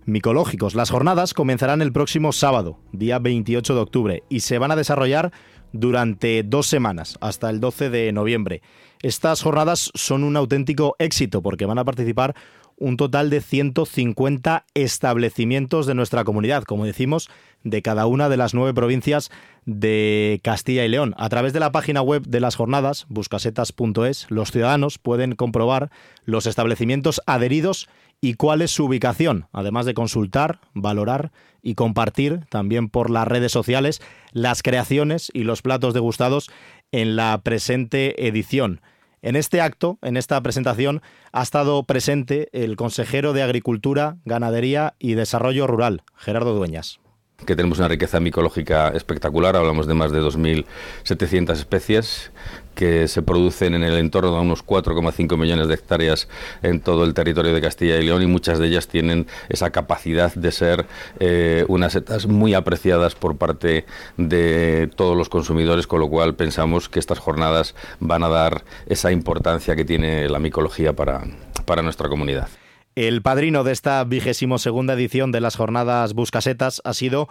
micológicos. 0.08 0.74
Las 0.74 0.90
jornadas 0.90 1.36
comenzarán 1.36 1.84
el 1.84 1.92
próximo 1.92 2.32
sábado, 2.32 2.80
día 2.92 3.20
28 3.20 3.76
de 3.76 3.82
octubre, 3.82 4.24
y 4.28 4.40
se 4.40 4.58
van 4.58 4.72
a 4.72 4.76
desarrollar 4.76 5.32
durante 5.74 6.42
dos 6.42 6.66
semanas, 6.66 7.20
hasta 7.22 7.52
el 7.52 7.60
12 7.60 7.92
de 7.92 8.12
noviembre. 8.14 8.64
Estas 9.04 9.44
jornadas 9.44 9.92
son 9.94 10.24
un 10.24 10.36
auténtico 10.36 10.96
éxito 10.98 11.44
porque 11.44 11.68
van 11.68 11.78
a 11.78 11.86
participar 11.86 12.34
un 12.80 12.98
total 12.98 13.30
de 13.30 13.42
150 13.42 14.66
establecimientos 14.74 15.86
de 15.86 15.94
nuestra 15.94 16.24
comunidad, 16.24 16.64
como 16.64 16.86
decimos, 16.86 17.30
de 17.64 17.82
cada 17.82 18.06
una 18.06 18.30
de 18.30 18.38
las 18.38 18.54
nueve 18.54 18.74
provincias 18.74 19.30
de 19.66 20.40
Castilla 20.44 20.86
y 20.86 20.90
León. 20.90 21.14
A 21.18 21.30
través 21.30 21.54
de 21.54 21.60
la 21.60 21.72
página 21.72 22.02
web 22.02 22.24
de 22.26 22.40
las 22.40 22.56
jornadas, 22.56 23.06
buscasetas.es, 23.10 24.28
los 24.30 24.52
ciudadanos 24.52 24.98
pueden 24.98 25.36
comprobar 25.36 25.92
los 26.24 26.48
establecimientos 26.48 27.22
adheridos 27.26 27.90
y 28.22 28.34
cuál 28.34 28.62
es 28.62 28.72
su 28.72 28.86
ubicación, 28.86 29.48
además 29.52 29.86
de 29.86 29.94
consultar, 29.94 30.60
valorar 30.74 31.32
y 31.62 31.76
compartir 31.76 32.46
también 32.50 32.90
por 32.90 33.10
las 33.10 33.28
redes 33.28 33.52
sociales 33.52 34.02
las 34.32 34.64
creaciones 34.64 35.30
y 35.34 35.44
los 35.44 35.62
platos 35.62 35.94
degustados 35.94 36.50
en 36.92 37.16
la 37.16 37.40
presente 37.44 38.28
edición. 38.28 38.82
En 39.22 39.36
este 39.36 39.62
acto, 39.62 40.00
en 40.02 40.18
esta 40.18 40.42
presentación, 40.42 41.02
ha 41.32 41.44
estado 41.44 41.84
presente 41.84 42.50
el 42.52 42.76
consejero 42.76 43.34
de 43.34 43.44
Agricultura, 43.44 44.18
Ganadería 44.26 44.96
y 45.00 45.14
Desarrollo 45.14 45.68
Rural, 45.68 46.04
Gerardo 46.16 46.56
Dueñas 46.56 47.00
que 47.46 47.56
tenemos 47.56 47.80
una 47.80 47.88
riqueza 47.88 48.20
micológica 48.20 48.90
espectacular, 48.90 49.56
hablamos 49.56 49.88
de 49.88 49.94
más 49.94 50.12
de 50.12 50.22
2.700 50.22 51.54
especies 51.54 52.32
que 52.76 53.10
se 53.10 53.22
producen 53.22 53.74
en 53.74 53.84
el 53.84 53.98
entorno 53.98 54.34
de 54.34 54.40
unos 54.40 54.66
4,5 54.66 55.38
millones 55.38 55.68
de 55.68 55.74
hectáreas 55.74 56.30
en 56.62 56.80
todo 56.80 57.04
el 57.04 57.14
territorio 57.14 57.54
de 57.54 57.60
Castilla 57.60 57.98
y 57.98 58.06
León 58.06 58.22
y 58.22 58.26
muchas 58.26 58.58
de 58.58 58.68
ellas 58.68 58.88
tienen 58.88 59.28
esa 59.50 59.70
capacidad 59.72 60.34
de 60.34 60.52
ser 60.52 60.86
eh, 61.20 61.66
unas 61.68 61.94
setas 61.94 62.28
muy 62.28 62.54
apreciadas 62.54 63.16
por 63.16 63.38
parte 63.38 63.86
de 64.16 64.90
todos 64.96 65.18
los 65.18 65.28
consumidores, 65.28 65.88
con 65.88 66.00
lo 66.00 66.10
cual 66.10 66.36
pensamos 66.36 66.88
que 66.88 67.00
estas 67.00 67.20
jornadas 67.20 67.76
van 68.00 68.24
a 68.24 68.30
dar 68.30 68.64
esa 68.88 69.12
importancia 69.12 69.76
que 69.76 69.84
tiene 69.84 70.30
la 70.30 70.40
micología 70.40 70.94
para, 70.94 71.24
para 71.66 71.82
nuestra 71.82 72.08
comunidad. 72.08 72.48
El 72.96 73.22
padrino 73.22 73.64
de 73.64 73.72
esta 73.72 74.04
vigésimo 74.04 74.58
segunda 74.58 74.94
edición 74.94 75.32
de 75.32 75.42
las 75.42 75.56
jornadas 75.56 76.14
Buscasetas 76.14 76.82
ha 76.84 76.94
sido 76.94 77.28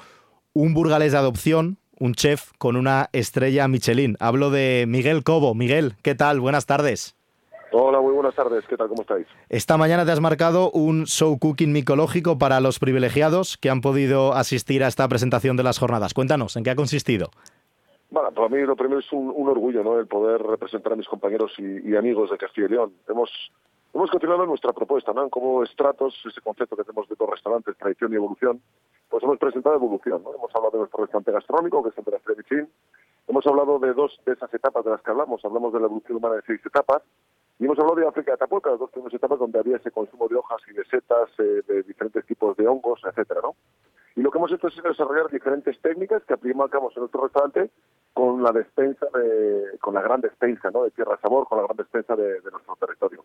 un 0.53 0.73
burgalés 0.73 1.13
de 1.13 1.19
adopción, 1.19 1.79
un 1.99 2.15
chef 2.15 2.53
con 2.59 2.77
una 2.77 3.11
estrella 3.13 3.67
Michelin. 3.69 4.17
Hablo 4.21 4.51
de 4.51 4.87
Miguel 4.89 5.25
Cobo. 5.25 5.55
Miguel, 5.55 5.95
¿qué 6.03 6.15
tal? 6.15 6.41
Buenas 6.41 6.67
tardes. 6.67 7.17
Hola, 7.73 8.01
muy 8.01 8.15
buenas 8.15 8.35
tardes. 8.35 8.65
¿Qué 8.67 8.77
tal? 8.77 8.89
¿Cómo 8.89 9.03
estáis? 9.03 9.27
Esta 9.51 9.77
mañana 9.77 10.07
te 10.07 10.13
has 10.13 10.21
marcado 10.21 10.71
un 10.71 11.07
show 11.07 11.39
cooking 11.39 11.73
micológico 11.73 12.39
para 12.39 12.61
los 12.61 12.79
privilegiados 12.79 13.59
que 13.59 13.69
han 13.69 13.83
podido 13.83 14.33
asistir 14.33 14.83
a 14.85 14.87
esta 14.87 15.07
presentación 15.09 15.57
de 15.57 15.65
las 15.65 15.79
jornadas. 15.79 16.15
Cuéntanos, 16.15 16.57
¿en 16.57 16.65
qué 16.65 16.71
ha 16.71 16.77
consistido? 16.77 17.31
Bueno, 18.11 18.31
para 18.33 18.49
mí 18.49 18.63
lo 18.63 18.75
primero 18.75 19.01
es 19.01 19.13
un, 19.13 19.47
orgullo, 19.49 19.85
¿no? 19.85 19.99
El 19.99 20.07
poder 20.07 20.41
representar 20.41 20.95
a 20.95 20.97
mis 20.97 21.07
compañeros 21.07 21.53
y, 21.59 21.91
y 21.91 21.95
amigos 21.95 22.31
de 22.31 22.39
Castilla 22.39 22.69
y 22.69 22.71
León. 22.71 22.93
Hemos 23.07 23.31
Hemos 23.95 24.11
continuado 24.11 24.45
nuestra 24.45 24.72
propuesta, 24.72 25.12
¿no? 25.12 25.28
Como 25.30 25.64
estratos, 25.64 26.14
ese 26.26 26.41
concepto 26.41 26.76
que 26.76 26.84
tenemos 26.84 27.09
de 27.09 27.16
dos 27.18 27.30
restaurantes, 27.30 27.76
tradición 27.76 28.12
y 28.12 28.16
evolución, 28.16 28.61
pues 29.09 29.24
hemos 29.24 29.39
presentado 29.39 29.76
evolución, 29.76 30.22
¿no? 30.22 30.34
Hemos 30.34 30.55
hablado 30.55 30.72
de 30.72 30.78
nuestro 30.78 31.01
restaurante 31.01 31.32
gastronómico, 31.32 31.82
que 31.82 31.89
es 31.89 31.99
el 31.99 32.05
de 32.05 32.12
la 32.12 32.68
Hemos 33.28 33.47
hablado 33.47 33.78
de 33.78 33.93
dos 33.95 34.20
de 34.24 34.32
esas 34.32 34.53
etapas 34.53 34.84
de 34.84 34.91
las 34.91 35.03
que 35.03 35.11
hablamos. 35.11 35.45
Hablamos 35.45 35.72
de 35.72 35.80
la 35.80 35.86
evolución 35.86 36.16
humana 36.18 36.36
de 36.36 36.43
seis 36.47 36.61
etapas. 36.64 37.03
Y 37.59 37.64
hemos 37.64 37.78
hablado 37.78 37.97
de 37.97 38.07
África 38.07 38.32
de 38.32 38.39
Tapuca, 38.39 38.70
las 38.70 38.78
dos 38.78 38.91
primeras 38.91 39.14
etapas 39.14 39.39
donde 39.39 39.59
había 39.59 39.76
ese 39.76 39.91
consumo 39.91 40.28
de 40.28 40.36
hojas 40.36 40.61
y 40.70 40.74
de 40.74 40.84
setas, 40.84 41.28
eh, 41.39 41.62
de 41.66 41.82
diferentes 41.82 42.24
tipos 42.26 42.57
de 42.57 42.68
hongos, 42.68 43.01
etcétera, 43.05 43.41
¿no? 43.43 43.57
Y 44.16 44.22
lo 44.22 44.30
que 44.30 44.39
hemos 44.39 44.53
hecho 44.53 44.68
es 44.68 44.82
desarrollar 44.82 45.28
diferentes 45.30 45.78
técnicas 45.80 46.22
que 46.24 46.34
aplicamos 46.34 46.97
en 46.97 47.01
nuestro 47.01 47.22
restaurante 47.22 47.70
con 48.14 48.43
la 48.43 48.53
despensa 48.53 49.07
de, 49.14 49.78
con 49.80 49.95
la 49.95 50.03
gran 50.03 50.20
despensa, 50.20 50.70
¿no? 50.70 50.84
De 50.84 50.91
tierra 50.91 51.18
sabor, 51.20 51.47
con 51.49 51.59
la 51.59 51.64
gran 51.64 51.76
despensa 51.76 52.16
de, 52.16 52.41
de 52.41 52.51
nuestro 52.51 52.76
territorio 52.76 53.24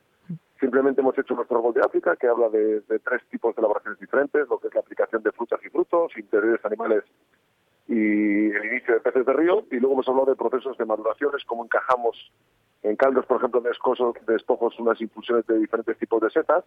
Simplemente 0.64 1.02
hemos 1.02 1.20
hecho 1.20 1.36
nuestro 1.36 1.58
árbol 1.58 1.74
de 1.74 1.82
África, 1.82 2.16
que 2.16 2.26
habla 2.26 2.48
de, 2.48 2.80
tres 3.04 3.22
tipos 3.30 3.54
de 3.54 3.60
elaboraciones 3.60 4.00
diferentes, 4.00 4.48
lo 4.48 4.60
que 4.60 4.70
es 4.70 4.74
la 4.74 4.80
aplicación 4.80 5.22
de 5.22 5.34
frutas 5.34 5.60
y 5.62 5.68
frutos, 5.68 6.18
interiores 6.18 6.64
animales 6.64 7.04
y 7.86 8.50
el 8.50 8.66
inicio 8.68 8.94
de 8.94 9.02
peces 9.02 9.26
de 9.26 9.34
río. 9.34 9.66
Y 9.72 9.82
luego 9.82 9.96
hemos 9.96 10.08
hablado 10.08 10.28
de 10.28 10.38
procesos 10.38 10.78
de 10.78 10.86
maduraciones, 10.86 11.44
cómo 11.44 11.66
encajamos 11.66 12.32
en 12.82 12.96
caldos, 12.96 13.26
por 13.26 13.40
ejemplo, 13.40 13.60
de, 13.60 13.72
escosos, 13.72 14.16
de 14.26 14.38
espojos, 14.38 14.80
unas 14.80 15.02
infusiones 15.02 15.46
de 15.48 15.60
diferentes 15.60 15.98
tipos 15.98 16.22
de 16.22 16.30
setas 16.30 16.64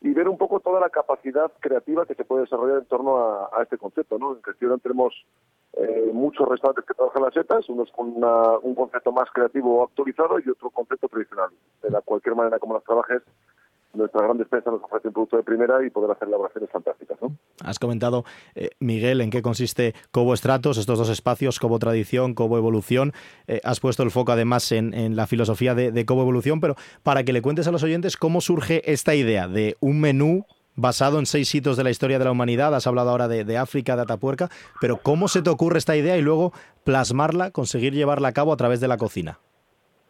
y 0.00 0.14
ver 0.14 0.26
un 0.26 0.38
poco 0.38 0.60
toda 0.60 0.80
la 0.80 0.88
capacidad 0.88 1.52
creativa 1.60 2.06
que 2.06 2.14
se 2.14 2.24
puede 2.24 2.44
desarrollar 2.44 2.78
en 2.78 2.86
torno 2.86 3.18
a, 3.18 3.62
este 3.62 3.76
concepto. 3.76 4.18
¿no? 4.18 4.34
En 4.34 4.42
Gestión 4.42 4.80
tenemos 4.80 5.26
eh, 5.74 6.10
muchos 6.12 6.48
restaurantes 6.48 6.84
que 6.84 6.94
trabajan 6.94 7.22
las 7.22 7.34
setas, 7.34 7.68
unos 7.68 7.90
con 7.92 8.08
un 8.08 8.74
concepto 8.74 9.12
más 9.12 9.30
creativo 9.32 9.84
actualizado 9.84 10.38
y 10.38 10.48
otro 10.48 10.70
concepto 10.70 11.08
tradicional. 11.08 11.50
De 11.82 11.90
cualquier 12.04 12.34
manera 12.34 12.58
como 12.58 12.74
las 12.74 12.84
trabajes, 12.84 13.22
nuestra 13.94 14.22
gran 14.22 14.38
despensa 14.38 14.70
nos 14.70 14.82
ofrece 14.82 15.08
un 15.08 15.14
producto 15.14 15.36
de 15.36 15.42
primera 15.42 15.84
y 15.84 15.90
poder 15.90 16.12
hacer 16.12 16.28
elaboraciones 16.28 16.70
fantásticas. 16.70 17.18
Has 17.64 17.78
comentado, 17.78 18.24
eh, 18.54 18.70
Miguel, 18.78 19.20
en 19.20 19.30
qué 19.30 19.42
consiste 19.42 19.94
Cobo 20.10 20.34
Estratos, 20.34 20.78
estos 20.78 20.98
dos 20.98 21.08
espacios, 21.08 21.58
Cobo 21.58 21.78
Tradición, 21.78 22.34
Cobo 22.34 22.56
Evolución. 22.56 23.12
Eh, 23.46 23.60
has 23.64 23.80
puesto 23.80 24.02
el 24.02 24.10
foco 24.10 24.32
además 24.32 24.70
en, 24.72 25.16
la 25.16 25.26
filosofía 25.26 25.74
de, 25.74 25.92
de, 25.92 26.06
Cobo 26.06 26.22
Evolución, 26.22 26.60
pero 26.60 26.76
para 27.02 27.24
que 27.24 27.32
le 27.32 27.42
cuentes 27.42 27.66
a 27.66 27.72
los 27.72 27.82
oyentes 27.82 28.16
cómo 28.16 28.40
surge 28.40 28.90
esta 28.90 29.14
idea 29.14 29.48
de 29.48 29.76
un 29.80 30.00
menú 30.00 30.46
basado 30.76 31.18
en 31.18 31.26
seis 31.26 31.54
hitos 31.54 31.76
de 31.76 31.84
la 31.84 31.90
historia 31.90 32.18
de 32.18 32.24
la 32.24 32.32
humanidad. 32.32 32.74
Has 32.74 32.86
hablado 32.86 33.10
ahora 33.10 33.28
de, 33.28 33.44
de 33.44 33.58
África, 33.58 33.96
de 33.96 34.02
Atapuerca, 34.02 34.48
pero 34.80 34.98
¿cómo 34.98 35.28
se 35.28 35.42
te 35.42 35.50
ocurre 35.50 35.78
esta 35.78 35.96
idea 35.96 36.16
y 36.16 36.22
luego 36.22 36.52
plasmarla, 36.84 37.50
conseguir 37.50 37.92
llevarla 37.92 38.28
a 38.28 38.32
cabo 38.32 38.52
a 38.52 38.56
través 38.56 38.80
de 38.80 38.88
la 38.88 38.96
cocina? 38.96 39.38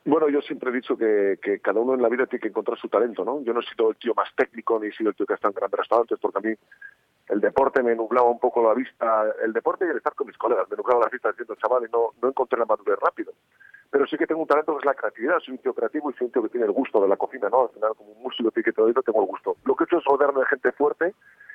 Bueno, 0.04 0.28
yo 0.30 0.40
siempre 0.40 0.70
he 0.70 0.72
dicho 0.72 0.96
que, 0.96 1.60
cada 1.62 1.80
uno 1.80 1.94
en 1.94 2.02
la 2.02 2.08
vida 2.08 2.26
tiene 2.26 2.40
que 2.40 2.48
encontrar 2.48 2.78
su 2.78 2.88
talento, 2.88 3.24
¿no? 3.24 3.42
Yo 3.42 3.52
no 3.52 3.60
he 3.60 3.64
sido 3.64 3.90
el 3.90 3.96
tío 3.96 4.14
más 4.14 4.28
técnico 4.34 4.78
ni 4.80 4.88
he 4.88 4.92
sido 4.92 5.10
el 5.10 5.16
tío 5.16 5.26
que 5.26 5.34
está 5.34 5.48
en 5.48 5.54
grandes 5.54 5.78
restaurantes, 5.78 6.18
porque 6.18 6.38
a 6.38 6.40
mí 6.40 6.56
el 7.28 7.40
deporte 7.40 7.82
me 7.82 7.94
nublaba 7.94 8.30
un 8.30 8.40
poco 8.40 8.62
la 8.62 8.74
vista, 8.74 9.24
el 9.44 9.52
deporte 9.52 9.84
y 9.86 9.90
el 9.90 9.98
estar 9.98 10.14
con 10.14 10.26
mis 10.26 10.38
colegas, 10.38 10.66
me 10.70 10.76
nublaba 10.76 11.02
la 11.04 11.10
vista 11.10 11.32
siendo 11.34 11.54
chaval 11.56 11.84
y 11.86 11.92
no, 11.92 12.12
no 12.20 12.28
encontré 12.28 12.58
la 12.58 12.64
madurez 12.64 12.98
rápido. 12.98 13.32
Pero 13.90 14.06
sí 14.06 14.16
que 14.16 14.26
tengo 14.26 14.42
un 14.42 14.46
talento 14.46 14.72
que 14.72 14.78
es 14.78 14.84
la 14.84 14.94
creatividad, 14.94 15.38
soy 15.40 15.52
un 15.52 15.58
tío 15.58 15.74
creativo 15.74 16.10
y 16.10 16.14
soy 16.14 16.26
un 16.26 16.32
tío 16.32 16.42
que 16.42 16.48
tiene 16.48 16.66
el 16.66 16.72
gusto 16.72 17.00
de 17.00 17.08
la 17.08 17.16
cocina, 17.16 17.48
¿no? 17.48 17.62
Al 17.62 17.70
final, 17.70 17.92
como 17.96 18.12
un 18.12 18.22
músico 18.22 18.50
oído, 18.82 19.02
tengo 19.02 19.20
el 19.20 19.26
gusto. 19.26 19.56
Lo 19.64 19.74
que 19.74 19.84
he 19.84 19.86
hecho 19.86 19.98
es 19.98 20.04
rodearme 20.04 20.40
de 20.40 20.46
gente 20.46 20.72
fuerte, 20.72 21.14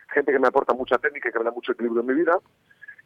gente 0.10 0.32
que 0.32 0.40
me 0.40 0.48
aporta 0.48 0.74
mucha 0.74 0.98
técnica 0.98 1.30
y 1.30 1.32
que 1.32 1.40
me 1.40 1.46
da 1.46 1.52
mucho 1.52 1.72
equilibrio 1.72 2.02
en 2.02 2.08
mi 2.08 2.14
vida, 2.14 2.38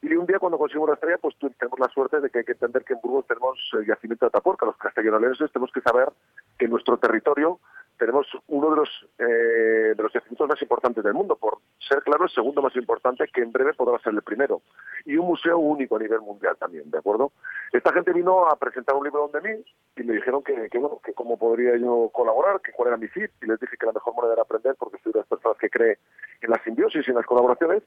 y 0.01 0.13
un 0.13 0.25
día 0.25 0.39
cuando 0.39 0.57
conseguimos 0.57 0.89
la 0.89 0.95
estrella, 0.95 1.17
pues 1.17 1.35
tenemos 1.37 1.79
la 1.79 1.89
suerte 1.89 2.21
de 2.21 2.29
que 2.29 2.39
hay 2.39 2.45
que 2.45 2.53
entender 2.53 2.83
que 2.83 2.93
en 2.93 3.01
Burgos 3.01 3.27
tenemos 3.27 3.59
el 3.73 3.85
yacimiento 3.85 4.25
de 4.25 4.29
Atapuerca. 4.29 4.65
Los 4.65 4.77
castellanolenses 4.77 5.51
tenemos 5.51 5.71
que 5.73 5.81
saber 5.81 6.09
que 6.57 6.65
en 6.65 6.71
nuestro 6.71 6.97
territorio 6.97 7.59
tenemos 7.97 8.25
uno 8.47 8.69
de 8.69 8.75
los, 8.77 8.89
eh, 9.19 9.93
de 9.93 10.01
los 10.01 10.11
yacimientos 10.13 10.47
más 10.47 10.61
importantes 10.61 11.03
del 11.03 11.13
mundo, 11.13 11.35
por 11.35 11.57
ser 11.77 12.01
claro 12.01 12.23
el 12.23 12.29
segundo 12.29 12.61
más 12.61 12.73
importante, 12.77 13.27
que 13.27 13.41
en 13.41 13.51
breve 13.51 13.73
podrá 13.73 13.99
ser 13.99 14.13
el 14.13 14.21
primero. 14.21 14.61
Y 15.05 15.17
un 15.17 15.27
museo 15.27 15.57
único 15.57 15.97
a 15.97 15.99
nivel 15.99 16.21
mundial 16.21 16.55
también, 16.57 16.89
¿de 16.89 16.97
acuerdo? 16.97 17.33
Esta 17.73 17.91
gente 17.91 18.13
vino 18.13 18.47
a 18.47 18.55
presentar 18.55 18.95
un 18.95 19.03
libro 19.03 19.27
donde 19.29 19.41
mí 19.41 19.63
y 19.97 20.03
me 20.03 20.13
dijeron 20.13 20.41
que, 20.41 20.69
que, 20.69 20.77
bueno, 20.77 21.01
que 21.03 21.13
cómo 21.13 21.37
podría 21.37 21.75
yo 21.75 22.09
colaborar, 22.13 22.61
que 22.61 22.71
cuál 22.71 22.87
era 22.87 22.97
mi 22.97 23.09
fit, 23.09 23.31
y 23.41 23.47
les 23.47 23.59
dije 23.59 23.75
que 23.77 23.85
la 23.85 23.91
mejor 23.91 24.15
manera 24.15 24.33
era 24.33 24.41
aprender, 24.43 24.75
porque 24.79 24.97
soy 25.03 25.11
de 25.11 25.19
las 25.19 25.27
personas 25.27 25.57
que 25.57 25.69
cree 25.69 25.99
en 26.41 26.49
la 26.49 26.63
simbiosis 26.63 27.05
y 27.05 27.11
en 27.11 27.17
las 27.17 27.25
colaboraciones, 27.25 27.83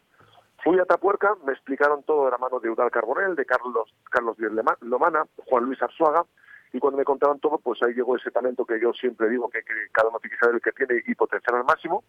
Fui 0.62 0.78
a 0.78 0.84
Tapuerca, 0.84 1.34
me 1.44 1.52
explicaron 1.52 2.04
todo 2.04 2.26
de 2.26 2.30
la 2.30 2.38
mano 2.38 2.60
de 2.60 2.70
Udal 2.70 2.90
Carbonel, 2.90 3.34
de 3.34 3.44
Carlos, 3.44 3.92
Carlos 4.08 4.36
Lomana, 4.80 5.24
Juan 5.46 5.64
Luis 5.64 5.82
Arzuaga, 5.82 6.24
y 6.72 6.78
cuando 6.78 6.98
me 6.98 7.04
contaron 7.04 7.40
todo, 7.40 7.58
pues 7.58 7.82
ahí 7.82 7.94
llegó 7.94 8.16
ese 8.16 8.30
talento 8.30 8.64
que 8.64 8.80
yo 8.80 8.92
siempre 8.92 9.28
digo 9.28 9.50
que, 9.50 9.60
cada 9.90 10.08
uno 10.08 10.20
tiene 10.20 10.36
el 10.54 10.60
que 10.60 10.70
tiene 10.70 11.02
y 11.04 11.14
potenciar 11.16 11.56
al 11.56 11.64
máximo, 11.64 12.04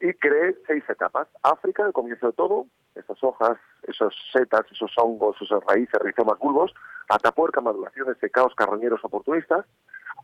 y 0.00 0.12
creé 0.14 0.56
seis 0.66 0.84
etapas. 0.88 1.28
África, 1.42 1.84
el 1.86 1.92
comienzo 1.92 2.28
de 2.28 2.32
todo, 2.32 2.66
esas 2.94 3.22
hojas, 3.22 3.58
esos 3.84 4.14
setas, 4.32 4.66
esos 4.70 4.92
hongos, 4.98 5.36
esas 5.40 5.62
raíces, 5.64 6.00
rizomas, 6.00 6.38
bulbos, 6.38 6.74
Atapuerca, 7.10 7.62
maduraciones, 7.62 8.18
secados, 8.18 8.54
carroñeros 8.54 9.02
oportunistas, 9.02 9.64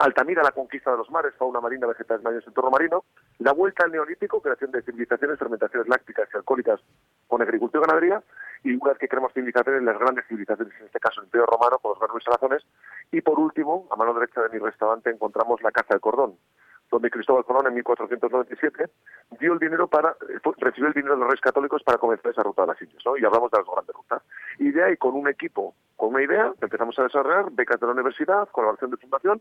Altamira, 0.01 0.43
la 0.43 0.51
conquista 0.51 0.91
de 0.91 0.99
los 0.99 1.11
mares, 1.11 1.35
fauna 1.39 1.61
marina, 1.61 1.87
vegetales 1.87 2.23
marinos, 2.23 2.47
entorno 2.47 2.71
marino, 2.71 3.05
la 3.39 3.53
vuelta 3.53 3.85
al 3.85 3.93
neolítico, 3.93 4.43
creación 4.43 4.73
de 4.73 4.83
civilizaciones, 4.83 5.39
fermentaciones 5.39 5.89
lácticas 5.89 6.29
y 6.33 6.37
alcohólicas 6.37 6.81
con 7.29 7.41
agricultura 7.43 7.85
y 7.85 7.87
ganadería, 7.87 8.23
y 8.65 8.75
una 8.75 8.91
vez 8.91 8.99
que 8.99 9.09
creamos 9.09 9.33
civilizaciones, 9.33 9.83
las 9.83 9.99
grandes 9.99 10.27
civilizaciones, 10.27 10.75
en 10.81 10.87
este 10.87 10.99
caso 10.99 11.21
el 11.21 11.27
Imperio 11.27 11.47
Romano, 11.47 11.79
con 11.79 11.93
los 11.93 12.01
grandes 12.01 12.17
instalaciones, 12.17 12.67
y 13.13 13.21
por 13.21 13.39
último, 13.39 13.87
a 13.91 13.97
mano 13.97 14.15
derecha 14.15 14.43
de 14.43 14.49
mi 14.49 14.59
restaurante, 14.59 15.11
encontramos 15.11 15.63
la 15.63 15.71
Casa 15.71 15.95
del 15.95 16.01
Cordón, 16.01 16.37
donde 16.91 17.11
Cristóbal 17.11 17.45
Colón 17.45 17.67
en 17.67 17.75
1497 17.75 18.91
dio 19.41 19.53
el 19.53 19.59
dinero 19.59 19.89
para, 19.89 20.11
eh, 20.11 20.39
recibió 20.59 20.89
el 20.89 20.95
dinero 20.95 21.15
de 21.15 21.21
los 21.21 21.29
reyes 21.29 21.41
católicos 21.41 21.83
para 21.83 21.99
comenzar 21.99 22.33
esa 22.33 22.43
ruta 22.43 22.63
de 22.63 22.69
las 22.69 22.83
Indias, 22.83 23.03
¿no? 23.05 23.17
Y 23.17 23.25
hablamos 23.25 23.51
de 23.51 23.59
las 23.59 23.67
grandes 23.67 23.95
rutas. 23.95 24.23
Y 24.59 24.71
de 24.71 24.85
ahí, 24.85 24.97
con 24.97 25.15
un 25.15 25.29
equipo, 25.29 25.75
con 25.97 26.11
una 26.15 26.23
idea, 26.23 26.53
empezamos 26.61 26.99
a 26.99 27.05
desarrollar 27.05 27.51
becas 27.53 27.81
de 27.81 27.87
la 27.87 27.93
universidad, 27.93 28.49
colaboración 28.51 28.91
de 28.91 28.97
fundación, 28.97 29.41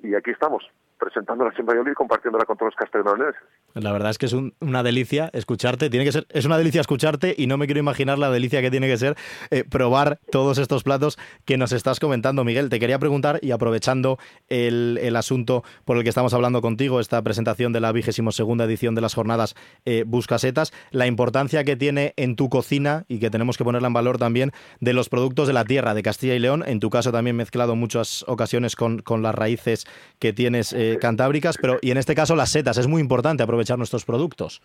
y 0.00 0.14
aquí 0.14 0.30
estamos, 0.30 0.70
presentándola 0.98 1.52
siempre 1.52 1.76
y 1.90 1.94
compartiéndola 1.94 2.44
con 2.44 2.56
todos 2.56 2.72
los 2.72 2.76
castellanos. 2.76 3.34
La 3.74 3.92
verdad 3.92 4.10
es 4.10 4.18
que 4.18 4.26
es 4.26 4.32
una 4.32 4.82
delicia 4.82 5.30
escucharte, 5.32 5.90
tiene 5.90 6.04
que 6.04 6.12
ser, 6.12 6.26
es 6.30 6.44
una 6.44 6.56
delicia 6.56 6.80
escucharte 6.80 7.34
y 7.36 7.46
no 7.46 7.58
me 7.58 7.66
quiero 7.66 7.80
imaginar 7.80 8.18
la 8.18 8.30
delicia 8.30 8.62
que 8.62 8.70
tiene 8.70 8.86
que 8.86 8.96
ser 8.96 9.16
eh, 9.50 9.64
probar 9.64 10.18
todos 10.30 10.58
estos 10.58 10.82
platos 10.82 11.18
que 11.44 11.56
nos 11.58 11.72
estás 11.72 12.00
comentando, 12.00 12.44
Miguel. 12.44 12.70
Te 12.70 12.80
quería 12.80 12.98
preguntar, 12.98 13.38
y 13.42 13.50
aprovechando 13.50 14.18
el, 14.48 15.14
asunto 15.16 15.64
por 15.84 15.96
el 15.96 16.02
que 16.02 16.08
estamos 16.08 16.34
hablando 16.34 16.60
contigo, 16.62 17.00
esta 17.00 17.22
presentación 17.22 17.72
de 17.72 17.80
la 17.80 17.92
vigésimo 17.92 18.32
segunda 18.32 18.64
edición 18.64 18.94
de 18.94 19.00
las 19.00 19.14
jornadas 19.14 19.54
eh, 19.84 20.04
Buscasetas, 20.06 20.72
la 20.90 21.06
importancia 21.06 21.64
que 21.64 21.76
tiene 21.76 22.14
en 22.16 22.36
tu 22.36 22.48
cocina 22.48 23.04
y 23.08 23.18
que 23.18 23.30
tenemos 23.30 23.56
que 23.56 23.64
ponerla 23.64 23.88
en 23.88 23.94
valor 23.94 24.18
también 24.18 24.52
de 24.80 24.92
los 24.92 25.08
productos 25.08 25.48
de 25.48 25.54
la 25.54 25.64
tierra, 25.64 25.94
de 25.94 26.02
Castilla 26.02 26.34
y 26.34 26.38
León, 26.38 26.64
en 26.66 26.80
tu 26.80 26.90
caso 26.90 27.12
también 27.12 27.36
mezclado 27.36 27.76
muchas 27.76 28.24
ocasiones 28.26 28.76
con, 28.76 29.00
con 29.00 29.22
las 29.22 29.34
raíces 29.34 29.86
que 30.18 30.32
tienes 30.32 30.72
eh, 30.72 30.85
cantábricas, 31.00 31.56
pero 31.60 31.78
y 31.80 31.90
en 31.90 31.98
este 31.98 32.14
caso 32.14 32.34
las 32.36 32.50
setas, 32.50 32.78
es 32.78 32.86
muy 32.86 33.00
importante 33.00 33.42
aprovechar 33.42 33.78
nuestros 33.78 34.04
productos. 34.04 34.62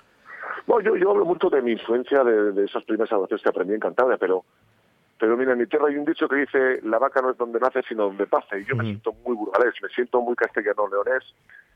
Bueno, 0.68 0.96
yo, 0.96 1.12
hablo 1.12 1.26
mucho 1.26 1.50
de 1.50 1.62
mi 1.62 1.72
influencia 1.74 2.24
de, 2.24 2.66
esas 2.66 2.84
primeras 2.84 3.12
adaptaciones 3.12 3.44
que 3.44 3.50
aprendí 3.50 3.74
en 3.74 3.80
Cantabria, 3.80 4.18
pero 4.18 4.44
pero 5.20 5.38
mira, 5.38 5.54
en 5.54 5.60
mi 5.60 5.68
tierra 5.68 5.88
hay 5.88 5.98
un 5.98 6.06
dicho 6.06 6.28
que 6.28 6.36
dice 6.36 6.80
la 6.84 6.98
vaca 6.98 7.22
no 7.22 7.30
es 7.30 7.38
donde 7.38 7.60
nace, 7.60 7.84
sino 7.88 8.06
donde 8.06 8.26
pase. 8.26 8.60
Y 8.60 8.66
yo 8.66 8.76
me 8.76 8.86
siento 8.86 9.14
muy 9.24 9.36
burgalés, 9.36 9.76
me 9.82 9.90
siento 9.90 10.20
muy 10.20 10.36
castellano-leonés, 10.36 11.24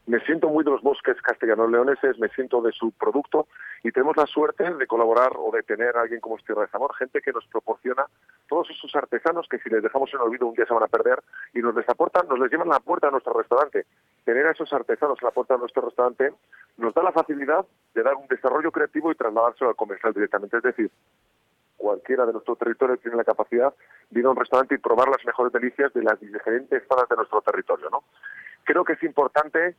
me 0.08 0.20
siento 0.20 0.50
muy 0.50 0.64
de 0.64 0.72
los 0.72 0.82
bosques 0.82 1.20
castellanos-leoneses, 1.22 2.20
me 2.20 2.30
siento 2.30 2.62
de 2.62 2.72
su 2.72 2.92
producto 2.92 3.48
y 3.84 3.92
tenemos 3.92 4.16
la 4.16 4.28
suerte 4.28 4.72
de 4.72 4.88
colaborar 4.88 5.32
o 5.38 5.52
de 5.52 5.64
tener 5.64 5.98
a 5.98 6.02
alguien 6.02 6.22
como 6.22 6.38
Tierra 6.38 6.62
de 6.62 6.68
Zamor, 6.68 6.94
gente 6.96 7.22
que 7.22 7.32
nos 7.32 7.46
proporciona 7.48 8.06
todos 8.48 8.70
esos 8.70 8.96
artesanos 8.96 9.48
que 9.50 9.58
si 9.60 9.70
les 9.70 9.82
dejamos 9.82 10.14
en 10.14 10.20
olvido 10.20 10.46
un 10.46 10.54
día 10.54 10.66
se 10.66 10.74
van 10.74 10.84
a 10.84 10.88
perder 10.88 11.24
y 11.54 11.60
nos 11.60 11.74
les 11.76 11.88
aportan, 11.90 12.28
nos 12.28 12.40
les 12.40 12.52
llevan 12.52 12.68
a 12.70 12.76
la 12.76 12.80
puerta 12.80 13.08
de 13.08 13.12
nuestro 13.12 13.34
restaurante. 13.34 13.86
Tener 14.24 14.46
a 14.46 14.52
esos 14.52 14.72
artesanos 14.74 15.18
a 15.22 15.26
la 15.26 15.32
puerta 15.32 15.56
de 15.56 15.62
nuestro 15.62 15.82
restaurante 15.84 16.34
nos 16.78 16.94
da 16.94 17.02
la 17.02 17.12
facilidad 17.12 17.66
de 17.96 18.04
dar 18.04 18.16
un 18.16 18.28
desarrollo 18.28 18.72
creativo 18.72 19.12
y 19.12 19.16
trasladárselo 19.16 19.72
al 19.72 19.76
comercial 19.76 20.14
directamente. 20.14 20.58
Es 20.58 20.64
decir, 20.64 20.92
cualquiera 21.78 22.26
de 22.26 22.34
nuestro 22.34 22.56
territorio 22.56 22.98
tiene 22.98 23.18
la 23.18 23.24
capacidad 23.24 23.74
de 24.10 24.20
ir 24.20 24.26
a 24.26 24.30
un 24.30 24.36
restaurante 24.36 24.76
y 24.76 24.78
probar 24.78 25.10
las 25.10 25.26
mejores 25.26 25.52
delicias 25.52 25.92
de 25.94 26.04
las 26.04 26.20
diferentes 26.20 26.84
zonas 26.88 27.10
de 27.10 27.16
nuestro 27.16 27.42
territorio. 27.42 27.90
¿no? 27.90 28.04
Creo 28.64 28.84
que 28.84 28.94
es 28.94 29.04
importante 29.04 29.76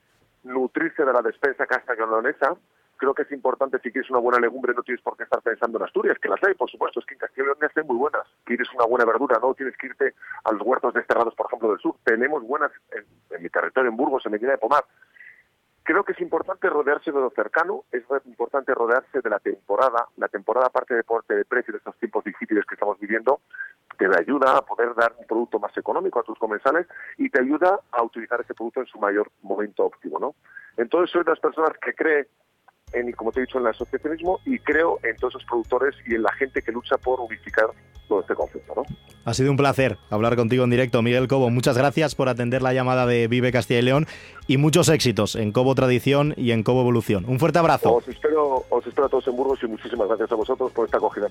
nutrirse 0.47 1.05
de 1.05 1.13
la 1.13 1.23
despensa 1.23 1.67
castellonesa. 1.67 2.57
Creo 2.97 3.13
que 3.13 3.23
es 3.23 3.33
importante, 3.33 3.79
si 3.81 3.93
quieres 3.93 4.11
una 4.11 4.21
buena 4.21 4.41
legumbre, 4.41 4.73
no 4.75 4.83
tienes 4.83 5.03
por 5.03 5.17
qué 5.19 5.25
estar 5.25 5.43
pensando 5.43 5.77
en 5.77 5.85
Asturias, 5.85 6.19
que 6.19 6.31
las 6.31 6.43
hay, 6.43 6.55
por 6.55 6.71
supuesto, 6.71 7.01
es 7.01 7.07
que 7.07 7.13
en 7.13 7.21
Castilla 7.21 7.49
y 7.61 7.79
hay 7.79 7.85
muy 7.85 7.97
buenas. 7.97 8.23
Quieres 8.45 8.73
una 8.75 8.87
buena 8.87 9.05
verdura, 9.05 9.39
no 9.41 9.53
tienes 9.53 9.77
que 9.77 9.89
irte 9.89 10.15
a 10.45 10.53
los 10.53 10.63
huertos 10.63 10.95
desterrados, 10.95 11.35
por 11.35 11.47
ejemplo, 11.47 11.69
del 11.69 11.79
sur. 11.79 11.97
Tenemos 12.05 12.43
buenas 12.43 12.73
en, 12.93 13.05
en 13.37 13.43
mi 13.43 13.51
territorio, 13.51 13.91
en 13.91 13.97
Burgos, 13.97 14.25
en 14.25 14.33
Medina 14.33 14.53
de 14.53 14.59
Pomar. 14.59 14.85
Creo 15.83 16.03
que 16.03 16.13
es 16.13 16.21
importante 16.21 16.69
rodearse 16.69 17.13
de 17.13 17.21
lo 17.21 17.31
cercano, 17.31 17.85
es 17.93 18.03
importante 18.25 18.75
rodearse 18.75 19.21
de 19.21 19.31
la 19.31 19.39
temporada. 19.39 20.09
La 20.17 20.27
temporada, 20.27 20.67
aparte 20.67 20.95
de, 20.95 21.05
de 21.29 21.45
precio 21.45 21.73
de 21.73 21.79
estos 21.79 21.97
tiempos 21.99 22.25
difíciles 22.25 22.65
que 22.65 22.75
estamos 22.75 22.99
viviendo, 22.99 23.41
te 23.97 24.07
ayuda 24.07 24.57
a 24.57 24.63
poder 24.63 24.95
dar 24.95 25.15
un 25.19 25.27
producto 25.27 25.59
más 25.59 25.77
económico 25.77 26.21
a 26.21 26.23
tus 26.23 26.39
comensales 26.39 26.87
y 27.19 27.29
te 27.31 27.41
ayuda 27.41 27.81
a 27.93 28.03
utilizar 28.03 28.41
ese 28.41 28.55
producto 28.55 28.81
en 28.81 28.87
su 28.87 28.99
mayor 28.99 29.31
momento 29.43 29.85
óptimo, 29.85 30.19
¿no? 30.19 30.35
Entonces 30.77 31.11
soy 31.11 31.25
de 31.25 31.31
las 31.31 31.41
personas 31.41 31.73
que 31.83 31.95
cree 31.95 32.29
en, 32.93 33.13
como 33.13 33.33
te 33.33 33.41
he 33.41 33.47
dicho, 33.47 33.59
en 33.59 33.65
el 33.65 33.71
asociacionismo 33.71 34.41
y 34.45 34.59
creo 34.59 34.99
en 35.03 35.17
todos 35.17 35.35
esos 35.35 35.45
productores 35.45 35.95
y 36.07 36.15
en 36.15 36.23
la 36.23 36.33
gente 36.33 36.63
que 36.63 36.73
lucha 36.73 36.97
por 36.99 37.21
unificar 37.21 37.67
todo 38.09 38.21
este 38.21 38.35
concepto, 38.35 38.75
¿no? 38.77 38.83
Ha 39.25 39.35
sido 39.35 39.51
un 39.51 39.57
placer 39.57 39.99
hablar 40.09 40.37
contigo 40.37 40.63
en 40.63 40.71
directo, 40.71 41.03
Miguel 41.03 41.27
Cobo. 41.27 41.51
Muchas 41.51 41.77
gracias 41.77 42.15
por 42.15 42.29
atender 42.29 42.63
la 42.63 42.73
llamada 42.73 43.07
de 43.07 43.27
Vive 43.27 43.51
Castilla 43.51 43.81
y 43.81 43.83
León 43.83 44.07
y 44.47 44.57
muchos 44.57 44.89
éxitos 44.89 45.35
en 45.35 45.51
Cobo 45.51 45.75
Tradición 45.75 46.33
y 46.37 46.53
en 46.53 46.63
Cobo 46.63 46.83
Evolución. 46.83 47.25
Un 47.27 47.41
fuerte 47.41 47.59
abrazo. 47.59 47.95
Os 47.95 48.07
espero, 48.07 48.65
os 48.71 48.87
espero 48.87 49.07
a 49.07 49.11
todos 49.11 49.27
en 49.27 49.35
Burgos 49.35 49.59
y 49.65 49.67
muchísimas 49.67 50.07
gracias 50.07 50.31
a 50.31 50.37
vosotros 50.37 50.71
por 50.71 50.85
esta 50.85 50.99
acogida 50.99 51.27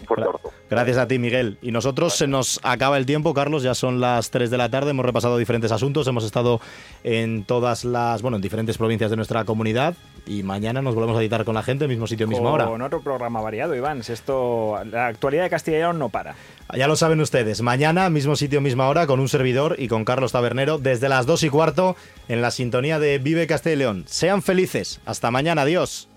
en 0.00 0.06
fuerte 0.06 0.24
abrazo. 0.24 0.50
Gracias 0.68 0.98
a 0.98 1.06
ti, 1.06 1.18
Miguel. 1.18 1.58
Y 1.62 1.70
nosotros 1.70 2.14
se 2.14 2.26
nos 2.26 2.58
acaba 2.62 2.96
el 2.98 3.06
tiempo, 3.06 3.34
Carlos, 3.34 3.62
ya 3.62 3.74
son 3.74 4.00
las 4.00 4.30
3 4.30 4.50
de 4.50 4.56
la 4.56 4.68
tarde, 4.68 4.90
hemos 4.90 5.04
repasado 5.04 5.38
diferentes 5.38 5.70
asuntos, 5.70 6.06
hemos 6.08 6.24
estado 6.24 6.60
en 7.04 7.44
todas 7.44 7.84
las, 7.84 8.22
bueno, 8.22 8.36
en 8.36 8.42
diferentes 8.42 8.76
provincias 8.76 9.10
de 9.10 9.16
nuestra 9.16 9.44
comunidad 9.44 9.94
y 10.26 10.42
mañana 10.42 10.82
nos 10.82 10.94
volvemos 10.94 11.16
a 11.16 11.20
editar 11.20 11.44
con 11.44 11.54
la 11.54 11.62
gente, 11.62 11.86
mismo 11.86 12.06
sitio, 12.06 12.26
misma 12.26 12.50
hora. 12.50 12.66
Con 12.66 12.82
otro 12.82 13.00
programa 13.00 13.40
variado, 13.40 13.74
Iván. 13.76 14.02
Si 14.02 14.12
esto, 14.12 14.76
la 14.90 15.06
actualidad 15.06 15.44
de 15.44 15.50
Castilla 15.50 15.76
y 15.76 15.80
León 15.80 15.98
no 15.98 16.08
para. 16.08 16.34
Ya 16.76 16.88
lo 16.88 16.96
saben 16.96 17.20
ustedes, 17.20 17.62
mañana, 17.62 18.10
mismo 18.10 18.34
sitio, 18.34 18.60
misma 18.60 18.88
hora, 18.88 19.06
con 19.06 19.20
un 19.20 19.28
servidor 19.28 19.76
y 19.78 19.86
con 19.86 20.04
Carlos 20.04 20.32
Tabernero, 20.32 20.78
desde 20.78 21.08
las 21.08 21.26
2 21.26 21.44
y 21.44 21.48
cuarto, 21.48 21.96
en 22.28 22.42
la 22.42 22.50
sintonía 22.50 22.98
de 22.98 23.18
Vive 23.18 23.46
Castilla 23.46 23.74
y 23.74 23.78
León. 23.78 24.04
Sean 24.08 24.42
felices. 24.42 25.00
Hasta 25.06 25.30
mañana, 25.30 25.62
adiós. 25.62 26.08